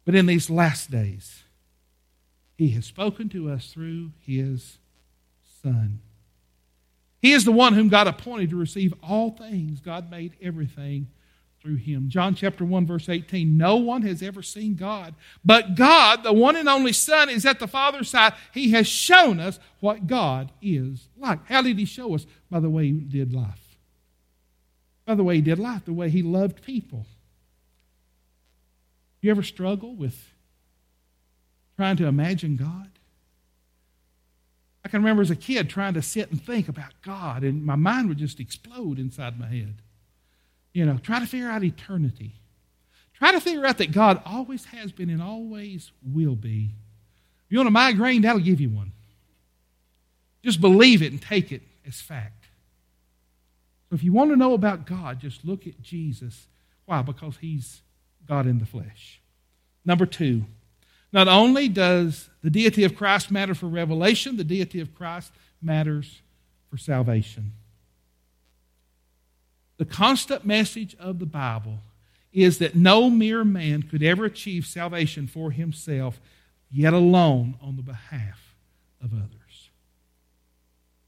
But 0.03 0.15
in 0.15 0.25
these 0.25 0.49
last 0.49 0.89
days, 0.89 1.43
He 2.61 2.69
has 2.73 2.85
spoken 2.85 3.27
to 3.29 3.49
us 3.49 3.73
through 3.73 4.11
His 4.19 4.77
Son. 5.63 5.99
He 7.19 7.31
is 7.31 7.43
the 7.43 7.51
one 7.51 7.73
whom 7.73 7.89
God 7.89 8.05
appointed 8.05 8.51
to 8.51 8.55
receive 8.55 8.93
all 9.01 9.31
things. 9.31 9.79
God 9.79 10.11
made 10.11 10.33
everything 10.39 11.07
through 11.59 11.77
him. 11.77 12.07
John 12.07 12.35
chapter 12.35 12.63
1 12.63 12.85
verse 12.85 13.09
18. 13.09 13.57
No 13.57 13.77
one 13.77 14.03
has 14.03 14.21
ever 14.21 14.43
seen 14.43 14.75
God, 14.75 15.15
but 15.43 15.73
God, 15.73 16.21
the 16.21 16.33
one 16.33 16.55
and 16.55 16.69
only 16.69 16.93
Son, 16.93 17.31
is 17.31 17.47
at 17.47 17.57
the 17.57 17.67
Father's 17.67 18.11
side. 18.11 18.33
He 18.53 18.69
has 18.73 18.85
shown 18.85 19.39
us 19.39 19.59
what 19.79 20.05
God 20.05 20.51
is 20.61 21.07
like. 21.17 21.43
How 21.47 21.63
did 21.63 21.79
he 21.79 21.85
show 21.85 22.13
us? 22.13 22.27
By 22.51 22.59
the 22.59 22.69
way 22.69 22.85
he 22.85 22.91
did 22.91 23.33
life. 23.33 23.75
By 25.05 25.15
the 25.15 25.23
way 25.23 25.37
he 25.37 25.41
did 25.41 25.57
life, 25.57 25.85
the 25.85 25.93
way 25.93 26.11
he 26.11 26.21
loved 26.21 26.61
people. 26.61 27.07
You 29.19 29.31
ever 29.31 29.41
struggle 29.41 29.95
with 29.95 30.30
trying 31.81 31.97
to 31.97 32.05
imagine 32.05 32.57
God? 32.57 32.91
I 34.85 34.89
can 34.89 35.01
remember 35.01 35.23
as 35.23 35.31
a 35.31 35.35
kid 35.35 35.67
trying 35.67 35.95
to 35.95 36.03
sit 36.03 36.29
and 36.29 36.39
think 36.39 36.69
about 36.69 36.93
God, 37.01 37.43
and 37.43 37.65
my 37.65 37.75
mind 37.75 38.07
would 38.07 38.19
just 38.19 38.39
explode 38.39 38.99
inside 38.99 39.39
my 39.39 39.47
head. 39.47 39.81
You 40.73 40.85
know, 40.85 40.99
try 40.99 41.19
to 41.19 41.25
figure 41.25 41.49
out 41.49 41.63
eternity. 41.63 42.33
Try 43.15 43.31
to 43.31 43.41
figure 43.41 43.65
out 43.65 43.79
that 43.79 43.91
God 43.91 44.21
always 44.27 44.65
has 44.65 44.91
been 44.91 45.09
and 45.09 45.23
always 45.23 45.91
will 46.05 46.35
be. 46.35 46.69
If 47.45 47.51
you 47.51 47.57
want 47.57 47.67
a 47.67 47.71
migraine, 47.71 48.21
that'll 48.21 48.41
give 48.41 48.61
you 48.61 48.69
one. 48.69 48.91
Just 50.43 50.61
believe 50.61 51.01
it 51.01 51.11
and 51.11 51.19
take 51.19 51.51
it 51.51 51.63
as 51.87 51.99
fact. 51.99 52.45
So 53.89 53.95
if 53.95 54.03
you 54.03 54.13
want 54.13 54.29
to 54.29 54.35
know 54.35 54.53
about 54.53 54.85
God, 54.85 55.19
just 55.19 55.43
look 55.43 55.65
at 55.65 55.81
Jesus. 55.81 56.45
Why? 56.85 57.01
Because 57.01 57.37
he's 57.41 57.81
God 58.27 58.45
in 58.45 58.59
the 58.59 58.67
flesh. 58.67 59.19
Number 59.83 60.05
two, 60.05 60.45
not 61.11 61.27
only 61.27 61.67
does 61.67 62.29
the 62.41 62.49
deity 62.49 62.83
of 62.83 62.95
Christ 62.95 63.31
matter 63.31 63.53
for 63.53 63.67
revelation, 63.67 64.37
the 64.37 64.43
deity 64.43 64.79
of 64.79 64.95
Christ 64.95 65.31
matters 65.61 66.21
for 66.69 66.77
salvation. 66.77 67.51
The 69.77 69.85
constant 69.85 70.45
message 70.45 70.95
of 70.99 71.19
the 71.19 71.25
Bible 71.25 71.79
is 72.31 72.59
that 72.59 72.75
no 72.75 73.09
mere 73.09 73.43
man 73.43 73.83
could 73.83 74.03
ever 74.03 74.25
achieve 74.25 74.65
salvation 74.65 75.27
for 75.27 75.51
himself, 75.51 76.21
yet 76.71 76.93
alone 76.93 77.55
on 77.61 77.75
the 77.75 77.81
behalf 77.81 78.55
of 79.03 79.13
others. 79.13 79.69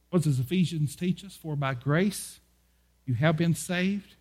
What 0.10 0.24
does 0.24 0.40
Ephesians 0.40 0.96
teach 0.96 1.24
us? 1.24 1.36
For 1.36 1.56
by 1.56 1.76
grace 1.76 2.40
you 3.06 3.14
have 3.16 3.38
been 3.38 3.56
saved 3.56 4.16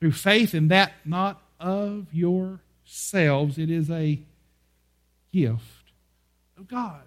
through 0.00 0.12
faith, 0.12 0.54
and 0.54 0.70
that 0.70 0.92
not 1.04 1.40
of 1.60 2.06
yourselves. 2.12 3.58
It 3.58 3.70
is 3.70 3.88
a 3.88 4.18
gift 5.32 5.92
of 6.58 6.68
God. 6.68 7.02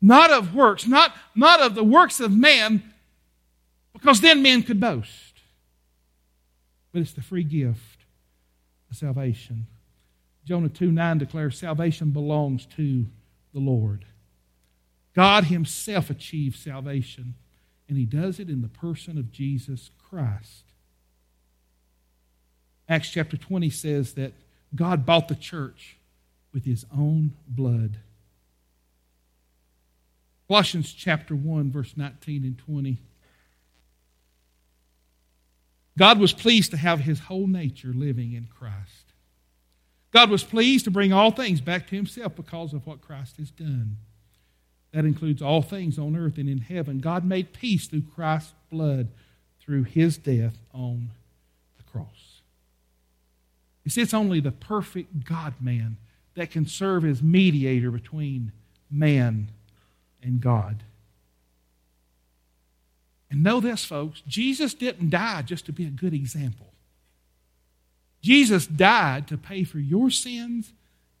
Not 0.00 0.30
of 0.30 0.54
works, 0.54 0.86
not, 0.86 1.14
not 1.34 1.60
of 1.60 1.74
the 1.74 1.84
works 1.84 2.20
of 2.20 2.32
man, 2.32 2.82
because 3.92 4.20
then 4.20 4.42
men 4.42 4.62
could 4.62 4.80
boast 4.80 5.30
but 6.92 7.02
it's 7.02 7.12
the 7.12 7.22
free 7.22 7.44
gift 7.44 8.04
of 8.90 8.96
salvation. 8.96 9.66
Jonah 10.44 10.68
2 10.68 10.90
9 10.90 11.18
declares 11.18 11.58
salvation 11.58 12.10
belongs 12.10 12.66
to 12.76 13.06
the 13.52 13.60
Lord. 13.60 14.04
God 15.14 15.44
Himself 15.44 16.10
achieves 16.10 16.58
salvation, 16.60 17.34
and 17.88 17.96
He 17.96 18.06
does 18.06 18.40
it 18.40 18.48
in 18.48 18.62
the 18.62 18.68
person 18.68 19.18
of 19.18 19.32
Jesus 19.32 19.90
Christ. 19.98 20.64
Acts 22.88 23.10
chapter 23.10 23.36
20 23.36 23.70
says 23.70 24.14
that 24.14 24.32
God 24.74 25.06
bought 25.06 25.28
the 25.28 25.36
church 25.36 25.96
with 26.52 26.64
His 26.64 26.84
own 26.92 27.34
blood. 27.46 27.98
Colossians 30.48 30.92
chapter 30.92 31.34
1, 31.34 31.70
verse 31.70 31.96
19 31.96 32.44
and 32.44 32.58
20 32.58 32.98
God 36.00 36.18
was 36.18 36.32
pleased 36.32 36.70
to 36.70 36.78
have 36.78 37.00
his 37.00 37.20
whole 37.20 37.46
nature 37.46 37.92
living 37.94 38.32
in 38.32 38.46
Christ. 38.46 39.12
God 40.12 40.30
was 40.30 40.42
pleased 40.42 40.84
to 40.86 40.90
bring 40.90 41.12
all 41.12 41.30
things 41.30 41.60
back 41.60 41.86
to 41.88 41.94
himself 41.94 42.34
because 42.34 42.72
of 42.72 42.86
what 42.86 43.02
Christ 43.02 43.36
has 43.36 43.50
done. 43.50 43.98
That 44.92 45.04
includes 45.04 45.42
all 45.42 45.60
things 45.60 45.98
on 45.98 46.16
earth 46.16 46.38
and 46.38 46.48
in 46.48 46.58
heaven. 46.58 47.00
God 47.00 47.24
made 47.24 47.52
peace 47.52 47.86
through 47.86 48.04
Christ's 48.14 48.54
blood 48.70 49.08
through 49.60 49.84
his 49.84 50.16
death 50.16 50.56
on 50.72 51.10
the 51.76 51.82
cross. 51.82 52.40
You 53.84 53.90
see, 53.90 54.00
it's 54.00 54.14
only 54.14 54.40
the 54.40 54.52
perfect 54.52 55.24
God 55.24 55.52
man 55.60 55.98
that 56.34 56.50
can 56.50 56.66
serve 56.66 57.04
as 57.04 57.22
mediator 57.22 57.90
between 57.90 58.52
man 58.90 59.48
and 60.22 60.40
God. 60.40 60.82
And 63.30 63.42
know 63.42 63.60
this, 63.60 63.84
folks 63.84 64.22
Jesus 64.26 64.74
didn't 64.74 65.10
die 65.10 65.42
just 65.42 65.66
to 65.66 65.72
be 65.72 65.86
a 65.86 65.90
good 65.90 66.14
example. 66.14 66.66
Jesus 68.22 68.66
died 68.66 69.28
to 69.28 69.38
pay 69.38 69.64
for 69.64 69.78
your 69.78 70.10
sins 70.10 70.72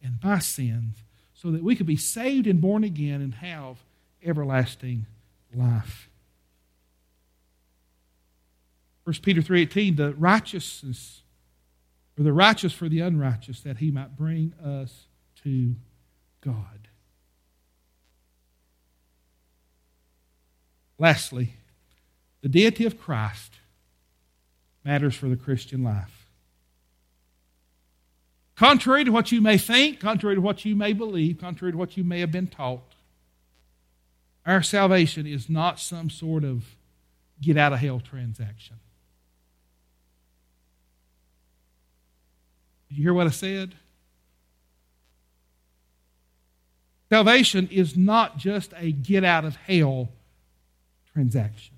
and 0.02 0.18
my 0.22 0.38
sins 0.38 0.98
so 1.34 1.50
that 1.50 1.62
we 1.62 1.74
could 1.74 1.86
be 1.86 1.96
saved 1.96 2.46
and 2.46 2.60
born 2.60 2.84
again 2.84 3.22
and 3.22 3.34
have 3.34 3.78
everlasting 4.22 5.06
life. 5.54 6.08
1 9.04 9.22
Peter 9.22 9.40
3:18 9.40 9.96
the 9.96 10.14
righteousness 10.14 11.22
or 12.18 12.24
the 12.24 12.32
righteous 12.32 12.72
for 12.72 12.88
the 12.88 13.00
unrighteous 13.00 13.60
that 13.60 13.78
he 13.78 13.90
might 13.90 14.16
bring 14.16 14.52
us 14.64 15.06
to 15.42 15.74
God. 16.40 16.88
Lastly, 20.98 21.54
the 22.42 22.48
deity 22.48 22.84
of 22.84 23.00
Christ 23.00 23.54
matters 24.84 25.14
for 25.14 25.28
the 25.28 25.36
Christian 25.36 25.82
life. 25.82 26.28
Contrary 28.54 29.04
to 29.04 29.10
what 29.10 29.32
you 29.32 29.40
may 29.40 29.56
think, 29.56 30.00
contrary 30.00 30.34
to 30.34 30.40
what 30.42 30.66
you 30.66 30.76
may 30.76 30.92
believe, 30.92 31.38
contrary 31.38 31.72
to 31.72 31.78
what 31.78 31.96
you 31.96 32.04
may 32.04 32.20
have 32.20 32.30
been 32.30 32.46
taught, 32.46 32.82
our 34.44 34.62
salvation 34.62 35.26
is 35.26 35.48
not 35.48 35.80
some 35.80 36.10
sort 36.10 36.44
of 36.44 36.64
get 37.40 37.56
out 37.56 37.72
of 37.72 37.78
hell 37.78 38.00
transaction. 38.00 38.76
You 42.90 43.02
hear 43.02 43.14
what 43.14 43.26
I 43.26 43.30
said? 43.30 43.74
Salvation 47.08 47.68
is 47.70 47.96
not 47.96 48.36
just 48.36 48.72
a 48.76 48.92
get 48.92 49.24
out 49.24 49.44
of 49.44 49.56
hell 49.56 50.10
transaction. 51.12 51.76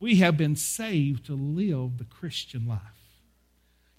We 0.00 0.16
have 0.16 0.36
been 0.36 0.56
saved 0.56 1.26
to 1.26 1.34
live 1.34 1.98
the 1.98 2.04
Christian 2.04 2.66
life. 2.66 2.80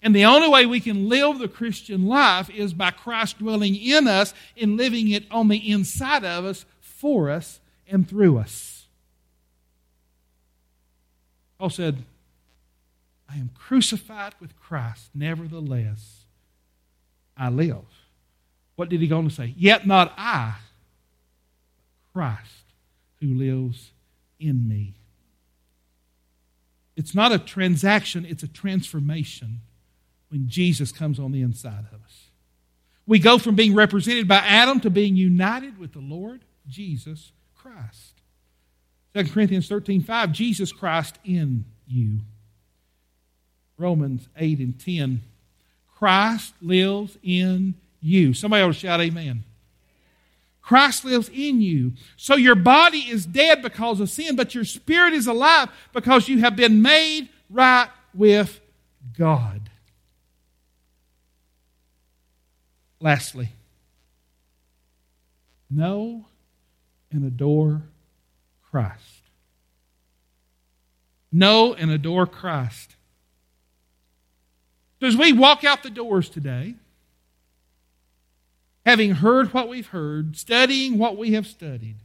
And 0.02 0.14
the 0.14 0.26
only 0.26 0.48
way 0.48 0.66
we 0.66 0.80
can 0.80 1.08
live 1.08 1.38
the 1.38 1.48
Christian 1.48 2.06
life 2.06 2.50
is 2.50 2.74
by 2.74 2.90
Christ 2.90 3.38
dwelling 3.38 3.74
in 3.74 4.06
us 4.06 4.34
and 4.60 4.76
living 4.76 5.10
it 5.10 5.24
on 5.30 5.48
the 5.48 5.70
inside 5.70 6.24
of 6.24 6.44
us, 6.44 6.66
for 6.80 7.30
us, 7.30 7.60
and 7.88 8.06
through 8.06 8.36
us. 8.36 8.86
Paul 11.58 11.70
said, 11.70 12.04
I 13.34 13.38
am 13.38 13.50
crucified 13.54 14.34
with 14.40 14.58
Christ, 14.60 15.10
nevertheless, 15.14 16.24
I 17.36 17.48
live. 17.48 17.84
What 18.76 18.88
did 18.88 19.00
he 19.00 19.08
go 19.08 19.18
on 19.18 19.28
to 19.28 19.34
say? 19.34 19.54
Yet 19.56 19.86
not 19.86 20.12
I, 20.16 20.54
but 22.12 22.20
Christ 22.20 22.64
who 23.20 23.34
lives 23.34 23.90
in 24.38 24.68
me. 24.68 24.94
It's 26.96 27.14
not 27.14 27.32
a 27.32 27.38
transaction, 27.38 28.24
it's 28.24 28.44
a 28.44 28.48
transformation 28.48 29.60
when 30.28 30.46
Jesus 30.48 30.92
comes 30.92 31.18
on 31.18 31.32
the 31.32 31.42
inside 31.42 31.86
of 31.92 32.04
us. 32.04 32.28
We 33.06 33.18
go 33.18 33.38
from 33.38 33.56
being 33.56 33.74
represented 33.74 34.28
by 34.28 34.38
Adam 34.38 34.80
to 34.80 34.90
being 34.90 35.16
united 35.16 35.78
with 35.78 35.92
the 35.92 36.00
Lord 36.00 36.42
Jesus 36.68 37.32
Christ. 37.54 38.20
2 39.14 39.24
Corinthians 39.30 39.68
13 39.68 40.02
5, 40.02 40.32
Jesus 40.32 40.72
Christ 40.72 41.18
in 41.24 41.64
you. 41.86 42.20
Romans 43.78 44.28
8 44.36 44.58
and 44.60 44.78
10, 44.78 45.22
Christ 45.96 46.54
lives 46.60 47.16
in 47.22 47.74
you. 48.00 48.34
Somebody 48.34 48.62
ought 48.62 48.68
to 48.68 48.72
shout, 48.74 49.00
Amen. 49.00 49.44
Christ 50.64 51.04
lives 51.04 51.28
in 51.28 51.60
you. 51.60 51.92
So 52.16 52.36
your 52.36 52.54
body 52.54 53.00
is 53.00 53.26
dead 53.26 53.60
because 53.60 54.00
of 54.00 54.08
sin, 54.08 54.34
but 54.34 54.54
your 54.54 54.64
spirit 54.64 55.12
is 55.12 55.26
alive 55.26 55.68
because 55.92 56.28
you 56.28 56.38
have 56.38 56.56
been 56.56 56.80
made 56.80 57.28
right 57.50 57.88
with 58.14 58.60
God. 59.18 59.68
Lastly, 62.98 63.50
know 65.70 66.24
and 67.10 67.24
adore 67.26 67.82
Christ. 68.70 69.02
Know 71.30 71.74
and 71.74 71.90
adore 71.90 72.26
Christ. 72.26 72.96
So 75.04 75.08
as 75.08 75.16
we 75.18 75.34
walk 75.34 75.64
out 75.64 75.82
the 75.82 75.90
doors 75.90 76.30
today, 76.30 76.76
having 78.86 79.10
heard 79.16 79.52
what 79.52 79.68
we've 79.68 79.88
heard, 79.88 80.34
studying 80.34 80.96
what 80.96 81.18
we 81.18 81.34
have 81.34 81.46
studied, 81.46 81.96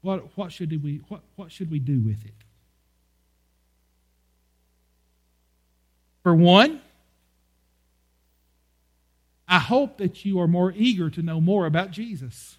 what, 0.00 0.38
what, 0.38 0.52
should, 0.52 0.82
we, 0.82 1.02
what, 1.08 1.20
what 1.36 1.52
should 1.52 1.70
we 1.70 1.78
do 1.78 2.00
with 2.00 2.24
it? 2.24 2.32
For 6.22 6.34
one, 6.34 6.80
I 9.46 9.58
hope 9.58 9.98
that 9.98 10.24
you 10.24 10.40
are 10.40 10.48
more 10.48 10.72
eager 10.74 11.10
to 11.10 11.20
know 11.20 11.42
more 11.42 11.66
about 11.66 11.90
Jesus. 11.90 12.56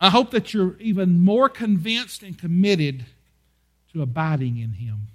I 0.00 0.10
hope 0.10 0.32
that 0.32 0.52
you're 0.52 0.76
even 0.80 1.20
more 1.20 1.48
convinced 1.48 2.24
and 2.24 2.36
committed 2.36 3.04
to 3.94 4.02
abiding 4.02 4.58
in 4.58 4.72
Him. 4.72 5.08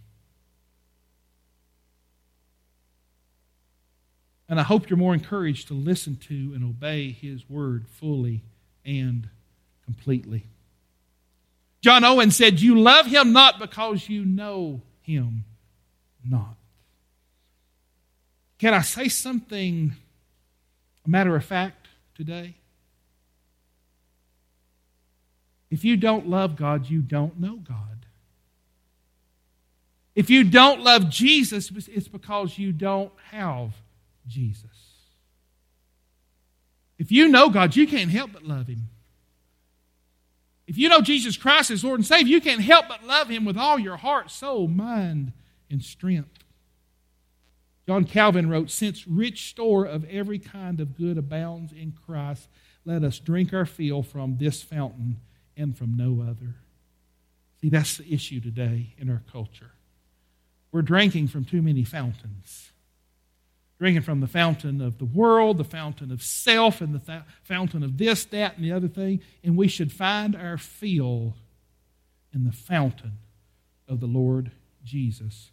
And 4.47 4.59
I 4.59 4.63
hope 4.63 4.89
you're 4.89 4.97
more 4.97 5.13
encouraged 5.13 5.67
to 5.67 5.75
listen 5.75 6.17
to 6.27 6.33
and 6.33 6.63
obey 6.63 7.11
His 7.11 7.47
word 7.47 7.85
fully 7.87 8.41
and 8.83 9.29
completely. 9.85 10.45
John 11.81 12.03
Owen 12.03 12.31
said, 12.31 12.59
You 12.59 12.79
love 12.79 13.05
Him 13.05 13.31
not 13.31 13.59
because 13.59 14.09
you 14.09 14.25
know 14.25 14.81
Him 15.01 15.45
not. 16.27 16.55
Can 18.57 18.73
I 18.73 18.81
say 18.81 19.07
something 19.07 19.93
a 21.05 21.09
matter 21.09 21.35
of 21.35 21.45
fact 21.45 21.87
today? 22.15 22.55
If 25.69 25.85
you 25.85 25.95
don't 25.95 26.27
love 26.27 26.55
God, 26.55 26.89
you 26.89 26.99
don't 26.99 27.39
know 27.39 27.55
God. 27.55 27.98
If 30.19 30.29
you 30.29 30.43
don't 30.43 30.81
love 30.81 31.09
Jesus, 31.09 31.71
it's 31.87 32.09
because 32.09 32.57
you 32.57 32.73
don't 32.73 33.13
have 33.31 33.71
Jesus. 34.27 34.65
If 36.97 37.09
you 37.09 37.29
know 37.29 37.49
God, 37.49 37.77
you 37.77 37.87
can't 37.87 38.11
help 38.11 38.33
but 38.33 38.43
love 38.43 38.67
Him. 38.67 38.89
If 40.67 40.77
you 40.77 40.89
know 40.89 40.99
Jesus 40.99 41.37
Christ 41.37 41.71
as 41.71 41.85
Lord 41.85 42.01
and 42.01 42.05
Savior, 42.05 42.31
you 42.31 42.41
can't 42.41 42.59
help 42.59 42.89
but 42.89 43.05
love 43.05 43.29
Him 43.29 43.45
with 43.45 43.55
all 43.55 43.79
your 43.79 43.95
heart, 43.95 44.29
soul, 44.29 44.67
mind, 44.67 45.31
and 45.71 45.81
strength. 45.81 46.43
John 47.87 48.03
Calvin 48.03 48.49
wrote, 48.49 48.69
Since 48.71 49.07
rich 49.07 49.49
store 49.49 49.85
of 49.85 50.03
every 50.09 50.37
kind 50.37 50.81
of 50.81 50.97
good 50.97 51.17
abounds 51.17 51.71
in 51.71 51.93
Christ, 52.05 52.49
let 52.83 53.05
us 53.05 53.19
drink 53.19 53.53
our 53.53 53.65
fill 53.65 54.03
from 54.03 54.35
this 54.37 54.61
fountain 54.61 55.21
and 55.55 55.77
from 55.77 55.95
no 55.95 56.21
other. 56.29 56.55
See, 57.61 57.69
that's 57.69 57.95
the 57.95 58.13
issue 58.13 58.41
today 58.41 58.95
in 58.97 59.09
our 59.09 59.23
culture. 59.31 59.71
We're 60.71 60.81
drinking 60.81 61.29
from 61.29 61.45
too 61.45 61.61
many 61.61 61.83
fountains 61.83 62.69
drinking 63.79 64.03
from 64.03 64.19
the 64.19 64.27
fountain 64.27 64.81
of 64.81 64.97
the 64.97 65.05
world, 65.05 65.57
the 65.57 65.63
fountain 65.63 66.11
of 66.11 66.21
self, 66.21 66.81
and 66.81 66.93
the 66.93 66.99
th- 66.99 67.21
fountain 67.43 67.81
of 67.81 67.97
this, 67.97 68.25
that, 68.25 68.57
and 68.57 68.63
the 68.63 68.73
other 68.73 68.89
thing. 68.89 69.21
And 69.43 69.57
we 69.57 69.69
should 69.69 69.91
find 69.91 70.35
our 70.35 70.57
fill 70.57 71.35
in 72.33 72.43
the 72.43 72.51
fountain 72.51 73.13
of 73.87 74.01
the 74.01 74.05
Lord 74.05 74.51
Jesus 74.83 75.51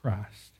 Christ. 0.00 0.52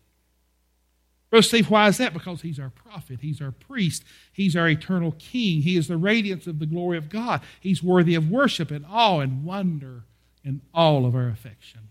Brother 1.31 1.43
Steve, 1.43 1.71
why 1.71 1.89
is 1.89 1.99
that? 1.99 2.13
Because 2.13 2.43
he's 2.43 2.61
our 2.61 2.71
prophet, 2.71 3.21
he's 3.21 3.41
our 3.41 3.53
priest, 3.53 4.05
he's 4.33 4.55
our 4.57 4.69
eternal 4.69 5.13
king, 5.19 5.63
he 5.63 5.77
is 5.77 5.89
the 5.89 5.97
radiance 5.97 6.47
of 6.47 6.59
the 6.59 6.67
glory 6.67 6.97
of 6.97 7.09
God. 7.09 7.41
He's 7.61 7.83
worthy 7.83 8.15
of 8.15 8.31
worship 8.31 8.71
and 8.71 8.85
awe 8.89 9.21
and 9.21 9.45
wonder 9.45 10.05
and 10.45 10.61
all 10.73 11.05
of 11.05 11.15
our 11.15 11.29
affection. 11.29 11.89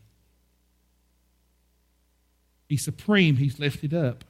He's 2.68 2.84
supreme, 2.84 3.38
he's 3.38 3.60
lifted 3.60 3.94
up. 3.94 4.24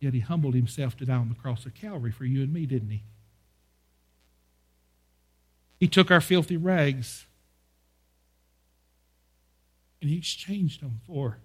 Yet 0.00 0.14
he 0.14 0.20
humbled 0.20 0.54
himself 0.54 0.96
to 0.98 1.06
die 1.06 1.14
on 1.14 1.28
the 1.28 1.34
cross 1.34 1.66
of 1.66 1.74
Calvary 1.74 2.12
for 2.12 2.24
you 2.24 2.42
and 2.42 2.52
me, 2.52 2.66
didn't 2.66 2.90
he? 2.90 3.02
He 5.78 5.88
took 5.88 6.10
our 6.10 6.20
filthy 6.20 6.56
rags 6.56 7.26
and 10.00 10.10
he 10.10 10.18
exchanged 10.18 10.82
them 10.82 11.00
for 11.06 11.38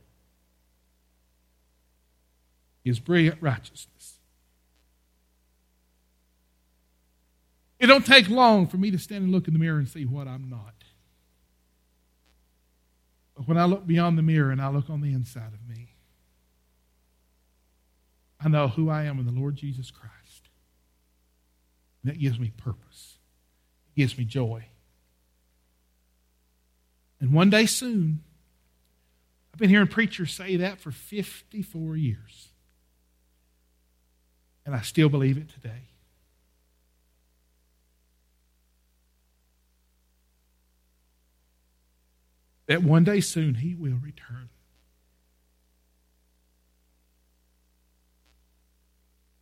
his 2.84 3.00
brilliant 3.00 3.42
righteousness. 3.42 4.20
It 7.80 7.88
don't 7.88 8.06
take 8.06 8.30
long 8.30 8.68
for 8.68 8.78
me 8.78 8.92
to 8.92 9.00
stand 9.00 9.24
and 9.24 9.32
look 9.32 9.48
in 9.48 9.54
the 9.54 9.60
mirror 9.60 9.80
and 9.80 9.90
see 9.90 10.06
what 10.06 10.28
I'm 10.28 10.50
not. 10.50 10.81
When 13.46 13.58
I 13.58 13.66
look 13.66 13.88
beyond 13.88 14.18
the 14.18 14.22
mirror 14.22 14.52
and 14.52 14.62
I 14.62 14.70
look 14.70 14.90
on 14.90 15.02
the 15.02 15.14
inside 15.14 15.54
of 15.54 15.68
me, 15.68 15.96
I 18.44 18.50
know 18.50 18.68
who 18.68 18.90
I 18.90 19.04
am 19.04 19.20
in 19.20 19.26
the 19.26 19.32
Lord 19.32 19.56
Jesus 19.56 19.92
Christ. 19.92 20.50
And 22.04 22.12
that 22.12 22.20
gives 22.20 22.40
me 22.40 22.52
purpose, 22.58 23.18
it 23.96 24.00
gives 24.00 24.18
me 24.18 24.26
joy. 24.26 24.66
And 27.20 27.34
one 27.34 27.52
day 27.52 27.68
soon, 27.68 28.24
I've 29.54 29.60
been 29.60 29.70
hearing 29.70 29.88
preachers 29.88 30.34
say 30.34 30.56
that 30.58 30.80
for 30.80 30.92
54 30.92 31.96
years. 31.96 32.50
And 34.66 34.74
I 34.74 34.82
still 34.82 35.10
believe 35.10 35.38
it 35.38 35.50
today. 35.50 35.91
That 42.72 42.84
one 42.84 43.04
day 43.04 43.20
soon 43.20 43.56
he 43.56 43.76
will 43.76 43.98
return. 44.02 44.48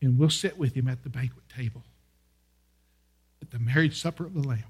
And 0.01 0.17
we'll 0.17 0.31
sit 0.31 0.57
with 0.57 0.73
him 0.73 0.87
at 0.87 1.03
the 1.03 1.09
banquet 1.09 1.47
table, 1.47 1.83
at 3.39 3.51
the 3.51 3.59
marriage 3.59 4.01
supper 4.01 4.25
of 4.25 4.33
the 4.33 4.41
Lamb. 4.41 4.63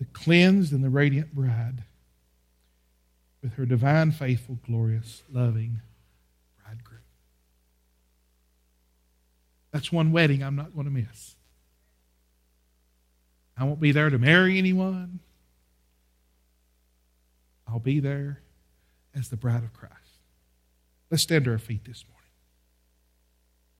The 0.00 0.04
cleansed 0.04 0.74
and 0.74 0.84
the 0.84 0.90
radiant 0.90 1.34
bride 1.34 1.84
with 3.42 3.54
her 3.54 3.64
divine, 3.64 4.10
faithful, 4.12 4.58
glorious, 4.66 5.22
loving 5.32 5.80
bridegroom. 6.62 7.00
That's 9.72 9.90
one 9.90 10.12
wedding 10.12 10.42
I'm 10.42 10.56
not 10.56 10.74
going 10.74 10.84
to 10.84 10.92
miss. 10.92 11.36
I 13.60 13.64
won't 13.64 13.78
be 13.78 13.92
there 13.92 14.08
to 14.08 14.18
marry 14.18 14.56
anyone. 14.56 15.20
I'll 17.68 17.78
be 17.78 18.00
there 18.00 18.40
as 19.14 19.28
the 19.28 19.36
bride 19.36 19.62
of 19.62 19.74
Christ. 19.74 19.94
Let's 21.10 21.22
stand 21.22 21.44
to 21.44 21.50
our 21.52 21.58
feet 21.58 21.84
this 21.84 22.04
morning. 22.08 22.19